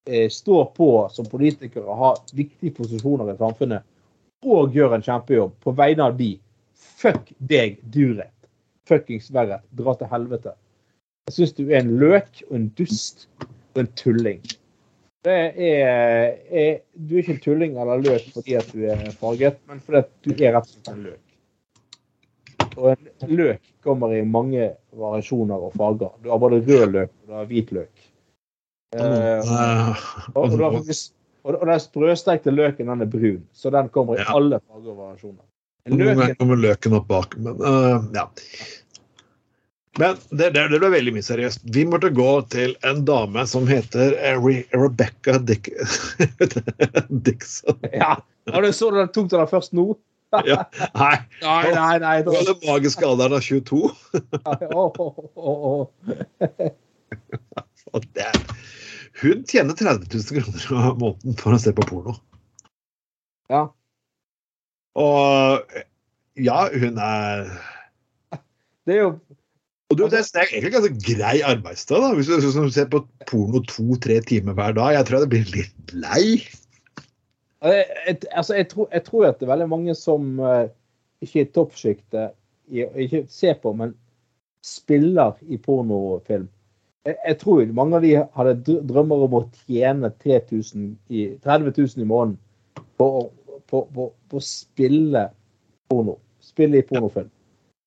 eh, 0.06 0.30
står 0.30 0.70
på 0.76 0.90
som 1.12 1.28
politikere 1.28 1.98
har 1.98 2.20
viktige 2.32 2.76
posisjoner 2.76 3.32
i 3.32 3.38
samfunnet 3.40 3.84
og 4.46 4.76
gjør 4.76 4.94
en 4.94 5.04
kjempejobb 5.04 5.56
på 5.64 5.74
vegne 5.76 6.06
av 6.06 6.16
de. 6.18 6.36
Fuck 6.76 7.32
deg, 7.38 7.80
Durek. 7.92 8.32
Fuckings 8.86 9.32
Verret. 9.34 9.64
Dra 9.74 9.96
til 9.98 10.10
helvete. 10.12 10.54
Jeg 11.26 11.34
syns 11.34 11.56
du 11.56 11.64
er 11.66 11.80
en 11.80 11.96
løk 11.98 12.44
og 12.46 12.54
en 12.60 12.68
dust 12.78 13.26
en 13.82 13.92
tulling. 13.98 14.40
Det 15.26 15.36
er, 15.36 16.36
er, 16.46 16.74
du 16.94 17.16
er 17.16 17.22
ikke 17.22 17.34
en 17.34 17.42
tulling 17.42 17.78
eller 17.82 18.02
løk 18.04 18.28
fordi 18.34 18.54
at 18.58 18.68
du 18.70 18.84
er 18.86 19.00
farget, 19.18 19.56
men 19.66 19.80
fordi 19.82 20.02
at 20.04 20.10
du 20.22 20.34
er 20.36 20.54
rett 20.54 20.68
og 20.68 20.74
slett 20.74 20.92
en 20.92 21.06
løk. 21.08 21.22
Og 22.76 22.92
en 22.92 23.32
løk 23.40 23.72
kommer 23.82 24.12
i 24.14 24.22
mange 24.22 24.68
variasjoner 24.94 25.66
og 25.68 25.74
farger. 25.78 26.12
Du 26.22 26.30
har 26.30 26.42
både 26.42 26.62
rød 26.62 26.86
løk 26.94 27.10
og 27.10 27.26
du 27.26 27.36
har 27.40 27.50
hvit 27.50 27.72
løk. 27.74 28.06
Eh, 28.94 29.02
Eh, 29.02 30.06
og, 30.34 30.44
og, 30.44 30.56
faktisk, 30.60 31.12
og, 31.44 31.58
og 31.60 31.66
den 31.68 31.82
sprøstekte 31.82 32.54
løken 32.54 32.88
den 32.92 33.04
er 33.04 33.10
brun, 33.10 33.42
så 33.52 33.70
den 33.74 33.90
kommer 33.94 34.20
i 34.20 34.26
alle 34.26 34.60
farger 34.62 34.92
og 34.92 34.98
variasjoner. 35.02 35.44
Noen 35.86 36.18
ganger 36.18 36.38
kommer 36.40 36.58
løken 36.58 36.96
opp 36.98 37.06
bak, 37.10 37.36
men 37.38 37.60
uh, 37.62 38.02
ja. 38.14 38.24
Men 39.98 40.16
det, 40.30 40.50
det, 40.52 40.66
det 40.72 40.78
ble 40.82 40.90
veldig 40.92 41.12
mye 41.16 41.24
seriøst. 41.24 41.62
Vi 41.72 41.84
måtte 41.88 42.10
gå 42.14 42.30
til 42.52 42.74
en 42.86 43.04
dame 43.08 43.46
som 43.48 43.68
heter 43.68 44.12
Re 44.42 44.58
Rebecca 44.76 45.38
Dick 45.38 45.70
Dixon. 47.26 47.78
ja. 47.92 48.16
Og 48.52 48.62
du 48.62 48.70
så 48.76 48.92
det 48.94 49.08
tok 49.16 49.30
du 49.32 49.36
den 49.38 49.48
først 49.50 49.72
nå? 49.76 49.94
Ja. 50.44 50.64
Nei, 50.98 51.14
Nei, 51.40 51.70
nei, 51.72 51.98
nei. 52.02 52.16
det 52.26 52.32
var 52.34 52.44
den 52.48 52.58
magiske 52.66 53.06
alderen 53.06 53.36
av 53.38 53.44
22. 53.46 53.78
oh, 54.74 54.98
oh, 55.00 55.20
oh, 55.38 55.86
hun 59.22 59.44
tjener 59.48 59.72
30 59.78 60.10
000 60.12 60.42
kroner 60.42 60.90
i 60.90 60.98
måneden 60.98 61.38
for 61.40 61.56
å 61.56 61.60
se 61.62 61.72
på 61.72 61.86
porno. 61.88 62.16
Ja. 63.48 63.62
Og 64.98 65.76
ja, 66.36 66.58
hun 66.74 66.98
er 67.00 67.46
Det 68.86 68.98
er 68.98 69.02
jo 69.06 69.10
Og 69.90 69.98
du, 69.98 70.02
det 70.10 70.18
er 70.18 70.48
egentlig 70.50 70.72
ganske 70.74 70.98
grei 71.04 71.36
arbeidsdag, 71.46 72.00
da. 72.02 72.14
Hvis 72.18 72.30
du, 72.30 72.70
ser 72.74 72.88
på 72.90 73.04
porno 73.30 73.60
to-tre 73.70 74.18
timer 74.26 74.56
hver 74.58 74.74
dag. 74.74 74.96
Jeg 74.96 75.06
tror 75.06 75.16
jeg 75.16 75.26
det 75.26 75.34
blir 75.34 75.52
litt 75.54 75.94
lei. 75.94 76.24
Altså, 77.62 78.56
jeg, 78.58 78.68
tror, 78.72 78.88
jeg 78.92 79.04
tror 79.06 79.28
at 79.28 79.38
det 79.38 79.46
er 79.46 79.52
veldig 79.52 79.68
mange 79.70 79.94
som 79.98 80.40
eh, 80.42 80.66
ikke 81.22 81.44
i 81.44 81.48
toppsjiktet, 81.54 82.34
ikke 82.66 83.22
ser 83.30 83.54
på, 83.62 83.72
men 83.78 83.94
spiller 84.66 85.38
i 85.46 85.58
pornofilm. 85.62 86.48
Jeg, 87.06 87.16
jeg 87.22 87.38
tror 87.44 87.72
mange 87.78 87.96
av 88.00 88.04
de 88.04 88.12
hadde 88.18 88.78
drømmer 88.90 89.24
om 89.28 89.38
å 89.38 89.44
tjene 89.62 90.10
3000 90.22 90.92
i, 91.08 91.28
30 91.46 91.72
000 91.78 92.02
i 92.02 92.10
måneden 92.10 92.38
på, 92.98 93.30
på, 93.70 93.86
på, 93.94 94.10
på 94.10 94.42
å 94.42 94.44
spille 94.44 95.28
porno. 95.86 96.18
Spille 96.42 96.82
i 96.82 96.86
pornofilm. 96.86 97.30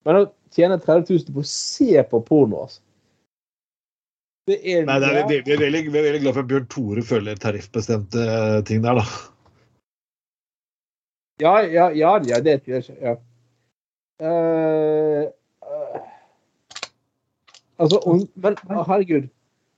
Men 0.08 0.24
å 0.50 0.54
tjene 0.56 0.78
30 0.82 1.14
000 1.14 1.34
på 1.34 1.42
å 1.44 1.48
se 1.48 2.02
på 2.10 2.20
porno, 2.26 2.64
altså. 2.66 2.82
Det 4.48 4.56
er, 4.66 4.86
Nei, 4.88 4.96
det 4.98 5.08
er, 5.14 5.26
vi, 5.28 5.36
vi, 5.46 5.52
er 5.54 5.60
veldig, 5.60 5.82
vi 5.92 5.98
er 6.00 6.06
veldig 6.08 6.20
glad 6.24 6.34
for 6.34 6.42
at 6.42 6.48
Bjørn 6.50 6.70
Tore 6.72 7.02
følger 7.06 7.38
tariffbestemte 7.38 8.22
eh, 8.24 8.62
ting 8.66 8.80
der, 8.82 8.98
da. 8.98 9.04
Ja, 11.40 11.52
ja, 11.62 11.90
ja, 11.94 12.14
ja 12.26 12.40
det 12.42 12.56
er 12.56 12.58
ikke 12.58 12.96
ja. 12.98 13.12
Uh, 14.20 15.28
eh, 15.70 16.00
altså, 17.78 18.00
hun, 18.04 18.26
men 18.34 18.58
herregud, 18.88 19.30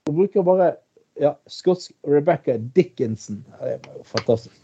hun 0.07 0.17
bruker 0.17 0.47
bare 0.47 0.73
ja, 1.21 1.35
skotsk 1.47 1.93
Rebecca 2.07 2.57
Dickinson. 2.75 3.43
Det 3.61 3.75
er 3.75 3.77
jo 3.77 4.03
fantastisk. 4.09 4.57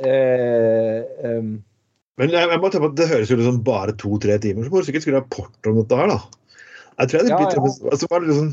Eh, 0.00 1.42
Men 2.18 2.34
jeg, 2.34 2.50
jeg 2.50 2.60
må 2.60 2.68
tenke 2.68 2.84
på 2.84 2.90
at 2.92 2.98
det 2.98 3.08
høres 3.10 3.30
jo 3.30 3.38
ut 3.38 3.46
som 3.46 3.62
bare 3.64 3.94
to-tre 4.00 4.36
timer. 4.42 4.66
Så 4.66 4.72
må 4.72 4.82
du 4.82 4.88
sikkert 4.88 5.06
skrive 5.06 5.20
rapport 5.22 5.70
om 5.70 5.78
dette 5.80 5.98
her, 6.00 6.10
da. 6.10 6.18
Jeg 7.00 7.10
tror 7.10 7.18
jeg 7.18 7.26
det 7.26 7.32
Ja, 7.32 7.38
blir 7.40 7.54
ja. 7.54 7.92
altså, 7.94 8.08
var 8.10 8.24
det 8.24 8.32
liksom 8.32 8.50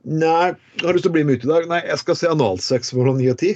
Nei, 0.00 0.46
har 0.80 0.96
lyst 0.96 1.04
til 1.04 1.10
å 1.10 1.14
bli 1.18 1.26
med 1.28 1.36
ut 1.36 1.44
i 1.44 1.50
dag. 1.50 1.66
Nei, 1.68 1.82
jeg 1.84 2.00
skal 2.00 2.16
se 2.16 2.30
analsex 2.32 2.94
mellom 2.96 3.18
ni 3.20 3.26
og 3.28 3.36
ti. 3.42 3.50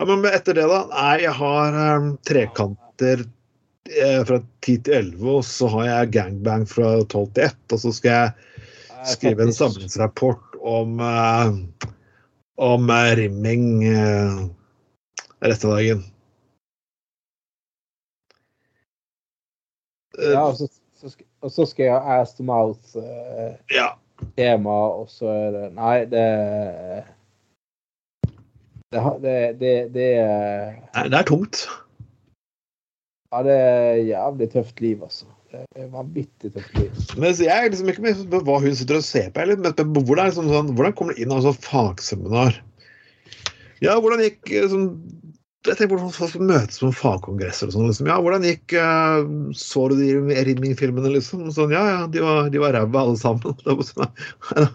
Ja, 0.00 0.06
men 0.08 0.24
etter 0.24 0.56
det, 0.56 0.64
da? 0.70 0.78
Nei, 0.88 1.18
jeg 1.26 1.34
har 1.36 1.76
um, 2.00 2.06
trekanter 2.24 3.26
eh, 3.92 4.22
fra 4.24 4.38
ti 4.64 4.78
til 4.80 4.96
elleve, 5.02 5.34
og 5.36 5.44
så 5.44 5.68
har 5.74 5.84
jeg 5.90 6.14
gangbang 6.16 6.64
fra 6.70 6.94
tolv 7.12 7.28
til 7.36 7.50
ett, 7.50 7.60
og 7.68 7.82
så 7.84 7.92
skal 7.92 8.16
jeg 8.16 9.12
skrive 9.12 9.44
en 9.44 9.52
samlingsrapport 9.52 10.56
om 10.64 10.96
eh, 11.04 11.52
om 12.60 12.90
eh, 12.90 13.16
rimming 13.20 13.84
eh, 13.84 14.40
resten 15.44 15.70
av 15.70 15.76
dagen. 15.76 16.02
Ja, 20.20 20.44
og 20.46 20.56
så, 20.58 20.68
så, 21.00 21.12
og 21.40 21.50
så 21.54 21.66
skal 21.70 21.88
jeg 21.88 21.96
ha 21.96 22.20
ass 22.20 22.34
to 22.36 22.44
mouth-tema, 22.46 23.56
ja. 23.72 23.90
og 25.00 25.08
så 25.10 25.32
er 25.32 25.50
det 25.56 25.66
Nei, 25.78 25.96
det 26.12 26.26
det, 28.90 29.02
det, 29.22 29.36
det, 29.60 29.74
det 29.94 30.08
Nei, 30.96 31.04
det 31.06 31.18
er 31.20 31.26
tungt. 31.28 31.68
Ja, 33.30 33.44
det 33.46 33.54
er 33.54 34.00
jævlig 34.08 34.48
tøft 34.50 34.80
liv, 34.82 35.04
altså. 35.06 35.28
Det 35.50 35.62
er 35.78 35.92
vanvittig 35.92 36.50
tøft 36.54 36.74
liv. 36.78 36.90
Men 37.14 37.30
jeg 37.38 37.54
er 37.54 37.68
liksom 37.70 37.92
ikke 37.92 38.02
med 38.02 38.24
på 38.32 38.40
hva 38.48 38.58
hun 38.62 38.74
sitter 38.74 38.98
og 38.98 39.06
ser 39.06 39.30
på. 39.30 39.44
Med 39.46 39.78
hvordan, 39.78 40.26
liksom, 40.26 40.48
sånn, 40.50 40.56
sånn, 40.56 40.74
hvordan 40.74 40.96
kommer 40.98 41.14
det 41.14 41.22
inn 41.22 41.30
av 41.30 41.38
altså, 41.38 41.54
fagseminar? 41.68 42.58
Ja, 43.80 43.94
hvordan 44.02 44.24
gikk 44.24 44.50
eh, 44.50 44.66
sånn 44.72 44.88
jeg 45.68 45.76
tenker 45.76 45.92
hvordan 45.92 46.12
folk 46.14 46.36
møtes 46.40 46.80
på 46.80 46.88
fagkongresser 46.96 47.68
og 47.68 47.74
sånn. 47.74 47.88
Liksom. 47.90 48.08
Ja, 48.08 48.16
hvordan 48.24 48.46
gikk 48.48 48.72
eh, 48.80 49.18
Så 49.60 49.88
du 49.92 49.98
de 49.98 50.38
rimming-filmene, 50.48 51.12
liksom? 51.18 51.50
Sånn, 51.52 51.74
ja, 51.74 51.82
ja, 51.84 52.00
de 52.08 52.22
var, 52.24 52.48
de 52.52 52.62
var 52.62 52.72
ræva 52.76 53.02
alle 53.04 53.20
sammen. 53.20 53.58
Det 53.64 53.76
var 53.76 53.88
sånn, 53.88 54.22
ja. 54.56 54.68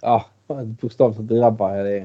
Ja, 0.00 0.16
bokstavelig 0.80 1.24
talt 1.24 1.32
ræva 1.40 1.70
er 1.78 1.88
det. 1.88 2.00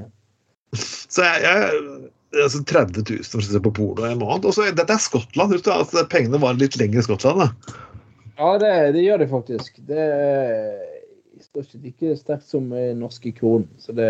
Så 0.80 1.24
jeg, 1.24 1.44
jeg 1.44 2.44
altså 2.44 2.64
30 2.68 3.04
000 3.04 3.28
for 3.32 3.44
å 3.44 3.48
se 3.48 3.62
på 3.68 3.74
porno 3.76 4.08
en 4.08 4.24
måned. 4.24 4.48
Og 4.48 4.56
så, 4.56 4.70
dette 4.76 4.96
er 4.96 5.04
Skottland. 5.04 5.56
Husk 5.56 5.68
da, 5.68 5.82
altså, 5.84 6.06
pengene 6.12 6.40
var 6.44 6.56
litt 6.60 6.80
lenger 6.80 7.02
i 7.02 7.06
Skottland. 7.08 7.44
Da. 7.44 7.84
Ja, 8.40 8.50
det, 8.64 8.74
det 8.96 9.04
gjør 9.06 9.24
det 9.24 9.30
faktisk. 9.32 9.84
Det 9.88 10.08
står 11.46 11.68
ikke 11.68 11.84
like 11.84 12.18
sterkt 12.20 12.48
som 12.48 12.72
i 12.76 12.90
norske 12.96 13.32
kroner. 13.36 13.68
så 13.80 13.96
det 13.96 14.10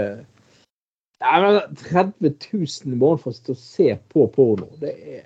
Nei, 1.24 1.38
men 1.41 1.76
30 1.80 2.34
000 2.51 2.93
i 2.93 2.97
måneden 2.97 3.22
for 3.24 3.32
å 3.32 3.38
sitte 3.38 3.55
og 3.55 3.61
se 3.61 3.93
på 4.11 4.28
porno, 4.36 4.68
det 4.82 4.93
er 4.99 5.24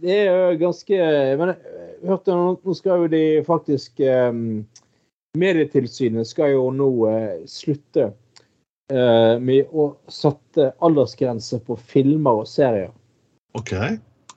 det- 0.00 0.10
er 0.10 0.52
jo 0.52 0.58
ganske 0.58 0.96
Men 1.36 1.48
jeg 1.48 2.08
hørte 2.08 2.32
nå, 2.32 2.74
skal 2.74 3.02
jo 3.02 3.06
de 3.06 3.42
faktisk 3.44 4.00
um, 4.00 4.66
Medietilsynet 5.36 6.26
skal 6.26 6.52
jo 6.52 6.70
nå 6.70 6.88
uh, 7.06 7.44
slutte 7.46 8.12
uh, 8.92 9.36
med 9.38 9.68
å 9.72 9.92
sette 10.08 10.72
aldersgrense 10.82 11.60
på 11.66 11.76
filmer 11.76 12.42
og 12.42 12.48
serier. 12.48 12.90
OK. 13.54 13.74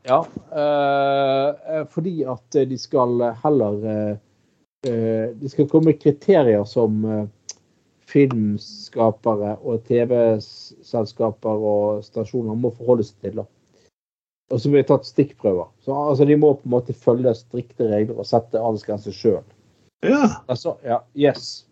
Ja, 0.03 0.19
eh, 0.51 1.83
fordi 1.87 2.25
at 2.27 2.57
de 2.67 2.75
skal 2.77 3.21
heller 3.39 4.17
De 4.83 5.47
skal 5.47 5.69
komme 5.71 5.93
kriterier 5.95 6.65
som 6.67 7.05
filmskapere 8.13 9.55
og 9.65 9.83
TV-selskaper 9.89 11.67
og 11.73 12.05
stasjoner 12.05 12.57
må 12.59 12.73
forholde 12.77 13.07
seg 13.07 13.25
til. 13.25 13.41
Da. 13.41 13.47
Og 14.53 14.61
så 14.61 14.69
blir 14.69 14.83
det 14.83 14.89
tatt 14.91 15.09
stikkprøver. 15.09 15.69
Så 15.81 15.95
altså, 15.97 16.25
De 16.29 16.37
må 16.37 16.53
på 16.59 16.67
en 16.69 16.75
måte 16.75 16.93
følge 16.93 17.33
strikte 17.37 17.89
regler 17.89 18.21
og 18.21 18.29
sette 18.29 18.61
aldersgrense 18.61 19.13
sjøl. 19.15 19.43
Ja. 20.05 20.27
Altså, 20.51 20.75
ja, 20.85 20.99
yes. 21.17 21.63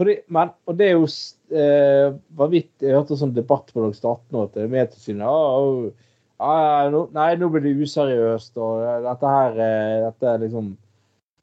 Fordi, 0.00 0.16
men, 0.32 0.52
og 0.66 0.78
det 0.78 0.86
er 0.88 0.94
jo 0.96 1.04
eh, 1.04 2.14
vanvittig 2.32 2.86
Jeg 2.88 2.96
hørte 2.96 3.12
en 3.12 3.20
sånn 3.20 3.34
debatt 3.36 3.68
på 3.68 3.82
Dags 3.84 3.98
18 4.00 4.32
nå 4.32 4.44
at 4.46 4.54
Medtilsynet 4.72 5.28
oh, 5.28 5.90
ah, 6.40 6.86
no, 6.88 7.02
Nei, 7.12 7.34
nå 7.36 7.50
blir 7.52 7.66
det 7.66 7.74
useriøst, 7.84 8.54
og 8.56 8.80
eh, 8.80 9.02
dette 9.04 9.34
her 9.34 9.60
eh, 9.60 9.96
dette 10.06 10.30
er 10.30 10.40
liksom 10.46 10.70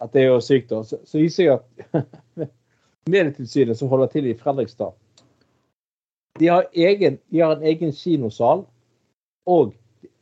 Dette 0.02 0.22
er 0.22 0.28
jo 0.28 0.42
sykt. 0.46 0.74
Og 0.78 0.90
så, 0.90 1.00
så 1.10 1.22
viser 1.22 1.48
jeg 1.48 1.56
at 1.58 2.50
Medietilsynet, 3.08 3.78
som 3.80 3.92
holder 3.92 4.12
til 4.14 4.30
i 4.30 4.38
Fredrikstad, 4.38 4.96
de 6.40 6.48
har, 6.48 6.68
egen, 6.74 7.18
de 7.34 7.40
har 7.42 7.56
en 7.56 7.64
egen 7.66 7.94
kinosal 7.94 8.66
og 9.50 9.74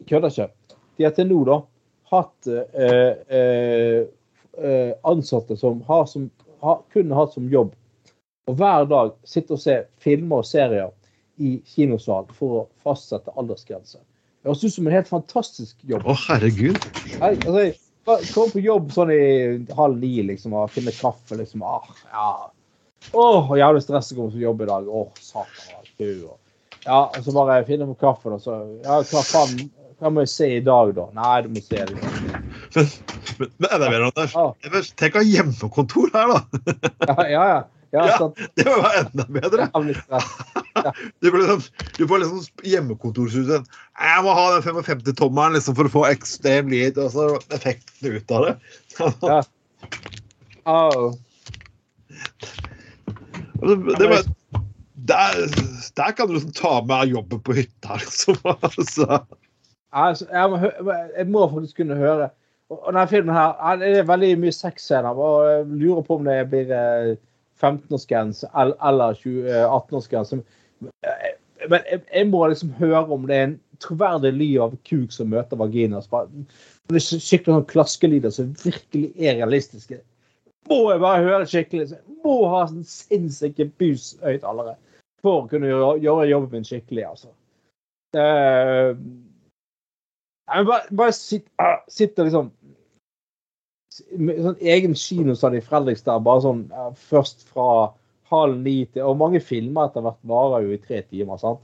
kødder 0.07 0.31
ikke. 0.31 0.49
De 0.97 1.03
har 1.03 1.15
til 1.15 1.27
nå 1.27 1.41
da 1.47 1.59
hatt 2.11 2.47
eh, 2.47 3.37
eh, 3.37 4.05
eh, 4.61 4.91
ansatte 5.03 5.57
som 5.57 5.81
har 5.87 6.05
som, 6.05 6.29
har, 6.63 6.83
kun 6.93 7.11
hatt 7.11 7.33
som 7.35 7.49
jobb 7.51 7.73
og 8.45 8.59
hver 8.59 8.85
dag 8.89 9.15
sitte 9.27 9.57
og 9.57 9.61
se 9.61 9.79
filmer 10.01 10.43
og 10.43 10.47
serier 10.47 10.93
i 11.41 11.57
kinosal 11.67 12.29
for 12.37 12.59
å 12.59 12.65
fastsette 12.85 13.33
aldersgrense. 13.35 13.97
Det 13.97 14.51
høres 14.51 14.63
ut 14.63 14.75
som 14.75 14.87
en 14.87 14.93
helt 14.93 15.09
fantastisk 15.09 15.81
jobb. 15.89 16.05
Å, 16.05 16.13
herregud. 16.27 16.77
Jeg, 17.09 17.39
altså, 17.41 17.63
jeg 17.65 18.29
kom 18.29 18.53
på 18.53 18.61
jobb 18.61 18.93
sånn 18.93 19.11
i 19.11 19.25
halv 19.75 19.97
ni 19.97 20.13
liksom, 20.29 20.53
og 20.53 20.69
finne 20.71 20.93
kaffe. 20.93 21.39
liksom, 21.39 21.65
ah, 21.65 21.89
ja. 22.13 22.29
Åh, 23.13 23.51
jævlig 23.59 23.83
stress 23.85 24.11
å 24.13 24.15
komme 24.17 24.31
på 24.33 24.41
jobb 24.41 24.61
i 24.61 24.65
dag. 24.71 24.87
Åh, 24.89 25.07
satan. 25.21 25.75
og- 25.79 26.39
Ja, 26.85 26.99
og 27.09 27.23
så 27.23 27.31
bare 27.33 27.65
finne 27.65 27.85
på 27.87 27.95
kaffen, 27.99 28.33
og 28.33 28.41
så 28.41 28.57
Ja, 28.83 29.01
hva 29.01 29.21
faen 29.23 29.69
hva 30.01 30.09
må 30.11 30.21
jeg 30.25 30.29
se 30.29 30.47
i 30.57 30.59
dag, 30.59 30.93
da? 30.93 31.05
Nei, 31.15 31.41
du 31.41 31.47
må 31.49 31.61
se 31.63 31.77
det. 31.87 31.95
Men, 32.75 32.89
men, 33.39 33.49
men 33.57 33.79
det 33.79 33.89
mer, 33.89 34.01
Anders. 34.09 34.33
Ja, 34.35 34.51
Jeg 34.63 34.83
Tenk 34.99 35.15
å 35.15 35.21
ha 35.21 35.23
hjemmekontor 35.23 36.11
her, 36.13 36.27
da. 36.33 36.41
ja, 37.07 37.15
ja. 37.31 37.45
ja. 37.47 37.63
ja, 37.95 38.05
Ja. 38.19 38.27
Det 38.59 38.65
må 38.67 38.75
være 38.83 39.05
enda 39.05 39.25
bedre. 39.31 39.69
Ja. 40.75 40.91
Du 41.23 41.31
liksom, 41.31 41.61
du 41.95 42.03
får 42.11 42.19
liksom 42.25 42.41
hjemmekontorsusen. 42.67 43.63
Jeg 43.95 44.23
må 44.25 44.33
ha 44.35 44.45
den 44.59 44.65
55-tommeren 44.67 45.55
liksom, 45.55 45.77
for 45.79 45.87
å 45.87 45.93
få 45.93 46.03
ekstrem 46.11 46.67
lyd 46.73 46.99
og 46.99 47.13
så 47.15 47.29
effekten 47.55 48.17
ut 48.19 48.31
av 48.35 48.49
det. 48.49 48.55
Ja. 49.23 49.41
Au. 50.65 51.13
Det 53.61 54.07
var, 54.11 54.23
der, 55.07 55.43
der 55.95 56.15
kan 56.15 56.27
du 56.27 56.33
liksom 56.33 56.55
ta 56.55 56.79
med 56.85 57.11
jobben 57.11 57.39
på 57.39 57.53
hytta, 57.53 57.99
liksom. 58.01 58.35
Altså. 58.61 59.19
Altså, 59.95 60.25
jeg, 60.31 60.49
må, 60.49 60.57
jeg 61.17 61.27
må 61.31 61.45
faktisk 61.53 61.77
kunne 61.77 61.95
høre. 61.95 62.29
Og 62.69 62.79
og 62.81 62.93
denne 62.93 63.07
filmen 63.07 63.35
her, 63.35 63.75
det 63.79 63.91
er 63.99 64.07
veldig 64.09 64.31
mye 64.41 64.53
sexscener. 64.53 65.13
og 65.13 65.49
Jeg 65.49 65.65
lurer 65.83 66.01
på 66.01 66.17
om 66.17 66.25
det 66.25 66.39
blir 66.49 66.71
eh, 66.73 67.17
15-årsgrense 67.61 68.49
eller 68.57 69.19
eh, 69.21 69.65
18-årsgrense. 69.69 70.41
Men 71.69 71.79
jeg, 71.91 72.01
jeg 72.15 72.27
må 72.29 72.47
liksom 72.47 72.73
høre 72.79 73.05
om 73.13 73.27
det 73.29 73.35
er 73.35 73.47
en 73.49 73.59
troverdig 73.83 74.33
lyd 74.33 74.57
av 74.65 74.75
kuk 74.87 75.13
som 75.13 75.29
møter 75.29 75.59
vagina. 75.59 76.01
Det 76.89 77.01
skikkelig 77.03 77.53
sånn 77.53 77.69
klaskelyder 77.69 78.33
som 78.33 78.51
virkelig 78.63 79.11
er 79.15 79.39
realistiske. 79.43 80.01
Må 80.69 80.79
jeg 80.91 81.01
bare 81.03 81.23
høre 81.25 81.47
skikkelig. 81.49 81.89
Jeg 81.93 82.19
må 82.25 82.37
ha 82.49 82.63
sånn 82.69 82.85
sinnssyke 82.89 83.67
bushøyttalere 83.79 84.75
for 85.25 85.43
å 85.43 85.49
kunne 85.49 85.69
gjøre, 85.69 85.95
gjøre 86.03 86.29
jobben 86.29 86.59
min 86.59 86.67
skikkelig, 86.67 87.05
altså. 87.09 87.31
Uh, 88.15 88.95
jeg 90.45 90.67
bare, 90.69 90.95
bare 90.95 91.15
sitt, 91.15 91.47
uh, 91.59 91.81
sitter 91.91 92.29
liksom 92.29 92.51
med 94.19 94.41
sånn 94.43 94.59
egen 94.63 94.95
kinosal 94.99 95.57
i 95.57 95.63
Fredrikstad, 95.63 96.23
bare 96.25 96.43
sånn 96.43 96.65
uh, 96.73 96.91
først 97.09 97.45
fra 97.51 97.93
halv 98.31 98.57
ni 98.65 98.81
til 98.91 99.05
Og 99.07 99.19
mange 99.19 99.39
filmer 99.43 99.89
etter 99.89 100.03
hvert 100.05 100.21
varer 100.27 100.65
jo 100.65 100.75
i 100.75 100.81
tre 100.81 101.01
timer, 101.05 101.39
sant? 101.41 101.61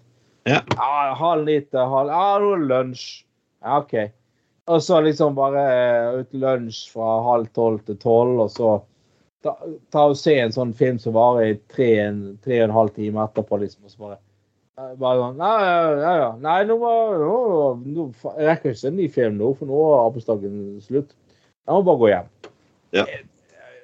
Ja. 0.50 0.62
Ja, 0.76 1.14
halv 1.18 1.46
ni 1.50 1.60
til 1.64 1.92
halv 1.94 2.12
Ja, 2.14 2.26
nå 2.42 2.54
er 2.56 2.64
det 2.64 2.70
lunsj. 2.72 3.06
Ja, 3.62 3.80
OK. 3.82 3.96
Og 4.72 4.84
så 4.86 5.02
liksom 5.04 5.36
bare 5.38 5.64
eh, 5.74 6.22
ut 6.22 6.38
lunsj 6.38 6.86
fra 6.94 7.18
halv 7.26 7.50
tolv 7.56 7.82
til 7.86 7.98
tolv, 8.02 8.40
og 8.46 8.52
så 8.54 8.76
ta, 9.46 9.56
ta 9.94 10.08
og 10.12 10.18
se 10.20 10.36
en 10.40 10.54
sånn 10.56 10.74
film 10.78 11.00
som 11.02 11.16
varer 11.18 11.54
i 11.54 11.62
tre, 11.74 11.94
en, 12.08 12.22
tre 12.44 12.62
og 12.62 12.70
en 12.70 12.78
halv 12.80 12.94
time 12.98 13.24
etterpå, 13.26 13.62
liksom. 13.62 13.88
Og 13.88 13.94
så 13.94 14.06
bare 14.06 14.20
Eh, 14.82 14.94
Bare 15.02 15.20
sånn 15.20 15.42
Nei, 15.42 15.58
ja, 15.66 16.14
ja. 16.22 16.30
Nei, 16.42 16.60
nå 16.70 16.78
nå, 16.82 16.94
nå, 17.22 17.34
nå, 17.96 18.08
rekker 18.38 18.72
Jeg 18.72 18.80
ikke 18.80 18.92
en 18.92 18.98
ny 19.00 19.10
film 19.12 19.42
nå, 19.42 19.52
for 19.60 19.70
nå 19.70 19.82
er 19.90 20.06
arbeidsdagen 20.06 20.56
slutt. 20.84 21.14
Jeg 21.68 21.76
må 21.76 21.84
bare 21.88 22.02
gå 22.02 22.10
hjem. 22.12 22.32
Ja. 22.98 23.06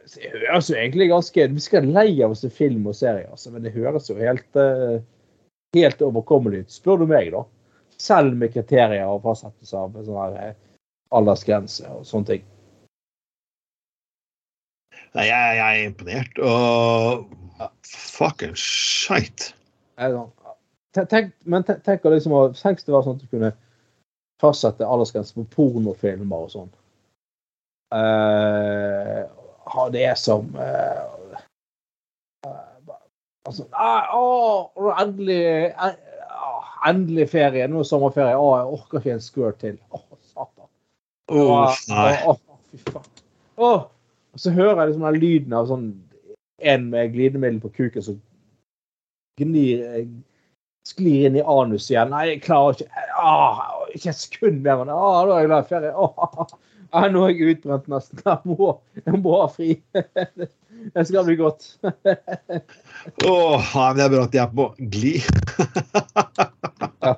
Det 0.07 0.31
høres 0.47 0.69
jo 0.71 0.77
egentlig 0.79 1.09
ganske 1.11 1.45
Vi 1.51 1.61
skal 1.63 1.89
lei 1.91 2.09
av 2.23 2.31
å 2.31 2.39
se 2.39 2.49
film 2.51 2.87
og 2.87 2.95
serier, 2.95 3.27
altså, 3.31 3.51
men 3.51 3.65
det 3.65 3.75
høres 3.75 4.07
jo 4.09 4.17
helt 4.19 4.59
eh, 4.59 4.99
helt 5.75 6.01
overkommelig 6.01 6.63
ut, 6.63 6.73
spør 6.73 7.03
du 7.03 7.09
meg, 7.11 7.33
da. 7.35 7.43
Selv 7.99 8.37
med 8.39 8.53
kriterier 8.53 9.09
og 9.09 9.25
fastsettelse 9.25 9.81
av 9.83 9.97
sånn 10.05 10.37
eh, 10.39 10.55
aldersgrense 11.17 11.91
og 11.91 12.07
sånne 12.07 12.31
ting. 12.31 12.47
Nei, 15.15 15.27
jeg, 15.29 15.57
jeg 15.57 15.81
er 15.81 15.87
imponert. 15.87 16.39
Og 16.39 17.27
fucking. 17.87 18.55
Er 19.97 20.11
det 20.11 20.17
sånn, 20.17 20.33
te- 20.97 21.05
Tenk, 21.09 21.31
men 21.45 21.63
te- 21.65 21.79
tenk 21.85 22.05
å 22.05 22.11
liksom, 22.13 22.35
tenk 22.59 22.83
det 22.85 22.93
var 22.93 23.05
sånn 23.05 23.17
at 23.17 23.23
du 23.23 23.31
kunne 23.31 23.53
fastsette 24.41 24.85
aldersgrense 24.85 25.33
på 25.37 25.47
pornofilmer 25.55 26.45
og 26.45 26.51
sånn. 26.53 26.69
Uh, 27.93 29.23
ha 29.71 29.85
det 29.93 30.09
som 30.19 30.49
uh, 30.59 31.37
uh, 32.45 32.97
altså, 33.47 33.63
uh, 33.71 34.11
oh, 34.11 34.89
er 34.91 35.01
endelig 35.05 35.43
ah, 35.79 35.95
Endelig 36.87 37.25
ferie. 37.31 37.65
Nå 37.67 37.81
er 37.81 37.87
sommerferie. 37.89 38.35
Å, 38.37 38.49
jeg 38.59 38.75
orker 38.77 38.99
ikke 39.01 39.15
en 39.15 39.23
squirt 39.23 39.57
til. 39.63 39.79
Å, 39.89 40.03
satan. 40.29 40.67
Nei. 41.89 42.11
Å, 42.29 42.35
å, 42.37 42.59
fy 42.69 42.77
faen. 42.85 43.09
Å, 44.38 44.41
så 44.41 44.53
hører 44.53 44.83
jeg 44.83 44.91
liksom 44.91 45.05
den 45.07 45.19
lyden 45.21 45.57
av 45.57 45.69
sånn 45.71 45.88
en 46.61 46.89
med 46.93 47.13
glidemiddel 47.13 47.59
på 47.61 47.73
kuken 47.73 48.05
som 48.05 48.17
gnir 49.38 49.83
sklir 50.88 51.27
inn 51.27 51.38
i 51.38 51.43
anus 51.43 51.89
igjen. 51.91 52.13
Nei, 52.13 52.23
jeg 52.31 52.43
klarer 52.45 52.77
ikke 52.77 53.05
ah, 53.19 53.61
Ikke 53.93 54.13
et 54.13 54.21
sekund 54.21 54.63
mer. 54.65 54.85
Ah, 54.88 55.25
nå 55.25 55.35
er 55.35 55.43
jeg 55.43 55.51
glad 55.51 55.65
i 55.65 55.71
ferie. 55.73 55.91
Ah, 56.88 57.01
ah, 57.03 57.07
nå 57.11 57.25
er 57.25 57.33
jeg 57.33 57.57
utbrent 57.57 57.89
nesten. 57.91 58.21
Jeg 58.23 58.39
må, 58.47 58.77
jeg 59.03 59.19
må 59.19 59.33
ha 59.41 59.47
fri. 59.51 59.75
Det 60.93 61.03
skal 61.09 61.25
bli 61.27 61.35
godt. 61.39 61.73
Åh, 63.27 63.71
nei, 63.75 63.88
men 63.89 63.97
det 63.97 64.05
er 64.05 64.11
bra 64.13 64.23
at 64.23 64.35
de 64.35 64.39
er 64.43 64.51
på 64.53 64.67
glid. 64.93 65.25
ja. 67.03 67.15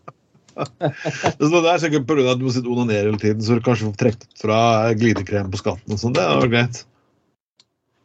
det 1.39 1.59
er 1.59 1.81
sikkert 1.83 2.07
pga. 2.09 2.31
at 2.31 2.39
du 2.39 2.47
må 2.47 2.53
sitte 2.55 2.71
og 2.71 2.79
onanere 2.79 3.11
hele 3.11 3.21
tiden, 3.21 3.43
så 3.45 3.59
du 3.59 3.65
kanskje 3.65 3.91
får 3.91 3.99
trukket 4.01 4.41
fra 4.41 4.61
glidekrem 4.97 5.51
på 5.53 5.61
skatten 5.61 5.93
og 5.93 6.01
sånn. 6.01 6.15
Det 6.17 6.25
er 6.25 6.49
greit. 6.51 6.81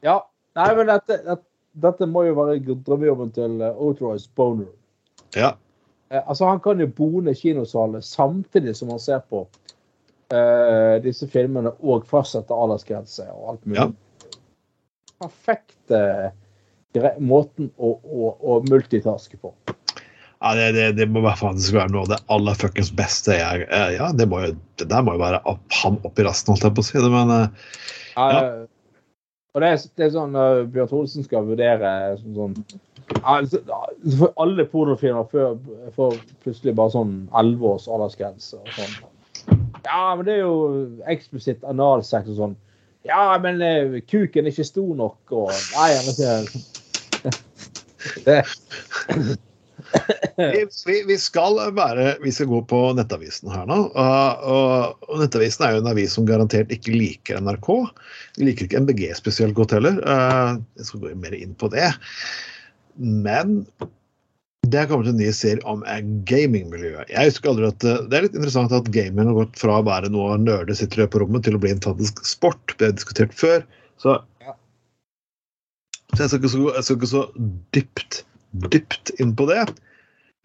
Ja. 0.05 0.21
Nei, 0.55 0.71
men 0.79 0.91
dette, 0.93 1.19
dette, 1.25 1.47
dette 1.83 2.07
må 2.07 2.27
jo 2.29 2.37
være 2.39 2.61
drømmejobben 2.87 3.33
til 3.35 3.59
uh, 3.63 3.73
Authorized 3.73 4.31
Boner. 4.39 4.71
Ja. 5.35 5.55
Eh, 6.15 6.23
altså 6.29 6.47
Han 6.47 6.61
kan 6.61 6.81
jo 6.81 6.87
bone 6.87 7.35
kinosaler 7.35 8.01
samtidig 8.01 8.77
som 8.77 8.93
han 8.95 9.01
ser 9.01 9.25
på 9.31 9.47
eh, 10.33 10.97
disse 11.03 11.29
filmene 11.31 11.73
og 11.81 12.07
fastsette 12.11 12.55
aldersgrense 12.55 13.27
og 13.33 13.55
alt 13.55 13.67
mulig. 13.67 13.81
Ja. 13.81 14.41
Perfekte 15.25 16.03
eh, 16.95 17.09
måten 17.19 17.73
å, 17.77 17.97
å, 18.05 18.35
å 18.39 18.61
multitaske 18.69 19.41
på. 19.41 19.55
Ja, 20.45 20.53
det, 20.59 20.73
det, 20.77 20.89
det 20.99 21.09
må 21.09 21.23
faktisk 21.25 21.73
være 21.79 21.95
noe 21.95 22.05
av 22.05 22.11
det 22.13 22.21
aller 22.35 22.57
fuckings 22.61 22.91
beste. 22.93 23.33
Jeg, 23.39 23.65
er. 23.73 23.95
ja, 23.97 24.11
det, 24.13 24.29
må 24.29 24.43
jo, 24.45 24.53
det 24.77 24.91
der 24.91 25.05
må 25.07 25.17
jo 25.17 25.23
være 25.23 25.41
opp, 25.49 25.65
ham 25.81 25.97
opp 26.05 26.21
i 26.21 26.27
rassen, 26.27 26.53
holdt 26.53 26.69
jeg 26.69 26.77
på 26.77 26.85
å 26.85 26.89
si 26.91 27.01
det, 27.01 27.11
men 27.13 27.35
eh, 27.39 27.75
Ja. 28.15 28.47
Eh, 29.55 29.57
og 29.57 29.63
det 29.63 29.69
er, 29.69 29.83
det 29.97 30.05
er 30.05 30.11
sånn 30.11 30.35
uh, 30.35 30.65
Bjørn 30.67 30.89
Thoresen 30.91 31.25
skal 31.25 31.47
vurdere 31.47 32.17
sånn, 32.19 32.35
sånn 32.35 32.55
altså, 33.23 33.61
for 34.19 34.33
Alle 34.43 34.67
pornofilmer 34.67 35.29
får 35.95 36.19
plutselig 36.43 36.75
bare 36.75 36.91
sånn 36.91 37.29
11 37.31 37.67
års 37.71 37.89
aldersgrense 37.89 38.59
og 38.59 38.69
sånn. 38.75 38.97
Ja, 39.85 40.15
men 40.17 40.25
det 40.27 40.39
er 40.39 40.43
jo 40.43 40.59
eksplisitt 41.13 41.65
analsex 41.69 42.31
og 42.33 42.39
sånn. 42.41 42.57
Ja, 43.05 43.39
men 43.39 43.63
eh, 43.63 44.01
kuken 44.09 44.47
er 44.47 44.51
ikke 44.51 44.67
stor 44.67 44.95
nok 44.97 45.35
og 45.37 45.51
Nei, 45.53 45.91
jeg 45.93 46.05
vet 46.09 46.19
ikke. 46.25 47.35
Det, 48.25 48.39
vi, 50.37 50.65
vi, 50.87 50.97
vi, 51.09 51.17
skal 51.21 51.59
være, 51.77 52.17
vi 52.23 52.33
skal 52.35 52.51
gå 52.51 52.61
på 52.71 52.81
Nettavisen 52.99 53.53
her 53.55 53.67
nå. 53.71 53.81
Og, 53.91 54.47
og, 55.07 55.19
Nettavisen 55.21 55.67
er 55.67 55.77
jo 55.77 55.83
en 55.85 55.91
avis 55.93 56.17
som 56.17 56.29
garantert 56.29 56.73
ikke 56.75 56.95
liker 56.95 57.43
NRK. 57.45 57.71
De 58.39 58.49
liker 58.49 58.69
ikke 58.69 58.83
MBG 58.85 59.11
spesielt 59.19 59.57
godt 59.59 59.77
heller. 59.77 60.01
Eh, 60.03 60.63
jeg 60.81 60.89
skal 60.91 61.05
gå 61.05 61.15
mer 61.23 61.37
inn 61.39 61.55
på 61.59 61.71
det. 61.75 61.93
Men 62.99 63.63
det 64.65 64.81
er 64.81 64.89
kommet 64.89 65.11
en 65.11 65.19
ny 65.21 65.29
serie 65.35 65.63
om 65.69 65.83
gamingmiljøet. 66.29 67.11
Jeg 67.13 67.31
husker 67.31 67.53
aldri 67.53 67.69
at 67.69 67.87
eh, 67.89 68.05
Det 68.09 68.19
er 68.19 68.27
litt 68.27 68.37
interessant 68.39 68.75
at 68.75 68.93
gaming 68.95 69.31
har 69.31 69.41
gått 69.43 69.59
fra 69.61 69.81
å 69.81 69.87
være 69.87 70.13
noe 70.13 70.39
nerder 70.41 70.77
sitter 70.79 71.09
på 71.11 71.23
rommet, 71.23 71.45
til 71.47 71.59
å 71.59 71.63
bli 71.63 71.75
en 71.75 71.83
faktisk 71.85 72.25
sport. 72.29 72.77
Det 72.77 72.89
har 72.89 72.95
jeg 72.95 73.01
diskutert 73.03 73.37
før. 73.37 73.67
Så, 74.01 74.17
så 76.15 76.25
jeg 76.25 76.31
skal 76.31 76.41
ikke 76.41 76.55
så, 76.55 76.63
jeg 76.71 76.87
skal 76.87 76.99
ikke 76.99 77.13
så 77.13 77.27
dypt, 77.77 78.25
dypt 78.73 79.15
inn 79.23 79.35
på 79.37 79.47
det. 79.51 79.65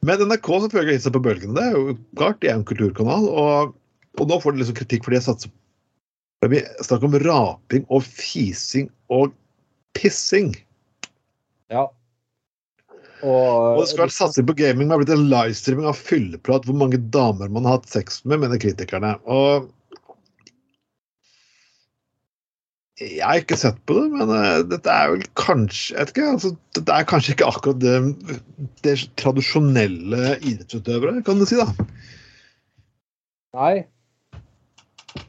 Men 0.06 0.24
NRK 0.30 0.48
selvfølgelig 0.66 0.96
gitt 0.96 1.06
seg 1.08 1.16
på 1.16 1.24
bølgene. 1.26 1.56
Det 1.58 1.66
er 1.66 1.76
jo 1.76 1.98
klart, 2.20 2.40
de 2.42 2.50
er 2.50 2.58
en 2.58 2.68
kulturkanal. 2.68 3.28
Og, 3.28 3.76
og 4.20 4.32
nå 4.32 4.40
får 4.42 4.56
de 4.56 4.64
liksom 4.64 4.80
kritikk 4.80 5.06
fordi 5.08 5.20
jeg 5.20 5.28
satser 5.28 5.54
Det 6.44 6.52
blir 6.52 6.68
snakk 6.86 7.06
om 7.08 7.18
raping 7.26 7.88
og 7.92 8.06
fising 8.08 8.88
og 9.12 9.34
pissing. 9.98 10.54
Ja. 11.74 11.90
Og, 13.20 13.76
Og 13.76 13.82
det 13.82 13.90
skal 13.92 14.06
være 14.06 14.16
satsing 14.16 14.48
på 14.48 14.56
gaming. 14.62 14.88
Det 14.88 14.96
har 14.96 15.04
blitt 15.04 15.18
en 15.18 15.28
livestreaming 15.32 15.90
av 15.92 16.00
fylleprat 16.00 16.68
hvor 16.68 16.78
mange 16.80 17.02
damer 17.12 17.52
man 17.52 17.68
har 17.68 17.80
hatt 17.80 17.92
sex 17.92 18.22
med, 18.24 18.40
mener 18.46 18.62
kritikerne. 18.62 19.18
Og 19.28 19.68
jeg 23.00 23.24
har 23.24 23.40
ikke 23.40 23.58
sett 23.60 23.78
på 23.88 23.96
det, 23.96 24.08
men 24.12 24.32
uh, 24.32 24.62
dette 24.68 24.92
er 24.92 25.14
vel 25.14 25.22
kanskje 25.40 25.94
jeg 25.96 26.02
vet 26.02 26.14
ikke, 26.14 26.32
altså, 26.36 26.52
Dette 26.76 26.96
er 26.96 27.06
kanskje 27.08 27.36
ikke 27.36 27.52
akkurat 27.52 27.80
det, 27.84 27.94
det 28.86 28.96
tradisjonelle 29.20 30.34
idrettsutøvere, 30.38 31.22
kan 31.28 31.40
du 31.40 31.48
si. 31.48 31.60
da. 31.60 31.70
Nei. 33.56 33.76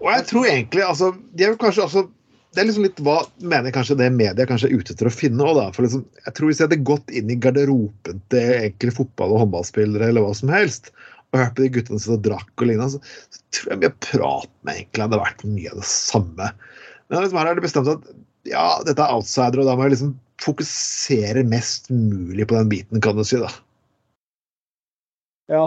Og 0.01 0.09
jeg 0.11 0.27
tror 0.29 0.49
egentlig 0.49 0.83
altså, 0.85 1.13
de 1.37 1.47
er 1.47 1.55
kanskje 1.61 1.87
altså, 1.87 2.03
Det 2.51 2.61
er 2.61 2.67
liksom 2.69 2.85
litt 2.85 2.99
hva 3.07 3.21
mener 3.39 3.73
kanskje 3.75 3.97
det 4.01 4.11
media 4.13 4.49
kanskje 4.49 4.69
er 4.69 4.81
ute 4.81 4.95
etter 4.97 5.09
å 5.09 5.15
finne. 5.15 5.45
også 5.47 5.61
da, 5.61 5.69
for 5.77 5.87
liksom, 5.87 6.03
jeg 6.27 6.37
tror 6.37 6.51
Hvis 6.51 6.61
jeg 6.61 6.69
hadde 6.69 6.89
gått 6.91 7.15
inn 7.15 7.31
i 7.31 7.39
garderoben 7.39 8.25
til 8.35 8.53
egentlig 8.57 8.97
fotball- 8.99 9.37
og 9.37 9.45
håndballspillere 9.45 10.11
eller 10.11 10.27
hva 10.27 10.35
som 10.37 10.53
helst, 10.53 10.91
og 11.31 11.39
hørt 11.39 11.55
på 11.55 11.63
de 11.63 11.71
guttene 11.77 12.03
som 12.03 12.19
drakk 12.23 12.51
og 12.59 12.67
lignende, 12.67 12.99
så, 12.99 13.31
så 13.31 13.43
tror 13.55 13.73
jeg 13.73 13.83
mye 13.85 13.97
prat 14.03 14.51
med 14.67 14.81
egentlig 14.81 15.07
hadde 15.07 15.23
vært 15.23 15.45
mye 15.47 15.71
av 15.71 15.79
det 15.79 15.87
samme. 15.87 16.49
Men 17.11 17.25
liksom 17.25 17.41
her 17.41 17.51
er 17.51 17.59
det 17.59 17.65
bestemt 17.65 17.91
at 17.91 18.11
ja, 18.49 18.65
dette 18.87 19.03
er 19.03 19.17
outsider, 19.17 19.61
og 19.61 19.69
da 19.69 19.75
må 19.77 19.87
jeg 19.87 19.97
liksom 19.97 20.15
fokusere 20.41 21.43
mest 21.49 21.91
mulig 21.93 22.47
på 22.49 22.57
den 22.57 22.71
biten, 22.71 23.03
kan 23.03 23.19
du 23.19 23.25
si. 23.27 23.41
da. 23.43 23.51
Ja. 25.51 25.65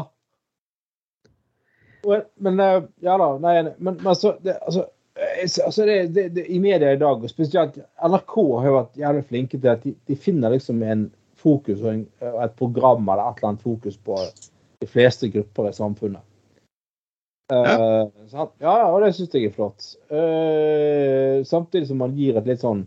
Men 2.35 2.59
eh, 2.59 2.83
Ja 3.03 3.17
da. 3.19 3.29
Nei, 3.43 3.55
men, 3.63 3.75
men 3.99 4.07
altså, 4.07 4.37
det, 4.43 4.57
altså, 4.61 4.87
eh, 5.15 5.43
altså 5.65 5.85
det, 5.87 5.97
det, 6.15 6.29
det, 6.35 6.47
I 6.51 6.59
media 6.63 6.93
i 6.93 6.99
dag, 6.99 7.23
og 7.23 7.31
spesielt 7.31 7.77
NRK, 7.99 8.35
har 8.57 8.69
jo 8.69 8.77
vært 8.79 9.03
jævlig 9.03 9.27
flinke 9.29 9.59
til 9.59 9.71
at 9.71 9.85
de, 9.85 9.93
de 10.09 10.19
finner 10.19 10.55
liksom 10.55 10.83
en 10.83 11.07
fokus 11.43 11.83
og 11.83 11.93
en, 11.93 12.03
et 12.23 12.59
program 12.59 13.03
eller 13.03 13.27
et 13.27 13.39
eller 13.39 13.53
annet 13.53 13.67
fokus 13.67 13.99
på 13.99 14.19
de 14.79 14.87
fleste 14.87 15.29
grupper 15.31 15.69
i 15.69 15.75
samfunnet. 15.75 16.23
Eh, 17.53 17.73
Uh, 17.73 18.09
ja, 18.33 18.47
ja, 18.61 18.87
og 18.89 19.01
det 19.03 19.13
syns 19.15 19.33
jeg 19.35 19.49
er 19.49 19.55
flott. 19.55 19.89
Uh, 20.09 21.43
samtidig 21.47 21.89
som 21.89 21.99
man 22.01 22.15
gir 22.17 22.37
et 22.39 22.47
litt 22.49 22.63
sånn 22.63 22.85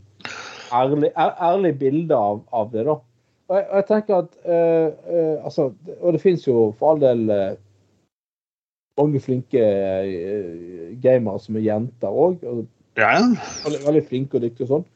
ærlig, 0.74 1.12
ærlig 1.16 1.74
bilde 1.80 2.16
av, 2.16 2.40
av 2.56 2.72
det, 2.72 2.86
da. 2.88 2.96
Og 3.46 3.58
jeg, 3.58 3.66
og 3.68 3.76
jeg 3.78 3.86
tenker 3.90 4.24
at 4.24 4.32
uh, 4.42 5.44
altså, 5.46 5.68
Og 6.00 6.16
det 6.16 6.22
finnes 6.24 6.46
jo 6.48 6.72
for 6.78 6.94
all 6.94 7.02
del 7.04 7.28
mange 8.96 9.20
flinke 9.20 9.62
gamere 11.04 11.38
som 11.44 11.58
er 11.60 11.66
jenter 11.66 12.16
òg. 12.24 12.42
Ja, 12.96 13.10
ja. 13.20 13.24
Veldig, 13.66 13.82
veldig 13.84 14.02
flinke 14.08 14.38
og 14.38 14.46
dyktige 14.46 14.66
og 14.66 14.72
sånn. 14.72 14.86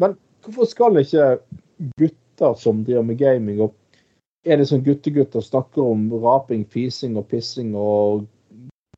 Men 0.00 0.14
hvorfor 0.46 0.68
skal 0.70 1.00
ikke 1.00 1.32
gutter 1.98 2.54
som 2.56 2.84
driver 2.86 3.08
med 3.08 3.18
gaming, 3.18 3.58
og 3.66 3.74
er 4.46 4.60
det 4.60 4.68
sånn 4.70 4.84
guttegutter 4.86 5.42
snakker 5.44 5.82
om 5.82 6.06
raping, 6.22 6.62
fising 6.70 7.18
og 7.18 7.26
pissing 7.28 7.74
og 7.76 8.22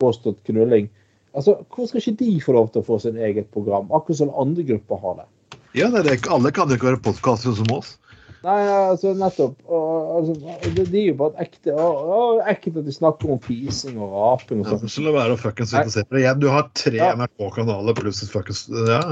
påstått 0.03 0.43
knulling 0.49 0.91
Altså, 1.33 1.55
Hvorfor 1.73 1.89
skal 1.89 2.03
ikke 2.03 2.25
de 2.25 2.41
få 2.45 2.53
lov 2.53 2.67
til 2.73 2.83
å 2.83 2.85
få 2.85 2.99
sin 3.01 3.17
eget 3.17 3.47
program, 3.55 3.87
akkurat 3.97 4.19
som 4.19 4.33
andre 4.37 4.67
grupper 4.69 5.01
har 5.01 5.23
det? 5.23 5.29
ja 5.73 5.87
det 5.89 6.03
er 6.03 6.09
det. 6.11 6.17
Alle 6.29 6.53
kan 6.53 6.69
jo 6.69 6.77
ikke 6.77 6.91
være 6.91 7.05
podkastere 7.07 7.57
som 7.57 7.71
oss. 7.73 7.95
Nei, 8.43 8.59
altså 8.67 9.13
nettopp. 9.15 9.55
Og, 9.71 10.11
altså, 10.19 10.35
det, 10.75 10.87
det 10.91 10.99
er 10.99 11.07
jo 11.13 11.19
bare 11.21 11.33
et 11.37 11.47
ekte 11.47 11.75
og, 11.79 12.01
og, 12.17 12.41
ekkelt 12.51 12.81
at 12.81 12.89
de 12.89 12.95
snakker 12.97 13.31
om 13.33 13.41
fising 13.43 14.01
og 14.03 14.17
raping 14.17 14.65
og 14.65 14.73
sånn. 14.73 14.91
Ja, 14.91 15.05
la 15.07 15.15
være 15.15 15.37
å 15.37 15.41
fuckings 15.41 15.75
på 15.77 16.03
det 16.17 16.25
igjen. 16.25 16.41
Du 16.43 16.49
har 16.51 16.67
tre 16.77 16.99
Ja. 16.99 17.13
NRK-kanaler 17.17 17.97
pluss 18.01 18.25
et 18.27 18.35
fuckings 18.35 18.67
Ja. 18.91 19.03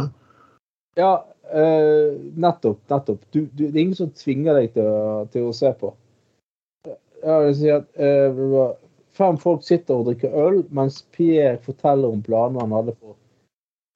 Ja, 0.99 1.13
uh, 1.55 2.19
nettopp. 2.43 2.83
nettopp. 2.91 3.23
Du, 3.31 3.45
du, 3.47 3.69
det 3.69 3.77
er 3.77 3.85
ingen 3.85 3.99
som 3.99 4.11
tvinger 4.11 4.59
deg 4.59 4.75
til, 4.75 4.91
til 5.33 5.47
å 5.47 5.55
se 5.57 5.71
på. 5.79 5.95
Ja, 7.21 7.39
vil 7.45 7.55
si 7.55 7.69
at 7.71 7.87
eh, 8.01 8.33
Fem 9.21 9.37
folk 9.41 9.65
sitter 9.67 10.01
og 10.01 10.09
drikker 10.09 10.37
øl, 10.47 10.63
mens 10.73 11.03
Pierre 11.13 11.59
forteller 11.65 12.09
om 12.09 12.23
planene 12.25 12.63
han 12.65 12.73
hadde 12.73 12.95
for 12.97 13.19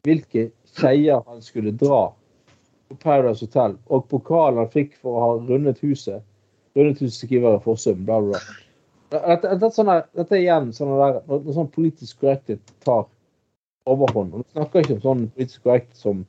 hvilke 0.04 0.50
skeier 0.68 1.22
han 1.24 1.40
skulle 1.40 1.72
dra 1.80 2.10
på 2.90 2.98
Paradise 3.00 3.46
Hotel, 3.46 3.78
og 3.88 4.04
pokalen 4.10 4.60
han 4.60 4.72
fikk 4.74 4.98
for 5.00 5.16
å 5.16 5.22
ha 5.22 5.30
rundet 5.48 5.80
huset. 5.80 6.20
Rundet 6.76 7.00
huset 7.00 7.22
skriver 7.22 7.56
Forsum, 7.64 8.04
bla, 8.04 8.20
bla, 8.20 8.42
bla. 8.42 8.60
Dette, 9.14 9.70
er 10.26 10.36
igjen 10.42 10.72
sånn 10.76 10.92
der, 10.98 11.20
når, 11.30 11.48
sånn 11.56 11.72
politisk 11.72 12.20
korrekthet 12.20 12.74
tar 12.84 13.06
overhånd. 13.88 14.34
Og 14.34 14.44
Du 14.44 14.56
snakker 14.58 14.84
ikke 14.84 14.98
om 14.98 15.04
sånn 15.06 15.26
politisk 15.32 15.64
korrekt 15.64 15.96
som 15.96 16.24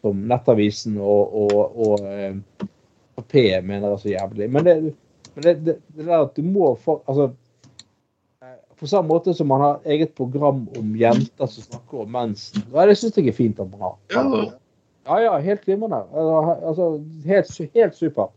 som 0.00 0.20
Nettavisen 0.30 0.98
og, 1.02 1.34
og, 1.34 1.78
og 1.82 2.06
eh, 2.06 2.66
P 3.28 3.44
mener 3.66 3.92
er 3.92 4.00
så 4.00 4.12
jævlig. 4.12 4.50
Men 4.54 4.66
det, 4.66 4.74
men 5.34 5.44
det, 5.44 5.54
det, 5.66 5.76
det 5.96 6.06
der 6.06 6.22
at 6.22 6.36
du 6.36 6.44
må 6.46 6.72
for, 6.82 7.02
altså, 7.10 7.32
På 8.78 8.86
samme 8.86 9.10
måte 9.10 9.34
som 9.34 9.48
man 9.50 9.60
har 9.60 9.80
eget 9.84 10.14
program 10.14 10.66
om 10.78 10.96
jenter 10.96 11.46
som 11.50 11.64
snakker 11.64 12.04
om 12.04 12.12
mensen. 12.14 12.62
Ja, 12.72 12.86
det 12.86 12.98
syns 13.00 13.16
jeg 13.18 13.32
er 13.32 13.36
fint 13.36 13.60
og 13.62 13.72
bra. 13.74 13.94
Ja. 14.14 14.24
ja, 15.24 15.32
helt 15.42 15.64
glimrende. 15.66 16.04
Altså, 16.14 16.92
helt, 17.26 17.50
helt 17.74 17.98
supert. 17.98 18.34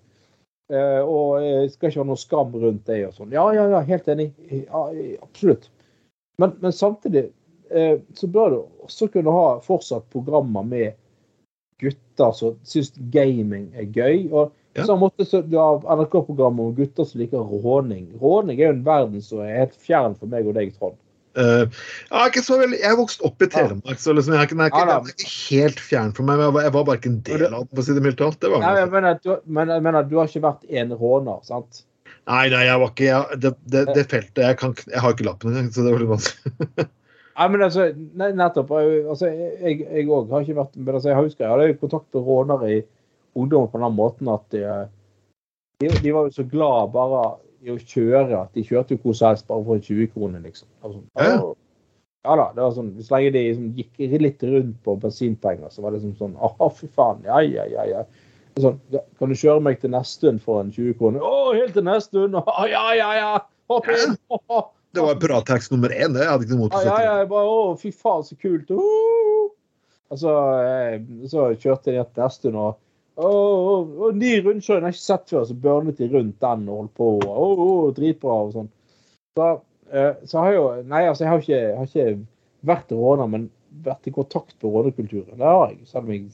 Eh, 0.71 1.01
og 1.03 1.43
jeg 1.43 1.73
skal 1.73 1.91
ikke 1.91 1.99
ha 1.99 2.07
noe 2.07 2.19
skam 2.19 2.55
rundt 2.55 2.87
det 2.87 3.01
og 3.09 3.13
sånn. 3.17 3.35
Ja, 3.35 3.43
ja, 3.55 3.67
ja, 3.73 3.83
helt 3.85 4.07
enig. 4.11 4.31
Ja, 4.47 4.85
absolutt. 5.19 5.67
Men, 6.39 6.55
men 6.63 6.73
samtidig 6.73 7.27
eh, 7.69 7.97
så 8.15 8.29
bør 8.31 8.53
du 8.53 8.59
også 8.87 9.09
kunne 9.11 9.33
ha 9.35 9.47
fortsatt 9.65 10.07
programmer 10.13 10.63
med 10.65 10.95
gutter 11.81 12.31
som 12.37 12.55
syns 12.67 12.93
gaming 13.13 13.67
er 13.75 13.89
gøy. 13.91 14.29
Og 14.31 14.55
Ja. 14.78 14.86
Så 14.88 14.95
så 15.28 15.41
du 15.43 15.57
har 15.59 15.82
NRK-program 15.84 16.59
om 16.63 16.76
gutter 16.76 17.07
som 17.07 17.19
liker 17.19 17.43
råning. 17.43 18.05
Råning 18.22 18.59
er 18.59 18.69
jo 18.69 18.76
en 18.78 18.86
verden 18.86 19.24
som 19.24 19.41
er 19.43 19.57
helt 19.65 19.76
fjern 19.76 20.15
for 20.15 20.32
meg 20.32 20.47
og 20.47 20.55
deg, 20.55 20.72
Trond. 20.80 20.95
Jeg 21.36 21.67
er 22.11 22.32
ikke 22.32 22.43
så 22.43 22.57
veldig, 22.59 22.80
jeg 22.80 22.91
er 22.91 22.97
vokst 22.99 23.22
opp 23.28 23.43
i 23.43 23.47
Telemark, 23.51 23.99
så 24.03 24.15
liksom, 24.15 24.36
jeg 24.36 24.41
er 24.41 24.49
ikke, 24.49 24.57
jeg 24.59 24.72
er 24.72 25.11
ikke, 25.11 25.28
er 25.28 25.36
helt 25.36 25.84
fjern 25.84 26.11
for 26.15 26.28
meg. 26.28 26.41
Jeg 26.43 26.55
var, 26.55 26.65
jeg 26.67 26.76
var 26.76 26.88
bare 26.88 26.99
ikke 26.99 27.11
en 27.11 27.22
del 27.28 27.45
av 27.47 27.53
den, 27.55 27.69
for 27.72 27.84
å 27.84 27.86
si 27.88 27.95
det 27.95 28.03
mildt 28.07 28.19
talt. 28.19 28.39
Det 28.43 28.51
var 28.51 28.63
Nei, 28.63 28.74
jeg 28.80 28.91
mener, 28.95 29.19
du, 29.24 29.32
men 29.59 29.72
jeg 29.76 29.86
mener, 29.88 30.07
du 30.07 30.17
har 30.19 30.32
ikke 30.32 30.43
vært 30.47 30.65
en 30.82 30.95
råner, 31.03 31.43
sant? 31.47 31.84
Nei, 32.30 32.45
nei, 32.53 32.63
jeg 32.67 32.80
var 32.84 32.91
ikke 32.91 33.07
jeg, 33.07 33.38
det, 33.43 33.53
det, 33.74 33.84
det 33.95 34.07
feltet 34.11 34.43
jeg, 34.43 34.57
kan, 34.59 34.76
jeg 34.88 35.03
har 35.03 35.15
ikke 35.15 35.28
lappen 35.28 35.53
engang, 35.53 35.72
så 35.74 35.86
det 35.86 35.93
var 35.95 36.03
litt 36.03 36.11
vanskelig. 36.11 36.89
Nei, 37.41 37.45
men 37.47 37.63
altså, 37.65 37.86
nei, 38.19 38.28
nettopp. 38.38 38.74
Altså, 38.76 39.30
jeg 39.32 40.03
òg 40.03 40.30
har 40.30 40.43
ikke 40.43 40.57
vært 40.57 40.76
Men 40.76 40.97
altså, 40.97 41.09
jeg 41.09 41.17
husker 41.17 41.45
jeg 41.45 41.49
hadde 41.49 41.69
jo 41.72 41.78
kontakt 41.80 42.09
med 42.13 42.28
rånere 42.28 42.67
i 42.69 42.82
ungdom 43.38 43.69
på 43.71 43.79
den 43.82 43.95
måten 43.95 44.29
at 44.32 44.45
de, 44.53 44.63
de, 45.82 45.91
de 46.03 46.13
var 46.15 46.27
jo 46.27 46.36
så 46.36 46.45
glad 46.47 46.91
bare 46.95 47.23
i 47.61 47.73
å 47.73 47.77
kjøre 47.77 48.39
at 48.39 48.55
de 48.57 48.63
kjørte 48.65 48.95
jo 48.95 49.03
hvor 49.03 49.17
som 49.17 49.32
helst 49.32 49.47
bare 49.49 49.65
for 49.67 49.77
en 49.77 49.86
20 49.86 50.13
kroner, 50.15 50.41
liksom. 50.45 50.69
Altså, 50.82 51.03
Ja. 51.21 51.36
ja 52.25 52.36
da, 52.39 52.47
det 52.55 52.63
var 52.63 52.73
sånn, 52.77 52.91
Så 53.01 53.15
lenge 53.15 53.32
de 53.36 53.45
liksom 53.47 53.69
gikk 53.77 54.21
litt 54.25 54.43
rundt 54.43 54.82
på 54.84 54.97
bensinpenger, 55.03 55.69
så 55.69 55.82
var 55.82 55.91
det 55.91 56.01
liksom 56.01 56.17
sånn 56.17 56.36
Å, 56.41 56.69
fy 56.73 56.89
faen. 56.89 57.23
Ja, 57.25 57.41
ja, 57.45 57.67
ja. 57.69 57.86
ja. 57.86 58.03
Sånn, 58.59 58.82
kan 59.19 59.32
du 59.32 59.38
kjøre 59.38 59.63
meg 59.63 59.79
til 59.79 59.93
Nesttun 59.93 60.41
for 60.41 60.61
en 60.63 60.73
20 60.73 60.97
kroner? 60.99 61.23
Å, 61.23 61.53
helt 61.55 61.73
til 61.77 61.86
Nesttun! 61.88 62.36
Å, 62.36 62.67
ja, 62.67 62.86
ja, 62.97 63.11
ja! 63.15 63.34
Hopp 63.71 63.88
inn! 63.93 64.17
Det 64.91 64.99
var 64.99 65.19
pirattax 65.21 65.69
nummer 65.71 65.93
én, 65.95 66.11
det. 66.11 66.25
Hadde 66.27 66.43
ikke 66.43 66.57
noe 66.57 66.65
mot 66.65 66.73
å 66.75 66.82
sette 66.82 66.97
ja, 66.99 67.19
ja, 67.21 67.27
bare, 67.29 67.47
å, 67.47 67.75
fy 67.79 67.93
faen, 67.95 68.25
så 68.27 68.36
kult. 68.36 68.73
Uh! 68.75 69.53
Og 70.11 70.19
så, 70.19 70.34
eh, 70.67 70.97
så 71.32 71.45
kjørte 71.55 71.93
jeg 71.95 72.09
til 72.09 72.19
Nesttun 72.25 72.57
og 72.59 72.73
å, 73.28 73.32
å, 74.07 74.11
ny 74.17 74.36
rundkjøring, 74.41 74.86
jeg 74.86 74.88
har 74.88 74.95
ikke 74.95 75.03
sett 75.03 75.34
før. 75.34 75.47
Så 75.47 75.57
børnet 75.63 76.01
de 76.01 76.09
rundt 76.11 76.38
den 76.43 76.67
og 76.69 76.84
holdt 76.84 76.93
på. 76.99 77.09
Og, 77.30 77.63
å, 77.65 77.74
dritbra 77.97 78.38
og 78.45 78.53
sånn. 78.55 78.69
Så, 79.38 79.49
eh, 79.91 80.13
så 80.28 80.39
har 80.41 80.51
jeg 80.51 80.59
jo 80.59 80.69
Nei, 80.91 81.03
altså, 81.07 81.26
jeg 81.26 81.32
har 81.32 81.43
ikke, 81.43 81.59
jeg 81.59 81.78
har 81.80 81.89
ikke 81.89 82.69
vært 82.72 82.95
råner, 82.95 83.32
men 83.32 83.49
vært 83.86 84.09
i 84.09 84.15
kontakt 84.15 84.57
med 84.59 84.78
rånekulturen. 84.78 85.38
Det 85.38 85.51
har 85.53 85.67
jeg. 85.72 85.84
Selv 85.89 86.07
om 86.07 86.15
jeg 86.15 86.26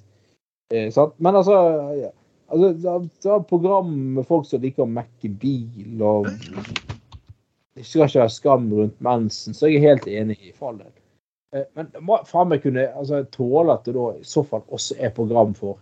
eh, 0.73 0.89
sant? 0.93 1.17
Men 1.23 1.39
altså, 1.41 1.57
ja. 1.97 2.13
altså 2.47 2.73
det 2.73 2.95
det 3.23 3.33
er 3.35 3.49
program 3.51 3.91
med 4.17 4.27
folk 4.29 4.47
som 4.49 4.63
liker 4.63 4.87
å 4.87 4.91
mekke 4.97 5.33
bil 5.41 6.05
og 6.05 6.31
det 7.77 7.85
skal 7.85 8.07
ikke 8.07 8.23
være 8.23 8.33
skam 8.33 8.71
rundt 8.73 9.01
mensen, 9.05 9.53
så 9.53 9.69
jeg 9.69 9.77
er 9.77 9.91
helt 9.91 10.07
enig 10.09 10.37
i 10.41 10.53
fallet. 10.55 10.89
Eh, 11.53 11.67
Men 11.77 11.91
må 12.01 12.17
faen 12.25 12.49
meg 12.49 12.63
kunne 12.63 12.87
altså, 12.89 13.21
tåle 13.33 13.75
at 13.75 13.85
det 13.85 13.93
da 13.93 14.07
i 14.17 14.25
så 14.25 14.41
fall 14.47 14.63
også 14.73 14.97
er 14.97 15.13
program 15.13 15.53
for 15.57 15.77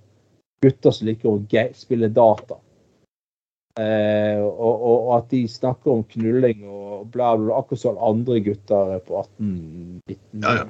gutter 0.65 0.95
som 0.95 1.07
liker 1.07 1.31
å 1.31 1.65
spille 1.77 2.11
data. 2.13 2.59
Eh, 3.75 4.39
og, 4.39 4.83
og, 4.87 5.07
at 5.17 5.25
de 5.33 5.41
snakker 5.51 5.91
om 5.91 6.03
knulling 6.13 6.61
og 6.63 7.09
bla, 7.11 7.33
bla, 7.35 7.57
akkurat 7.59 7.81
som 7.81 7.97
andre 7.99 8.39
gutter 8.45 9.01
på 9.03 9.19
18-19. 9.19 10.19
Ja, 10.45 10.53
ja. 10.61 10.67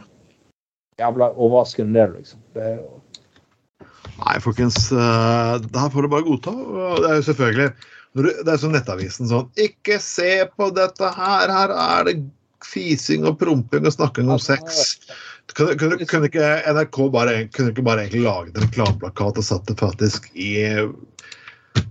Jævla 0.97 1.27
overraskende 1.35 1.99
det, 1.99 2.21
liksom. 2.21 2.39
Det 2.55 2.69
Nei, 4.15 4.37
folkens. 4.39 4.91
eh, 4.95 5.53
Det 5.59 5.79
her 5.79 5.91
får 5.93 6.01
du 6.01 6.07
bare 6.07 6.25
godta. 6.25 6.55
Det 6.55 7.09
er 7.09 7.19
jo 7.19 7.27
selvfølgelig 7.29 7.69
Det 8.15 8.53
er 8.53 8.61
som 8.61 8.71
Nettavisen 8.71 9.27
sånn 9.27 9.49
Ikke 9.59 9.99
se 9.99 10.45
på 10.55 10.69
dette 10.71 11.09
her! 11.17 11.51
Her 11.51 11.73
er 11.75 12.07
det 12.07 12.15
fising 12.65 13.27
og 13.27 13.35
promping 13.37 13.85
og 13.85 13.93
snakking 13.93 14.31
om 14.31 14.39
sex. 14.41 14.95
Kunne, 15.53 15.75
kunne, 15.79 16.05
kunne 16.09 16.27
ikke 16.27 16.47
NRK 16.73 16.97
bare, 17.13 17.35
kunne 17.53 17.71
ikke 17.71 17.83
bare 17.85 18.05
egentlig 18.05 18.23
laget 18.25 18.57
en 18.57 18.65
reklameplakat 18.65 19.37
og 19.39 19.45
satt 19.45 19.67
det 19.69 19.77
faktisk 19.79 20.31
i 20.33 20.55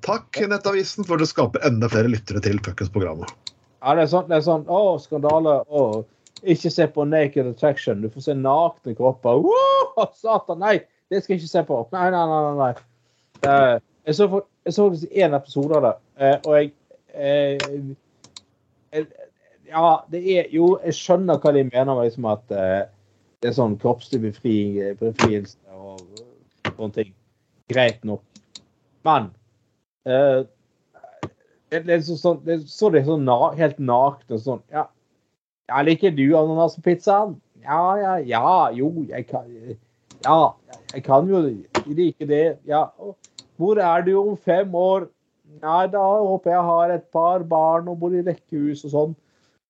Takk, 0.05 0.41
Nettavisen, 0.49 1.05
for 1.07 1.21
det 1.21 1.29
skaper 1.31 1.65
enda 1.65 1.89
flere 1.93 2.11
lyttere 2.13 2.43
til 2.45 2.59
fuckings 2.65 2.93
programmet. 2.93 3.31
Ja, 3.85 3.95
det 3.97 4.07
er 4.07 4.11
sånn, 4.11 4.27
det 4.29 4.39
er 4.39 4.45
sånn 4.47 4.67
Å, 4.69 4.81
skandale. 5.01 5.59
Å, 5.69 5.85
ikke 6.45 6.73
se 6.73 6.87
på 6.93 7.07
Naked 7.09 7.49
Attraction. 7.49 8.03
Du 8.03 8.11
får 8.13 8.27
se 8.27 8.37
nakne 8.37 8.97
kropper. 8.97 9.45
Wow, 9.45 10.09
satan, 10.17 10.61
nei! 10.65 10.79
Det 11.13 11.23
skal 11.23 11.35
jeg 11.35 11.45
ikke 11.45 11.53
se 11.53 11.63
på. 11.69 11.81
Nei, 11.93 12.09
nei, 12.13 12.25
nei. 12.31 12.55
nei. 12.61 12.73
Eh, 13.45 13.77
jeg 14.09 14.17
så 14.19 14.29
for- 14.33 14.49
jeg 14.65 14.73
så 14.77 14.89
faktisk 14.89 15.13
én 15.13 15.37
episode 15.37 15.77
av 15.77 15.83
det, 15.85 15.95
uh, 16.21 16.37
og 16.49 16.55
jeg 16.57 16.73
uh, 17.15 17.95
eh, 18.93 19.05
Ja, 19.69 20.01
det 20.13 20.21
er 20.39 20.49
jo 20.53 20.79
Jeg 20.85 20.95
skjønner 20.97 21.41
hva 21.41 21.53
de 21.53 21.65
mener 21.65 21.95
med 21.97 22.05
liksom 22.07 22.29
at 22.31 22.53
det 23.45 23.51
er 23.51 23.57
sånn 23.59 23.75
kroppslig 23.77 24.23
befri, 24.23 24.57
befrielse 24.97 25.59
og 25.77 26.01
sånne 26.71 26.95
ting. 26.95 27.11
Greit 27.69 27.99
nok. 28.09 28.23
Men 29.05 29.27
eh, 30.09 30.47
det, 31.69 31.83
er 31.85 32.01
så, 32.07 32.17
sånn, 32.17 32.39
det, 32.47 32.63
så 32.73 32.89
det 32.95 33.03
sånn 33.05 33.27
na, 33.29 33.37
helt 33.59 33.77
nakne 33.77 34.39
sånn 34.41 34.63
Ja, 34.73 34.87
ja 35.69 35.83
liker 35.85 36.15
du 36.17 36.25
ananaspizzaen? 36.41 37.37
Ja, 37.67 37.83
ja, 38.01 38.17
ja, 38.25 38.55
jo, 38.73 38.89
jeg 39.11 39.29
kan 39.29 39.53
Ja, 40.25 40.39
jeg 40.95 41.05
kan 41.05 41.29
jo 41.29 41.45
like 41.85 42.25
det. 42.33 42.45
Ja. 42.65 42.87
Hvor 43.61 43.77
er 43.77 44.09
du 44.09 44.15
om 44.23 44.39
fem 44.41 44.73
år? 44.73 45.11
Nei, 45.61 45.85
da 45.93 46.01
håper 46.01 46.57
jeg 46.57 46.69
har 46.73 46.97
et 46.97 47.09
par 47.13 47.45
barn 47.45 47.93
og 47.93 48.01
bor 48.01 48.17
i 48.17 48.25
rekkehus 48.25 48.87
og 48.89 48.97
sånn. 48.97 49.17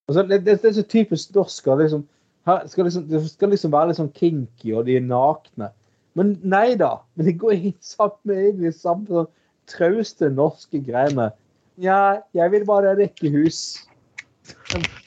Altså, 0.07 0.23
det, 0.31 0.45
det, 0.47 0.61
det 0.63 0.71
er 0.71 0.79
så 0.79 0.87
typisk 0.87 1.35
norsk. 1.35 1.75
Liksom, 1.83 2.07
her 2.45 2.67
skal 2.69 2.89
liksom, 2.89 3.07
det 3.09 3.23
skal 3.31 3.53
liksom 3.55 3.73
være 3.73 3.91
litt 3.91 4.01
sånn 4.01 4.13
kinky, 4.17 4.75
og 4.77 4.85
de 4.89 4.99
er 4.99 5.07
nakne. 5.07 5.71
Men 6.19 6.37
nei 6.47 6.75
da. 6.79 6.99
Men 7.17 7.31
det 7.31 7.39
går 7.41 7.57
inn 7.57 7.79
sammen 7.83 8.21
med 8.31 8.61
de 8.63 8.73
samme 8.75 9.09
sånn 9.09 9.31
trauste 9.71 10.29
norske 10.31 10.83
greiene. 10.85 11.31
Ja, 11.81 12.21
jeg 12.37 12.53
vil 12.53 12.67
bare 12.69 12.95
rekke 12.99 13.33
hus. 13.35 13.63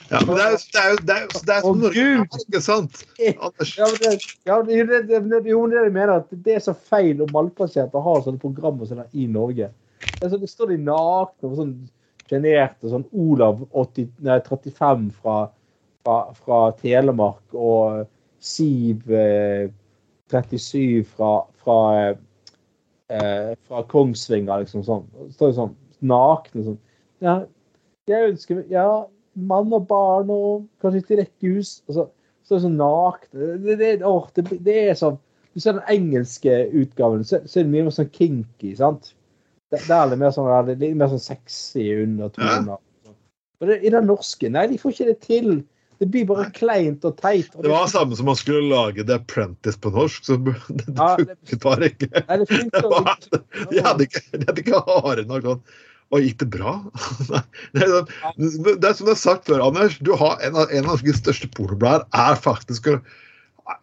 Ja, 0.09 0.21
men 0.25 0.37
det 0.39 0.43
er 0.47 0.53
jo 0.55 0.57
det 0.73 0.81
er, 0.81 0.95
det 1.05 1.15
er, 1.15 1.25
det 1.45 1.53
er 1.53 1.65
som 1.65 1.81
Norge 1.83 2.05
ikke 2.39 2.61
sant? 2.63 3.03
Anders. 3.19 3.73
Ja, 3.77 3.89
men 3.91 3.99
det, 4.01 4.13
ja, 4.47 4.57
det, 4.65 4.79
det, 4.89 5.19
det, 5.29 5.41
jeg 5.51 5.93
mener 5.93 6.13
at 6.15 6.31
det 6.31 6.55
er 6.57 6.63
så 6.63 6.73
feil 6.73 7.21
om 7.21 7.29
malpasienter 7.35 8.01
har 8.01 8.23
sånne 8.25 8.41
programmer 8.41 8.89
som 8.89 9.03
er 9.03 9.11
i 9.13 9.27
Norge. 9.29 9.69
Er 10.23 10.33
det 10.33 10.49
står 10.49 10.73
de 10.73 10.79
nakne 10.87 11.51
og 11.51 11.59
sånn 11.59 11.75
sjenerte. 12.27 12.91
Sånn 12.91 13.05
Olav 13.15 13.63
80, 13.71 14.09
nei, 14.25 14.39
35 14.45 15.07
fra, 15.21 15.37
fra, 16.07 16.33
fra 16.39 16.61
Telemark 16.79 17.57
og 17.57 18.07
Siv 18.39 19.11
eh, 19.11 19.67
37 20.31 21.03
fra, 21.03 21.41
fra, 21.63 21.77
eh, 23.11 23.51
fra 23.67 23.83
Kongsvinger, 23.91 24.63
liksom 24.63 24.85
sånn. 24.87 25.05
Står 25.35 25.55
sånn 25.57 25.75
nakne 26.05 26.63
sånn. 26.63 26.81
Ja, 27.23 27.39
jeg 28.07 28.31
ønsker 28.31 28.63
Ja, 28.71 29.07
mann 29.33 29.73
og 29.73 29.87
barn 29.89 30.31
og 30.31 30.67
kanskje 30.83 31.03
et 31.03 31.13
rekkehus. 31.23 31.81
Altså, 31.89 32.07
så 32.45 32.55
er 32.55 32.59
det 32.59 32.65
sånn 32.67 32.79
nakne 32.79 33.53
det, 33.65 33.77
det, 33.81 33.93
åh, 34.07 34.27
det, 34.37 34.59
det 34.63 34.75
er 34.87 34.99
sånn 34.99 35.17
Du 35.57 35.63
ser 35.63 35.73
den 35.73 35.87
engelske 35.89 36.67
utgaven, 36.77 37.23
så, 37.25 37.39
så 37.49 37.59
er 37.59 37.65
det 37.65 37.73
mye 37.73 37.87
mer 37.87 37.95
sånn 37.95 38.11
kinky, 38.13 38.75
sant? 38.77 39.15
Der 39.73 39.81
der 39.89 40.03
er 40.03 40.11
det 40.11 40.19
mer 40.21 40.35
sånn, 40.35 40.51
det 40.67 40.77
litt 40.79 40.99
mer 40.99 41.09
sånn 41.09 41.23
sexy 41.23 41.87
undertoner. 42.03 42.77
Men 43.57 43.71
det, 43.71 43.79
i 43.81 43.91
den 43.91 44.05
norske, 44.05 44.51
nei, 44.53 44.67
de 44.69 44.77
får 44.77 44.93
ikke 44.93 45.07
det 45.09 45.17
til. 45.25 45.49
Det 45.97 46.05
blir 46.13 46.27
bare 46.29 46.45
kleint 46.53 47.05
og 47.07 47.17
teit. 47.17 47.49
Og 47.55 47.65
Det 47.65 47.71
var 47.71 47.89
samme 47.89 48.17
som 48.17 48.29
man 48.29 48.37
skulle 48.37 48.69
lage 48.69 49.05
The 49.07 49.17
Apprentice 49.17 49.79
på 49.81 49.91
norsk, 49.95 50.25
så 50.27 50.37
det 50.37 50.53
Ja, 50.93 51.15
funket 51.17 51.61
bare 51.63 51.91
ikke. 51.91 52.09
Nei, 52.13 52.37
det 52.43 52.47
funker 52.51 52.89
var. 52.91 53.13
De 53.71 53.83
hadde 53.83 54.07
ikke, 54.07 54.23
de 54.35 54.45
hadde 54.45 54.63
ikke 54.63 54.81
hare 54.85 55.25
nok 55.29 55.47
sånn 55.47 55.63
Og 56.13 56.23
gikk 56.23 56.39
det 56.43 56.49
bra? 56.53 56.75
Nei, 57.33 57.43
det, 57.73 57.87
er 57.87 57.93
sånn, 57.95 58.81
det 58.83 58.91
som 58.99 59.09
du 59.09 59.13
har 59.13 59.21
sagt 59.21 59.49
før, 59.49 59.63
Anders. 59.65 59.97
Du 60.05 60.13
har 60.19 60.37
en 60.45 60.59
av, 60.59 60.69
en 60.69 60.91
av 60.93 61.01
de 61.03 61.15
største 61.17 61.49
pornoblader 61.57 62.05
er 62.15 62.37
faktisk 62.43 62.91
å, 62.93 62.99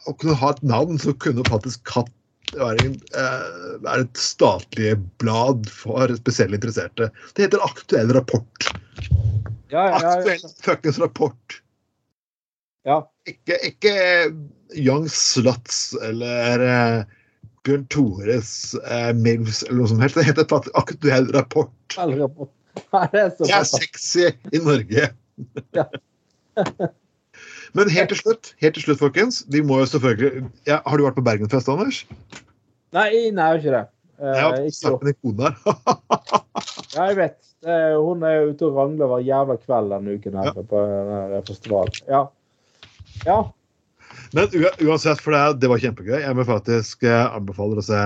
å 0.07 0.15
kunne 0.15 0.39
ha 0.39 0.55
et 0.55 0.62
navn 0.65 1.01
som 1.03 1.19
kunne 1.25 1.45
faktisk 1.51 1.97
hatt 1.97 2.12
være, 2.55 2.87
en, 2.87 2.95
eh, 3.19 3.75
være 3.83 4.07
et 4.07 4.21
statlig 4.21 4.95
blad 5.23 5.67
for 5.73 6.15
spesielt 6.21 6.55
interesserte. 6.55 7.11
Det 7.35 7.49
heter 7.49 7.67
Aktuell 7.67 8.15
rapport. 8.15 8.71
Ja, 9.69 9.89
ja, 9.91 9.99
ja, 9.99 10.15
Aktuell 10.15 10.49
fuckings 10.62 11.03
rapport. 11.03 11.61
Ja. 12.89 13.01
Ikke, 13.30 13.59
ikke 13.70 13.93
Young 14.76 15.07
Sluts 15.11 15.95
eller 16.05 16.64
uh, 16.64 17.05
Bjørn 17.64 17.87
Tores 17.93 18.51
uh, 18.85 19.12
Mills 19.16 19.62
eller 19.64 19.80
noe 19.80 19.93
som 19.93 20.03
helst. 20.05 20.18
Det 20.18 20.26
heter 20.28 20.49
faktisk 20.51 20.76
Aktuell 20.78 21.30
rapport. 21.37 21.72
Rapport. 21.97 22.53
Er 22.93 23.09
jeg 23.14 23.55
er 23.55 23.66
sexy 23.68 24.28
i 24.53 24.61
Norge. 24.61 25.09
Ja. 25.76 25.85
Men 27.74 27.91
helt 27.91 28.12
til 28.12 28.18
slutt, 28.20 28.53
helt 28.62 28.76
til 28.76 28.85
slutt, 28.87 29.01
folkens. 29.01 29.41
Vi 29.51 29.62
må 29.66 29.80
jo 29.80 29.87
selvfølgelig 29.91 30.45
ja, 30.68 30.78
Har 30.87 30.99
du 30.99 31.07
vært 31.07 31.16
på 31.18 31.24
Bergenfest, 31.26 31.70
Anders? 31.72 32.05
Nei, 32.95 33.09
nei, 33.35 33.49
jeg 33.49 33.51
har 33.51 33.59
ikke 33.59 33.74
det. 33.74 33.85
Uh, 34.20 34.28
Jeg 34.28 34.45
har 34.45 34.68
snakket 34.76 35.03
med 35.03 35.11
din 35.11 35.20
kone 35.24 35.51
her. 35.51 35.57
Ja, 36.95 37.09
jeg 37.11 37.16
vet. 37.18 37.39
Uh, 37.66 37.97
hun 37.99 38.22
er 38.22 38.53
ute 38.53 38.68
og 38.68 38.76
rangler 38.78 39.09
hver 39.11 39.22
jævla 39.26 39.57
kveld 39.59 39.91
denne 39.91 40.14
uken 40.14 40.37
her 40.39 40.53
Ja. 40.53 40.62
på 40.70 40.82
denne 40.87 41.41
festivalen. 41.49 41.97
Ja. 42.07 42.20
Ja. 43.23 43.39
Men 44.35 44.51
uansett, 44.83 45.23
for 45.23 45.35
det, 45.35 45.43
det 45.62 45.71
var 45.71 45.83
kjempegøy. 45.83 46.19
Jeg 46.23 46.37
vil 46.39 46.49
faktisk 46.49 47.07
eh, 47.07 47.25
anbefale 47.37 47.79
å 47.79 47.87
se 47.87 48.03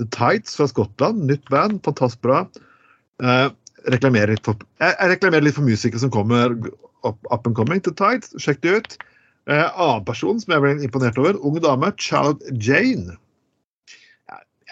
The 0.00 0.06
Tights 0.14 0.58
fra 0.58 0.68
Skottland. 0.70 1.24
Nytt 1.30 1.48
band. 1.52 1.80
Fantastisk 1.86 2.22
bra. 2.26 2.44
Eh, 3.24 3.48
reklamerer 3.92 4.34
litt 4.34 4.46
for, 4.46 4.60
jeg, 4.82 4.94
jeg 4.96 5.12
reklamerer 5.14 5.46
litt 5.48 5.56
for 5.56 5.66
musikere 5.66 6.02
som 6.02 6.12
kommer 6.12 6.56
up, 7.04 7.18
up 7.30 7.48
and 7.48 7.56
coming. 7.56 7.82
The 7.84 7.94
Tights, 7.96 8.34
sjekk 8.40 8.62
det 8.64 8.78
ut. 8.78 8.96
Eh, 9.50 9.66
annen 9.68 10.06
person 10.08 10.40
som 10.40 10.56
jeg 10.56 10.64
ble 10.64 10.74
imponert 10.86 11.20
over, 11.20 11.38
ung 11.44 11.60
dame, 11.64 11.92
Child 12.00 12.44
Jane. 12.60 13.18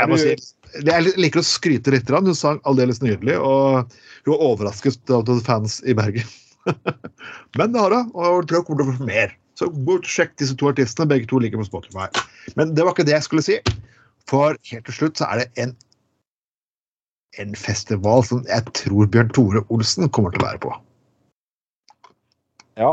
Jeg 0.00 0.08
må 0.08 0.16
si 0.16 0.34
jeg 0.80 1.12
liker 1.20 1.42
å 1.42 1.44
skryte 1.44 1.92
litt. 1.92 2.08
Hun 2.08 2.32
sang 2.36 2.60
aldeles 2.68 3.02
nydelig, 3.02 3.36
og 3.36 3.92
hun 4.24 4.32
var 4.32 4.44
overrasket 4.46 5.12
av 5.12 5.28
fans 5.44 5.80
i 5.84 5.92
Bergen. 5.96 6.28
Men 7.58 7.74
det 7.74 7.82
har 7.82 7.92
hun, 7.92 8.12
og 8.14 8.40
jeg 8.40 8.48
tror 8.48 8.62
hun 8.62 8.66
kommer 8.68 8.80
til 8.80 8.94
å 8.94 8.96
få 8.96 9.08
mer. 9.10 9.34
Så 9.62 9.98
sjekk 10.10 10.34
disse 10.40 10.56
to 10.58 10.68
artistene. 10.72 11.06
Begge 11.08 11.28
to 11.30 11.38
ligger 11.38 11.62
på 11.62 11.68
Spotify. 11.68 12.08
Men 12.58 12.74
det 12.74 12.84
var 12.84 12.96
ikke 12.96 13.06
det 13.06 13.14
jeg 13.14 13.26
skulle 13.28 13.44
si. 13.46 13.58
For 14.30 14.56
helt 14.70 14.86
til 14.88 14.96
slutt 14.96 15.20
så 15.20 15.28
er 15.30 15.42
det 15.42 15.62
en, 15.62 15.76
en 17.42 17.54
festival 17.58 18.24
som 18.26 18.42
jeg 18.48 18.66
tror 18.78 19.06
Bjørn 19.10 19.30
Tore 19.34 19.64
Olsen 19.70 20.10
kommer 20.10 20.34
til 20.34 20.42
å 20.42 20.48
være 20.50 20.62
på. 20.66 20.74
ja. 22.80 22.92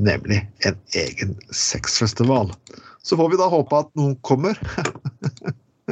Nemlig 0.00 0.38
en 0.64 0.76
egen 0.96 1.34
sexfestival. 1.52 2.54
Så 3.04 3.16
får 3.16 3.32
vi 3.32 3.38
da 3.40 3.50
håpe 3.52 3.82
at 3.84 3.90
noen 3.98 4.14
kommer. 4.24 4.56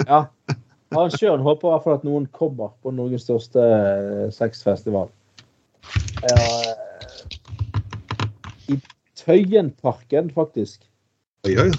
ja. 0.08 0.22
Arrangøren 0.94 1.44
håper 1.44 1.68
i 1.68 1.72
hvert 1.74 1.84
fall 1.84 1.98
at 1.98 2.06
noen 2.08 2.28
kommer 2.32 2.72
på 2.80 2.92
Norges 2.96 3.26
største 3.26 3.60
eh, 3.60 4.28
sexfestival. 4.32 5.10
Ja, 6.22 6.36
I 6.38 6.87
Tøyenparken, 9.18 10.30
faktisk. 10.34 10.86
Oi, 11.46 11.56
oi. 11.58 11.70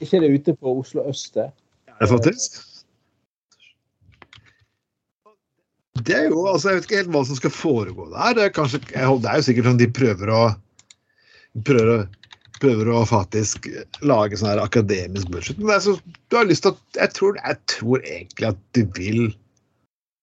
Ikke 0.00 0.20
det 0.22 0.32
ute 0.32 0.56
på 0.56 0.78
Oslo 0.80 1.04
øst, 1.10 1.34
det. 1.36 1.50
Er 2.00 2.08
faktisk? 2.08 2.60
Det 6.06 6.16
er 6.16 6.30
jo, 6.30 6.46
altså 6.48 6.70
Jeg 6.70 6.78
vet 6.78 6.86
ikke 6.88 7.00
helt 7.02 7.12
hva 7.12 7.20
som 7.28 7.36
skal 7.36 7.52
foregå 7.52 8.06
der. 8.14 8.34
Det 8.38 8.44
er, 8.46 8.54
kanskje, 8.56 8.80
det 8.88 9.28
er 9.28 9.36
jo 9.36 9.44
sikkert 9.44 9.68
sånn 9.68 9.80
de 9.80 9.88
prøver 9.92 10.32
å 10.32 10.42
prøver 11.66 11.90
å, 11.92 11.98
prøver 12.60 12.90
å 12.92 13.02
faktisk 13.08 13.68
lage 14.06 14.38
sånn 14.38 14.52
her 14.52 14.62
akademisk 14.62 15.30
budsjett. 15.32 15.60
Men 15.60 15.76
er 15.76 15.98
du 16.30 16.38
har 16.38 16.48
lyst 16.48 16.64
til 16.66 16.74
at 16.74 17.00
jeg 17.02 17.16
tror, 17.18 17.40
jeg 17.40 17.58
tror 17.72 18.04
egentlig 18.04 18.50
at 18.52 18.62
du 18.76 18.84
vil 18.96 19.22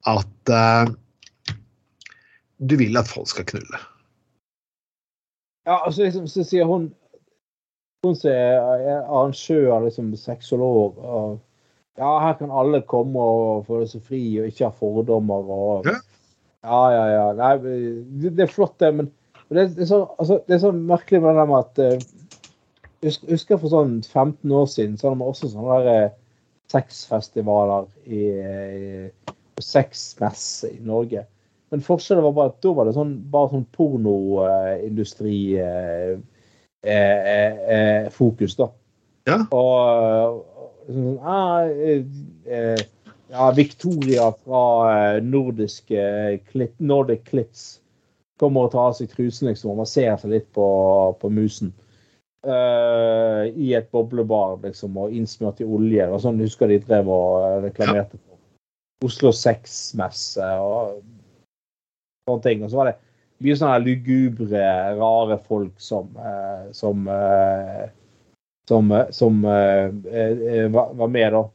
at 0.07 0.53
uh, 0.53 0.87
Du 2.57 2.73
vil 2.79 2.97
at 2.97 3.09
folk 3.09 3.29
skal 3.29 3.45
knulle. 3.45 3.79
Ja, 5.67 5.81
altså 5.85 6.05
liksom, 6.07 6.27
så 6.31 6.43
sier 6.47 6.65
hun 6.69 6.85
Hun 8.05 8.15
som 8.15 8.29
er 8.31 9.01
arrangør, 9.03 9.81
liksom 9.85 10.13
sexolog 10.15 10.97
og 11.03 11.39
Ja, 11.97 12.11
her 12.21 12.33
kan 12.37 12.51
alle 12.53 12.83
komme 12.85 13.19
og 13.19 13.63
føle 13.65 13.87
seg 13.89 14.03
fri 14.05 14.19
og 14.39 14.47
ikke 14.51 14.67
ha 14.69 14.75
fordommer 14.77 15.47
og 15.55 15.87
Ja. 15.89 15.95
Ja, 16.67 17.05
ja. 17.09 17.25
Nei, 17.33 17.51
det 18.21 18.35
det 18.37 18.43
er 18.45 18.51
flott, 18.53 18.75
det, 18.79 18.91
men 18.95 19.09
det, 19.49 19.69
det, 19.77 19.81
er 19.85 19.89
så, 19.89 19.99
altså, 20.19 20.39
det 20.47 20.55
er 20.57 20.59
så 20.65 20.71
merkelig 20.75 21.21
med 21.23 21.29
det 21.33 21.39
der 21.41 21.49
med 21.49 21.57
at 21.63 21.79
eh, 21.79 21.99
Jeg 23.01 23.09
husker- 23.11 23.29
husker 23.31 23.57
for 23.61 23.69
sånn 23.69 23.97
15 24.03 24.51
år 24.51 24.65
siden 24.67 24.97
så 24.97 25.07
hadde 25.09 25.19
man 25.19 25.27
også 25.33 25.49
sånne 25.51 25.77
der 25.85 26.05
eh, 26.05 26.11
sexfestivaler 26.73 27.85
i, 28.05 28.21
i 28.27 29.63
sexmesse 29.63 30.69
i 30.73 30.79
Norge. 30.85 31.25
Men 31.69 31.81
forskjellen 31.83 32.23
var 32.23 32.31
bare 32.37 32.49
at 32.53 32.61
da 32.63 32.71
var 32.75 32.85
det 32.87 32.93
sånn, 32.95 33.15
bare 33.31 33.49
sånn 33.51 33.65
pornoindustrifokus, 33.75 35.59
eh, 35.59 36.13
eh, 36.87 37.53
eh, 37.77 38.03
eh, 38.07 38.55
da. 38.61 38.67
Ja. 39.27 39.37
Og 39.51 39.75
eh, 39.87 40.27
sånn, 40.93 41.19
ah, 41.23 41.61
eh, 41.67 42.03
eh, 42.47 42.81
ja, 43.33 43.51
Victoria 43.51 44.31
fra 44.45 44.63
eh, 44.93 45.23
nordiske 45.23 46.39
klitt, 46.51 46.79
Nordic 46.79 47.23
Clits 47.27 47.81
kommer 48.39 48.61
og 48.67 48.71
tar 48.71 48.91
av 48.91 48.95
seg 48.97 49.09
trusen 49.11 49.47
liksom, 49.49 49.71
og 49.73 49.79
masserer 49.81 50.17
seg 50.21 50.31
litt 50.35 50.49
på, 50.55 50.67
på 51.19 51.27
musen. 51.33 51.73
Uh, 52.47 53.49
I 53.59 53.73
et 53.75 53.89
boblebar 53.91 54.61
liksom, 54.61 54.95
og 55.01 55.11
innsmurt 55.11 55.59
i 55.59 55.67
olje. 55.67 56.05
og 56.07 56.21
sånn 56.23 56.39
husker 56.39 56.67
de 56.71 56.77
drev 56.79 57.09
og 57.11 57.41
eh, 57.41 57.57
reklamerte 57.65 58.15
for. 58.21 58.37
Oslo 59.03 59.33
Sexmesse 59.35 60.45
og 60.61 61.01
sånne 62.27 62.43
ting. 62.43 62.63
Og 62.63 62.71
så 62.71 62.81
var 62.81 62.91
det 62.91 62.97
mye 63.45 63.57
sånne 63.59 63.83
lugubre, 63.85 64.63
rare 64.97 65.39
folk 65.47 65.75
som 65.81 66.09
eh, 66.17 66.67
som 66.75 67.07
eh, 67.11 67.85
som, 68.67 68.91
eh, 68.91 69.11
som 69.15 69.41
var 69.43 70.93
var 70.99 71.13
med, 71.13 71.31
da. 71.33 71.45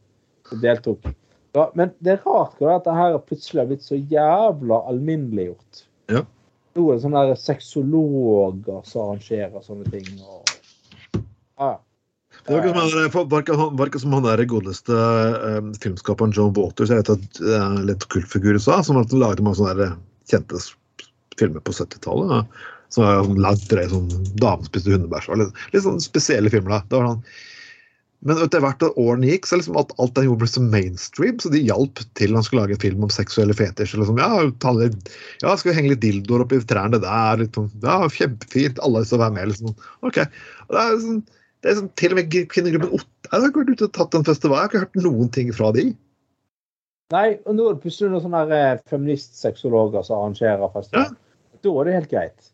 Og 0.51 0.61
deltok. 0.61 1.11
Ja, 1.53 1.67
men 1.77 1.91
det 2.01 2.15
er 2.15 2.23
rart 2.25 2.57
hvordan 2.57 2.79
dette 2.79 2.93
her 2.97 3.19
plutselig 3.21 3.61
har 3.61 3.69
blitt 3.69 3.85
så 3.85 3.97
jævla 3.97 4.79
alminneliggjort. 4.89 5.83
Ja. 6.09 6.23
Nå 6.73 6.87
er 6.89 6.97
det 6.97 7.03
sånne 7.03 7.35
sexologer 7.37 8.79
som 8.89 9.03
arrangerer 9.03 9.61
sånne 9.61 9.85
ting. 9.93 10.07
Og, 10.25 10.55
ja. 11.61 11.75
Det 12.43 12.57
ikke 12.57 12.73
som 13.53 14.01
som 14.01 14.15
han 14.17 14.25
der 14.25 14.41
godeste 14.49 14.97
eh, 14.97 15.61
filmskaperen 15.83 16.33
John 16.33 16.51
Waters, 16.57 16.89
jeg 16.89 17.03
vet 17.03 17.13
at 17.13 17.37
det 17.37 17.59
er 17.59 17.85
litt 17.91 18.07
kultfigur 18.09 18.57
i 18.57 18.57
USA, 18.57 18.81
som 18.83 18.97
at 18.99 19.13
laget 19.13 19.45
mange 19.45 19.61
sånne 19.61 19.93
kjente 20.31 20.61
filmer 21.39 21.63
på 21.65 21.75
70-tallet. 21.75 22.61
Som 22.93 23.07
er 23.07 23.23
sånn 23.25 23.41
langt 23.41 23.65
drøy, 23.71 23.87
sånn 23.89 24.11
Damen 24.37 24.67
spiste 24.67 24.93
hundebæsj. 24.93 25.31
Litt, 25.41 25.65
litt 25.73 25.85
sånn 25.85 26.01
spesielle 26.03 26.51
filmer. 26.53 26.83
da. 26.91 27.01
Sånn, 27.01 27.23
men 28.23 28.39
etter 28.39 28.61
hvert 28.63 28.83
at 28.85 28.99
årene 28.99 29.33
gikk, 29.33 29.47
så 29.49 29.57
liksom 29.59 29.75
alt, 29.79 29.91
alt 29.99 30.13
den 30.15 30.29
gjorde 30.29 30.45
ble 30.45 30.47
så 30.47 30.61
mainstream, 30.63 31.39
så 31.43 31.49
de 31.51 31.59
hjalp 31.59 31.99
til 32.15 32.37
han 32.37 32.45
skulle 32.45 32.63
lage 32.63 32.77
en 32.77 32.83
film 32.83 33.03
om 33.03 33.11
seksuelle 33.11 33.55
fetisjer. 33.57 33.99
Liksom, 33.99 34.21
ja, 34.21 34.29
ja, 35.43 35.55
skal 35.59 35.71
vi 35.71 35.75
henge 35.75 35.91
litt 35.91 36.03
dildoer 36.05 36.45
oppi 36.45 36.61
trærne 36.69 37.01
der? 37.03 37.41
Litt, 37.41 37.57
sånn, 37.57 37.67
ja, 37.83 37.97
Kjempefint. 38.15 38.79
Alle 38.85 39.03
å 39.03 39.19
være 39.19 39.35
med. 39.35 39.51
liksom. 39.51 39.75
Ok. 40.07 40.21
Og 40.69 40.77
det 40.77 40.85
er 40.85 40.95
sånn, 41.03 41.19
det 41.63 41.71
er 41.71 41.77
sånn, 41.81 41.91
til 41.99 42.15
og 42.15 42.21
med 42.21 42.39
kvinnegruppen 42.53 42.95
Otta 42.99 43.33
har 43.33 43.43
vært 43.49 43.73
ute 43.73 43.89
og 43.89 43.93
tatt 43.97 44.15
en 44.15 44.27
festival. 44.27 44.59
Jeg 44.59 44.63
har 44.63 44.71
ikke 44.71 44.85
hørt 44.85 45.03
noen 45.03 45.33
ting 45.35 45.51
fra 45.55 45.73
de. 45.75 45.89
Nei, 47.13 47.27
og 47.45 47.55
nå 47.57 47.67
er 47.69 47.75
det 47.75 47.83
plutselig 47.83 48.09
noen 48.13 48.23
sånne 48.25 48.43
eh, 48.57 48.79
feministsexologer 48.89 50.05
som 50.07 50.19
arrangerer 50.21 50.71
festival. 50.73 51.11
Da 51.63 51.73
er 51.79 51.87
det 51.89 51.97
helt 51.97 52.11
greit. 52.11 52.49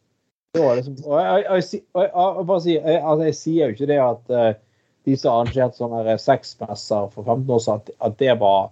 Det 0.58 0.84
som, 0.86 0.96
og 1.06 1.20
jeg, 1.22 1.44
jeg, 1.46 1.82
jeg, 1.94 2.10
altså, 2.18 3.24
jeg 3.28 3.38
sier 3.38 3.70
jo 3.70 3.76
ikke 3.76 3.88
det 3.92 4.00
at 4.02 4.32
uh, 4.34 4.50
de 5.06 5.16
som 5.18 5.36
arrangerte 5.36 5.78
sånne 5.78 6.02
her 6.08 6.22
sexmesser 6.22 7.12
for 7.14 7.22
15 7.28 7.54
år 7.54 7.62
siden, 7.64 7.84
at, 7.84 7.92
at 8.10 8.18
det 8.22 8.36
var 8.42 8.72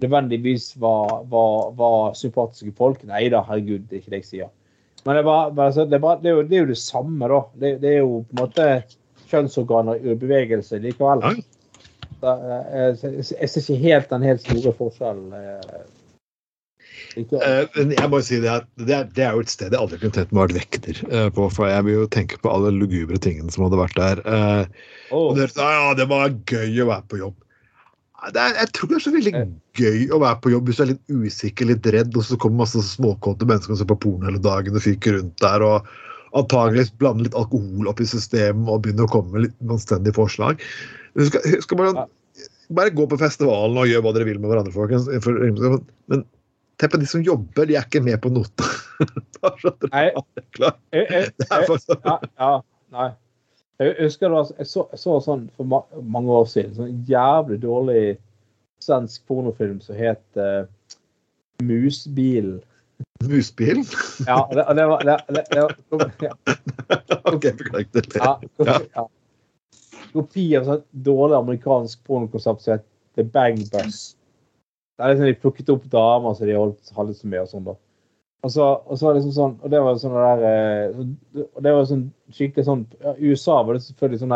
nødvendigvis 0.00 0.70
var, 0.80 1.18
var, 1.28 1.70
var 1.78 2.14
sympatiske 2.18 2.72
folk. 2.78 3.02
Nei 3.08 3.26
da, 3.34 3.42
herregud, 3.46 3.84
det 3.90 3.98
er 3.98 4.02
ikke 4.02 4.14
det 4.14 4.22
jeg 4.22 4.30
sier. 4.30 4.50
Men 5.04 5.14
det 5.14 5.22
er, 5.22 5.28
bare, 5.28 5.52
bare 5.60 5.74
så- 5.76 5.86
det 5.90 6.00
var, 6.02 6.18
det 6.22 6.30
er, 6.32 6.38
jo, 6.40 6.46
det 6.48 6.56
er 6.56 6.64
jo 6.64 6.72
det 6.72 6.80
samme, 6.80 7.28
da. 7.30 7.42
Det, 7.60 7.74
det 7.82 7.92
er 7.92 8.00
jo 8.00 8.22
på 8.24 8.36
en 8.36 8.42
måte 8.42 8.68
kjønnsorganer 9.28 10.00
i 10.00 10.16
bevegelse 10.18 10.80
likevel. 10.82 11.24
Ja. 11.24 11.34
Så, 12.18 12.34
eh, 12.34 13.06
jeg, 13.20 13.48
ser 13.52 13.62
ikke 13.62 13.80
helt 13.84 14.10
den 14.10 14.26
helt 14.26 14.44
store 14.44 14.74
forskjellen. 14.80 15.32
eh. 15.32 15.86
Eh, 17.18 17.64
men 17.74 17.92
jeg 17.94 18.10
må 18.10 18.20
si 18.24 18.38
det 18.42 18.50
at 18.52 18.66
det 18.78 18.94
er, 18.94 19.08
det 19.14 19.24
er 19.24 19.36
jo 19.36 19.42
et 19.42 19.52
sted 19.52 19.74
jeg 19.74 19.80
aldri 19.80 19.98
kunne 20.02 20.14
tenkt 20.14 20.32
meg 20.32 20.40
å 20.40 20.46
være 20.46 20.58
vekter 20.58 21.02
eh, 21.08 21.28
på. 21.34 21.48
For 21.54 21.70
jeg 21.70 21.86
vil 21.86 22.00
jo 22.00 22.06
tenke 22.14 22.40
på 22.42 22.52
alle 22.52 22.72
lugubre 22.74 23.20
tingene 23.22 23.52
som 23.54 23.66
hadde 23.66 23.80
vært 23.80 23.98
der. 23.98 24.22
Eh, 24.24 24.88
og 25.16 25.36
dere 25.38 25.52
sa 25.52 25.68
ja, 25.74 25.92
det 25.98 26.08
var 26.10 26.34
gøy 26.34 26.82
å 26.84 26.90
være 26.90 27.06
på 27.10 27.22
jobb. 27.22 27.36
Er, 28.28 28.34
jeg 28.58 28.70
tror 28.74 28.90
det 28.90 28.96
er 28.98 29.04
så 29.04 29.14
veldig 29.14 29.32
gøy 29.78 30.00
å 30.10 30.18
være 30.18 30.40
på 30.42 30.50
jobb 30.50 30.68
hvis 30.68 30.80
du 30.80 30.84
er 30.84 30.90
litt 30.90 31.12
usikker, 31.12 31.68
litt 31.70 31.86
redd, 31.94 32.16
og 32.18 32.26
så 32.26 32.38
kommer 32.40 32.64
masse 32.64 32.82
småkåte 32.82 33.46
mennesker 33.46 33.76
og 33.76 33.78
ser 33.78 33.90
på 33.92 33.98
porno 34.02 34.26
hele 34.26 34.42
dagen 34.42 34.74
og 34.74 34.82
fyker 34.82 35.20
rundt 35.20 35.38
der. 35.42 35.62
og 35.62 35.86
antagelig 36.36 36.88
blande 37.00 37.26
litt 37.26 37.36
alkohol 37.38 37.88
opp 37.90 38.02
i 38.02 38.08
systemet 38.08 38.68
og 38.68 38.82
begynne 38.84 39.06
å 39.06 39.12
komme 39.12 39.34
med 39.34 39.46
litt 39.46 39.74
anstendige 39.76 40.16
forslag. 40.18 40.62
Du 41.18 41.24
skal, 41.28 41.46
skal 41.64 41.80
bare, 41.80 42.06
bare 42.74 42.94
gå 42.94 43.06
på 43.10 43.20
festivalen 43.20 43.78
og 43.80 43.88
gjøre 43.88 44.04
hva 44.06 44.16
dere 44.16 44.28
vil 44.28 44.42
med 44.42 44.52
hverandre, 44.52 44.74
folkens. 44.74 45.08
Men 46.12 46.26
tenk 46.78 46.94
på 46.94 47.00
de 47.02 47.08
som 47.10 47.24
jobber, 47.24 47.68
de 47.68 47.78
er 47.78 47.86
ikke 47.86 48.04
med 48.04 48.20
på 48.24 48.32
nota. 48.34 48.68
Nei. 49.94 50.08
klart. 50.56 50.78
jeg, 50.94 51.06
jeg, 51.08 51.32
Det 51.38 51.48
er 51.48 51.64
jeg, 51.64 51.80
ja, 52.04 52.18
ja, 52.38 52.52
nei. 52.94 53.10
Jeg 53.78 53.94
husker 54.00 54.32
da, 54.34 54.40
jeg 54.58 54.66
så, 54.66 54.82
jeg 54.90 54.98
så 54.98 55.18
sånn 55.22 55.44
for 55.54 55.68
ma 55.70 55.78
mange 56.02 56.34
år 56.34 56.48
siden, 56.50 56.72
sånn 56.74 56.96
jævlig 57.06 57.60
dårlig 57.62 58.00
svensk 58.82 59.22
pornofilm 59.30 59.78
som 59.82 59.98
het 59.98 60.40
uh, 60.40 60.66
Musbilen. 61.62 62.58
Musbil? 63.28 63.82
Ja, 64.26 64.48
det, 64.52 64.64
det 64.78 64.86
var 64.86 65.04
det, 65.04 65.16
det, 65.28 65.62
var, 65.90 66.12
ja, 66.22 66.34
OK, 67.32 67.42
beklager. 67.58 67.88
det. 67.92 68.20
ja, 68.22 68.40
Ja. 68.66 68.78
ja. 68.94 69.08
Kopi 70.12 70.44
av 70.56 70.64
sånn 70.64 70.84
dårlig 71.04 71.36
amerikansk 71.36 72.00
pornokonsept 72.08 72.62
som 72.64 72.78
het 72.78 72.86
The 73.18 73.24
Bang 73.28 73.58
Bus. 73.72 74.14
Det 74.98 75.04
er 75.04 75.12
liksom 75.12 75.28
De 75.28 75.34
plukket 75.42 75.72
opp 75.74 75.84
damer 75.92 76.34
som 76.38 76.48
de 76.48 76.56
holdt 76.56 76.92
halvet 76.96 77.18
så 77.18 77.28
mye 77.30 77.42
og 77.44 77.50
sånn. 77.50 77.66
da. 77.66 77.74
Og 78.46 78.52
så, 78.54 78.68
og 78.86 78.94
så 78.98 79.06
var 79.08 79.14
det 79.16 79.20
liksom 79.20 79.34
sånn, 79.34 79.54
og 79.66 79.72
det 79.74 79.80
var 79.82 79.98
sånn 79.98 80.14
der, 80.14 80.42
eh, 80.48 81.44
og 81.44 81.60
det 81.66 81.74
var 81.74 81.86
sånn 81.90 82.04
skikkelig 82.30 82.64
sånn 82.68 82.84
ja, 83.02 83.14
I 83.18 83.32
USA 83.32 83.56
var 83.66 83.74
det 83.74 83.82
selvfølgelig 83.82 84.20
sånn 84.22 84.34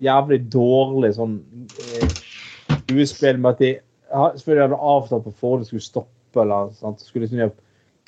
jævlig 0.00 0.38
dårlig 0.52 1.10
sånn 1.18 1.34
eh, 1.68 2.14
skuespill 2.80 3.40
med 3.44 3.50
at 3.52 3.60
de 3.60 3.72
selvfølgelig 4.10 4.64
hadde 4.66 4.80
avtalt 4.94 5.26
på 5.28 5.34
forhånd 5.42 5.66
de 5.66 5.68
skulle 5.70 5.84
stoppe. 5.86 6.40
eller 6.40 6.70
sånt. 6.78 7.00
Så 7.02 7.10
skulle 7.10 7.26
liksom 7.26 7.40
de 7.42 7.50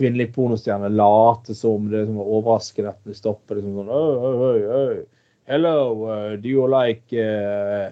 kvinnelige 0.03 0.35
pornostjerne 0.35 0.91
late 0.91 1.55
som 1.55 1.87
det 1.91 2.05
som 2.09 2.19
var 2.19 2.31
overraskende 2.37 2.91
at 2.91 3.09
det 3.09 3.17
stopper. 3.19 3.59
liksom 3.59 3.79
sånn 3.79 3.93
«Oi, 3.95 4.15
oi, 4.19 4.35
oi, 4.51 4.79
oi. 4.79 5.03
Hello, 5.51 5.77
uh, 6.07 6.37
do 6.39 6.49
you 6.51 6.67
like 6.71 7.15
uh, 7.15 7.91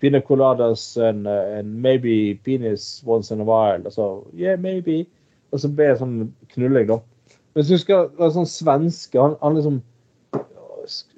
pina 0.00 0.20
coladas 0.20 0.96
and, 0.96 1.26
uh, 1.26 1.58
and 1.58 1.82
maybe 1.82 2.34
penis 2.44 3.02
once 3.04 3.30
in 3.32 3.40
a 3.40 3.44
while? 3.44 3.80
Altså, 3.84 4.26
yeah, 4.34 4.56
maybe. 4.60 5.06
Og 5.52 5.62
så 5.62 5.70
ble 5.72 5.90
det 5.92 6.00
sånn 6.00 6.16
knulling, 6.52 6.88
da. 6.90 7.00
Men 7.56 7.64
så 7.64 7.76
husker 7.76 7.94
jeg 7.94 8.10
det 8.18 8.32
sånn 8.34 8.48
svenske 8.50 9.20
Han, 9.20 9.36
han 9.40 9.54
liksom 9.56 9.78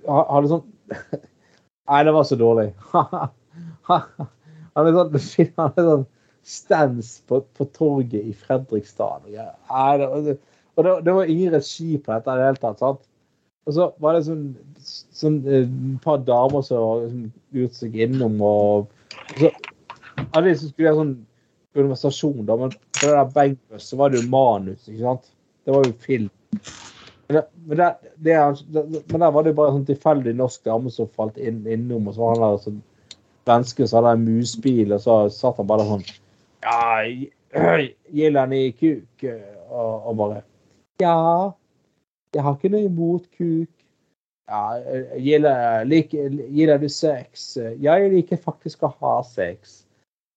han 0.07 0.47
sånn 0.51 0.63
Nei, 1.89 2.03
det 2.05 2.13
var 2.15 2.27
så 2.29 2.37
dårlig. 2.39 2.69
han 3.89 4.87
er 4.87 4.95
sånn, 4.95 5.19
han 5.57 5.73
er 5.73 5.89
sånn 5.89 6.07
stands 6.49 7.19
på, 7.29 7.43
på 7.57 7.67
torget 7.77 8.25
i 8.25 8.35
Fredrikstad. 8.37 9.29
og 9.29 10.37
og 10.79 10.85
det, 10.87 10.93
det 11.05 11.15
var 11.15 11.27
ingen 11.27 11.53
regi 11.57 11.97
på 11.99 12.13
dette 12.15 12.31
i 12.31 12.39
det 12.39 12.45
hele 12.47 12.61
tatt. 12.63 12.79
sant? 12.79 13.01
Og 13.67 13.75
så 13.75 13.89
var 14.01 14.15
det 14.15 14.27
sånn, 14.29 14.45
sånn 15.19 15.39
eh, 15.45 15.65
et 15.67 16.05
par 16.05 16.21
damer 16.25 16.63
som 16.65 17.03
liksom, 17.03 17.25
lurte 17.57 17.81
seg 17.81 17.97
innom 18.07 18.39
og, 18.47 18.87
og 19.35 19.43
så 19.43 19.51
Av 20.35 20.43
de 20.45 20.53
som 20.59 20.71
skulle 20.71 20.87
gjøre 20.89 20.99
sånn 20.99 21.17
konversasjon, 21.79 22.47
da, 22.47 22.57
men 22.59 22.73
på 22.75 23.05
det 23.07 23.11
der 23.15 23.29
Bengbus 23.35 23.85
så 23.91 23.99
var 24.01 24.11
det 24.11 24.19
jo 24.19 24.31
manus, 24.33 24.81
ikke 24.89 25.05
sant? 25.05 25.29
Det 25.63 25.75
var 25.75 25.85
jo 25.87 25.93
film. 26.03 26.31
Men, 27.29 27.45
men, 27.69 27.83
det, 28.25 28.35
er- 28.35 28.63
men 28.75 29.23
der 29.23 29.35
var 29.35 29.45
det 29.47 29.53
jo 29.53 29.59
bare 29.61 29.75
sånn 29.77 29.87
tilfeldig 29.87 30.35
norsk 30.39 30.65
dame 30.67 30.91
som 30.95 31.11
falt 31.15 31.39
inn, 31.39 31.61
innom, 31.71 32.09
og 32.11 32.17
så 32.17 32.25
var 32.25 32.35
han 32.35 32.45
der 32.45 32.65
sånn 32.65 32.81
svenske 33.49 33.87
så 33.89 34.01
hadde 34.01 34.17
en 34.19 34.27
musbil, 34.27 34.97
og 34.97 35.05
så 35.05 35.19
satt 35.33 35.61
han 35.63 35.71
bare 35.71 35.87
sånn 35.89 36.05
Ja, 36.63 37.05
gilder 38.19 38.47
ni 38.47 38.71
kuk? 38.77 39.27
Og, 39.69 40.07
og 40.09 40.17
bare 40.17 40.43
Ja, 41.01 41.51
jeg 42.35 42.43
har 42.45 42.57
ikke 42.57 42.73
noe 42.73 42.89
imot 42.89 43.29
kuk. 43.37 43.71
Ja, 44.49 44.63
gilder, 45.21 45.85
lik, 45.85 46.15
gilder 46.15 46.81
du 46.81 46.89
sex? 46.89 47.51
Ja, 47.81 47.99
jeg 48.01 48.15
liker 48.15 48.41
faktisk 48.41 48.83
å 48.87 48.93
ha 49.01 49.19
sex. 49.27 49.83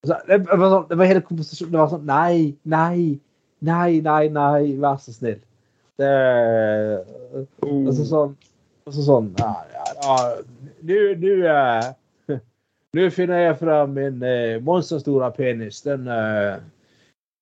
Så, 0.04 0.18
det, 0.28 0.42
var 0.50 0.68
sånn, 0.74 0.88
det 0.90 0.98
var 1.00 1.10
hele 1.10 1.24
komposisjonen. 1.24 1.72
Det 1.74 1.80
var 1.80 1.92
sånn 1.94 2.08
Nei, 2.10 2.58
nei, 2.64 3.20
nei, 3.64 4.02
nei, 4.04 4.24
nei, 4.34 4.74
vær 4.82 5.00
så 5.02 5.14
snill. 5.16 5.40
Det 6.02 6.12
altså, 7.38 8.06
sånn, 8.10 8.36
altså, 8.88 8.96
så 8.98 9.06
sånn 9.06 9.28
ja, 9.38 9.52
ja, 9.76 9.84
ja, 10.02 10.16
Du, 10.82 10.96
du 11.22 11.46
eh, 11.46 11.92
Nu 12.94 13.12
finner 13.12 13.40
jag 13.40 13.60
fram 13.60 13.94
min 13.94 14.24
eh, 14.24 14.60
monsterstora 14.62 15.32
penis. 15.32 15.82
Den, 15.82 16.08
eh, 16.08 16.56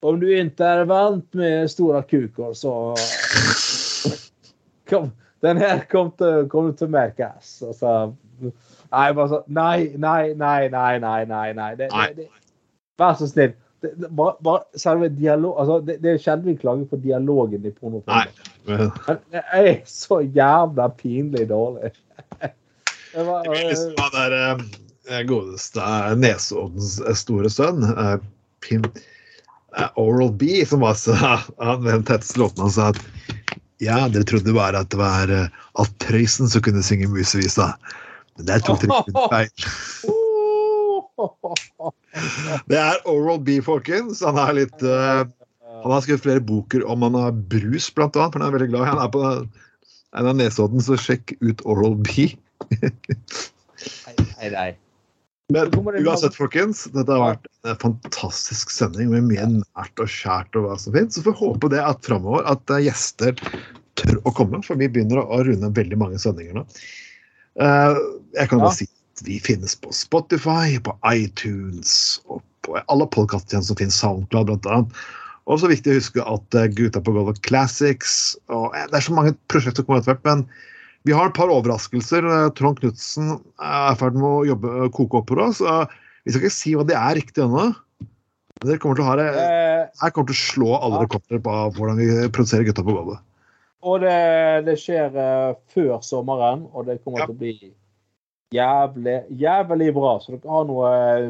om 0.01 0.19
du 0.19 0.39
inte 0.39 0.65
är 0.65 0.85
vant 0.85 1.33
med 1.33 1.71
stora 1.71 2.03
kukor 2.03 2.53
så 2.53 2.95
kom, 4.89 5.11
den 5.39 5.57
här 5.57 5.79
kommer 5.79 6.11
du 6.17 6.49
kom 6.49 6.73
til 6.73 6.87
å 6.87 6.93
merkes. 6.93 7.53
Altså, 7.65 7.93
nei, 8.91 9.07
bare 9.17 9.29
så, 9.31 9.39
nei, 9.47 9.95
nei, 9.97 10.35
nei, 10.37 10.69
nei, 10.69 10.99
nei, 10.99 11.25
nei. 11.25 11.47
nei. 11.57 11.71
Det, 11.79 11.87
det, 11.89 12.11
det, 12.19 12.27
vær 13.01 13.17
så 13.17 13.29
snill. 13.31 13.55
Det, 13.81 13.93
det, 13.95 14.09
bare, 14.11 14.35
bare 14.45 14.77
selve 14.77 15.09
dialog 15.15 15.55
altså, 15.63 15.79
det, 15.87 15.95
det 16.03 16.11
er 16.11 16.21
sjelden 16.21 16.51
vi 16.51 16.59
klager 16.61 16.85
på 16.91 16.99
dialogen 17.01 17.65
i 17.65 17.71
pornofilmer. 17.73 18.29
Men 18.67 19.23
det 19.33 19.43
er 19.57 19.71
så 19.89 20.19
jævla 20.21 20.91
pinlig 20.99 21.47
dårlig. 21.49 21.89
Det 23.09 23.23
var, 23.25 23.47
liksom 23.49 23.95
der 24.13 24.33
eh, 24.37 24.59
godeste 25.29 25.81
eh, 25.83 26.15
Nesoddens 26.19 26.99
eh, 27.01 27.15
store 27.17 27.49
sønn, 27.53 27.83
eh, 27.89 28.17
Pim 28.65 28.83
eh, 28.85 29.89
Oral 29.99 30.31
B, 30.39 30.59
som 30.69 30.83
var 30.85 30.93
så 30.99 31.15
Han 31.63 31.85
den 31.87 32.05
tetteste 32.07 32.39
låten 32.41 32.65
han 32.67 32.73
sa 32.75 32.89
at 32.93 33.01
ja, 33.79 34.01
dere 34.11 34.27
trodde 34.27 34.51
bare 34.51 34.81
at 34.83 34.89
det 34.91 34.99
var 34.99 35.31
Alt 35.79 35.93
Prøysen 36.03 36.49
som 36.51 36.59
kunne 36.65 36.81
synge 36.83 37.07
musevisa. 37.07 37.69
Men 38.35 38.49
der 38.49 38.59
tok 38.67 38.81
dere 38.83 38.97
ikke 39.07 39.27
feil. 39.31 39.51
Det 42.67 42.75
er 42.79 42.99
Oral 43.07 43.39
B, 43.47 43.59
folkens. 43.63 44.19
Han 44.25 44.35
er 44.41 44.51
litt 44.57 44.83
uh, 44.83 45.23
Han 45.85 45.93
har 45.95 46.03
skrevet 46.03 46.25
flere 46.25 46.43
boker 46.43 46.83
om 46.91 47.05
han 47.07 47.15
har 47.15 47.31
brus, 47.53 47.87
blant 47.95 48.19
annet. 48.19 48.35
For 48.35 48.43
han 48.43 48.49
er 48.51 48.57
veldig 48.57 48.69
glad. 48.73 48.83
i- 48.83 48.91
Han 48.91 48.99
er 49.05 49.13
på 49.15 49.23
en 50.19 50.27
av 50.33 50.35
Nesodden, 50.35 50.83
så 50.83 50.99
sjekk 50.99 51.37
ut 51.39 51.63
Oral 51.63 51.95
B. 52.03 52.27
Nei. 54.51 54.69
Men 55.49 55.71
uansett, 55.73 56.35
folkens, 56.37 56.83
dette 56.93 57.09
har 57.09 57.23
vært 57.23 57.47
en 57.65 57.77
fantastisk 57.81 58.69
sending 58.69 59.09
med 59.09 59.25
mye 59.31 59.47
nært 59.55 60.01
og 60.03 60.11
kjært 60.13 60.57
og 60.59 60.67
hva 60.67 60.75
som 60.77 60.93
finnes. 60.93 61.17
Så 61.17 61.23
får 61.25 61.33
vi 61.33 61.41
håpe 61.41 61.71
det 61.73 61.81
at 61.81 62.05
framover 62.05 62.45
at 62.51 62.73
eh, 62.75 62.83
gjester 62.85 63.33
tør 63.97 64.19
å 64.29 64.33
komme, 64.37 64.61
for 64.65 64.77
vi 64.77 64.91
begynner 64.91 65.23
å, 65.23 65.41
runde 65.47 65.71
veldig 65.73 65.97
mange 65.97 66.21
sendinger 66.21 66.59
nå. 66.59 66.65
Eh, 67.65 67.97
jeg 68.37 68.51
kan 68.51 68.61
Ja. 68.61 68.67
bare 68.67 68.77
si 68.77 68.85
at 68.85 69.25
vi 69.25 69.39
finnes 69.41 69.73
på 69.81 69.89
Spotify, 69.95 70.77
på 70.85 70.93
iTunes 71.09 72.21
og 72.29 72.45
på 72.61 72.77
alle 72.85 73.09
podkasttjenester 73.09 73.73
som 73.73 73.81
finnes, 73.81 73.97
SoundCloud 73.97 74.53
annet. 74.69 74.93
Og 75.49 75.57
så 75.57 75.71
viktig 75.71 75.95
å 75.95 75.97
huske 75.97 76.29
at 76.29 76.61
eh, 76.61 76.69
Gutta 76.77 77.01
på 77.01 77.15
gulvet 77.15 77.41
Classics 77.41 78.35
og 78.53 78.77
Det 78.77 79.01
er 79.01 79.01
så 79.01 79.17
mange 79.17 79.33
prosjekter 79.49 79.81
som 79.81 79.89
kommer 79.89 80.03
etter 80.03 80.13
hvert, 80.13 80.27
men 80.29 80.45
vi 81.07 81.13
har 81.15 81.29
et 81.29 81.35
par 81.37 81.51
overraskelser. 81.53 82.25
Eh, 82.27 82.49
Trond 82.57 82.79
Knutsen 82.81 83.35
er 83.59 83.93
i 83.93 83.99
ferd 83.99 84.17
med 84.19 84.27
å 84.29 84.45
jobbe, 84.49 84.89
koke 84.95 85.21
opp 85.21 85.29
for 85.31 85.43
oss. 85.45 85.61
Vi 86.25 86.33
skal 86.33 86.43
ikke 86.43 86.53
si 86.57 86.75
hva 86.75 86.85
det 86.87 86.97
er 86.99 87.15
riktig 87.21 87.45
ennå. 87.45 87.69
Dere 88.59 88.77
kommer 88.83 88.97
til 88.99 89.05
å 89.05 89.07
ha 89.07 89.15
det 89.15 89.27
Eh, 89.39 89.85
jeg 90.03 90.11
kommer 90.13 90.27
til 90.27 90.35
å 90.35 90.43
slå 90.43 90.69
alle 90.83 90.99
rekorder 91.05 91.39
på 91.45 91.51
hvordan 91.77 91.97
vi 92.01 92.07
produserer 92.35 92.65
Gutta 92.67 92.83
på 92.83 92.91
gulvet. 92.91 93.21
og 93.81 94.01
det, 94.03 94.65
det 94.67 94.75
skjer 94.81 95.15
eh, 95.15 95.53
før 95.71 96.01
sommeren, 96.03 96.65
og 96.75 96.85
det 96.89 96.97
kommer 97.05 97.21
Ja. 97.23 97.25
til 97.29 97.35
å 97.35 97.39
bli 97.39 97.53
jævlig, 98.51 99.23
jævlig 99.39 99.93
bra. 99.95 100.17
Så 100.19 100.35
dere 100.35 100.51
har 100.51 100.65
noe 100.67 100.89
eh, 100.91 101.29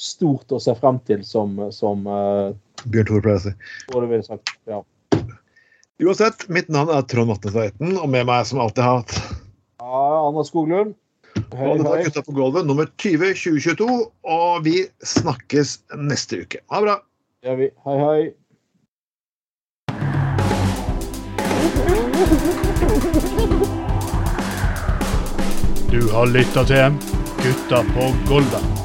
stort 0.00 0.50
å 0.56 0.60
se 0.62 0.74
frem 0.80 0.98
til, 1.04 1.20
som, 1.28 1.58
som 1.70 2.06
eh, 2.08 2.54
Bjørn 2.88 3.06
Tore 3.10 3.20
pleier 3.20 3.38
å 3.38 4.26
si. 4.32 4.56
Ja. 4.66 4.80
Uansett, 6.02 6.48
mitt 6.50 6.66
navn 6.72 6.90
er 6.90 7.04
Trond 7.06 7.30
Vatne 7.30 7.52
Tveiten, 7.52 7.94
og 7.94 8.08
med 8.10 8.26
meg 8.26 8.46
som 8.48 8.58
alltid 8.62 8.82
har 8.82 9.02
hatt 9.02 9.12
ja 9.92 10.28
Anna 10.28 10.44
Skoglund. 10.44 10.94
Hei, 11.52 11.68
og 11.68 11.78
dette 11.78 11.88
hei. 11.90 11.98
er 12.00 12.04
Gutta 12.08 12.22
på 12.26 12.34
gulvet 12.36 12.66
nummer 12.68 12.88
20 13.00 13.34
2022, 13.38 13.86
og 14.34 14.64
vi 14.66 14.76
snakkes 15.06 15.78
neste 16.00 16.42
uke. 16.44 16.58
Ha 16.72 16.80
det 16.80 16.86
bra! 16.88 16.96
Gjør 17.46 17.56
vi. 17.60 17.70
Hei, 17.86 17.96
hei. 18.02 18.22
Du 25.92 26.00
har 26.12 26.26
lytta 26.32 26.64
til 26.68 27.02
Gutta 27.42 27.82
på 27.94 28.12
Golvet. 28.30 28.81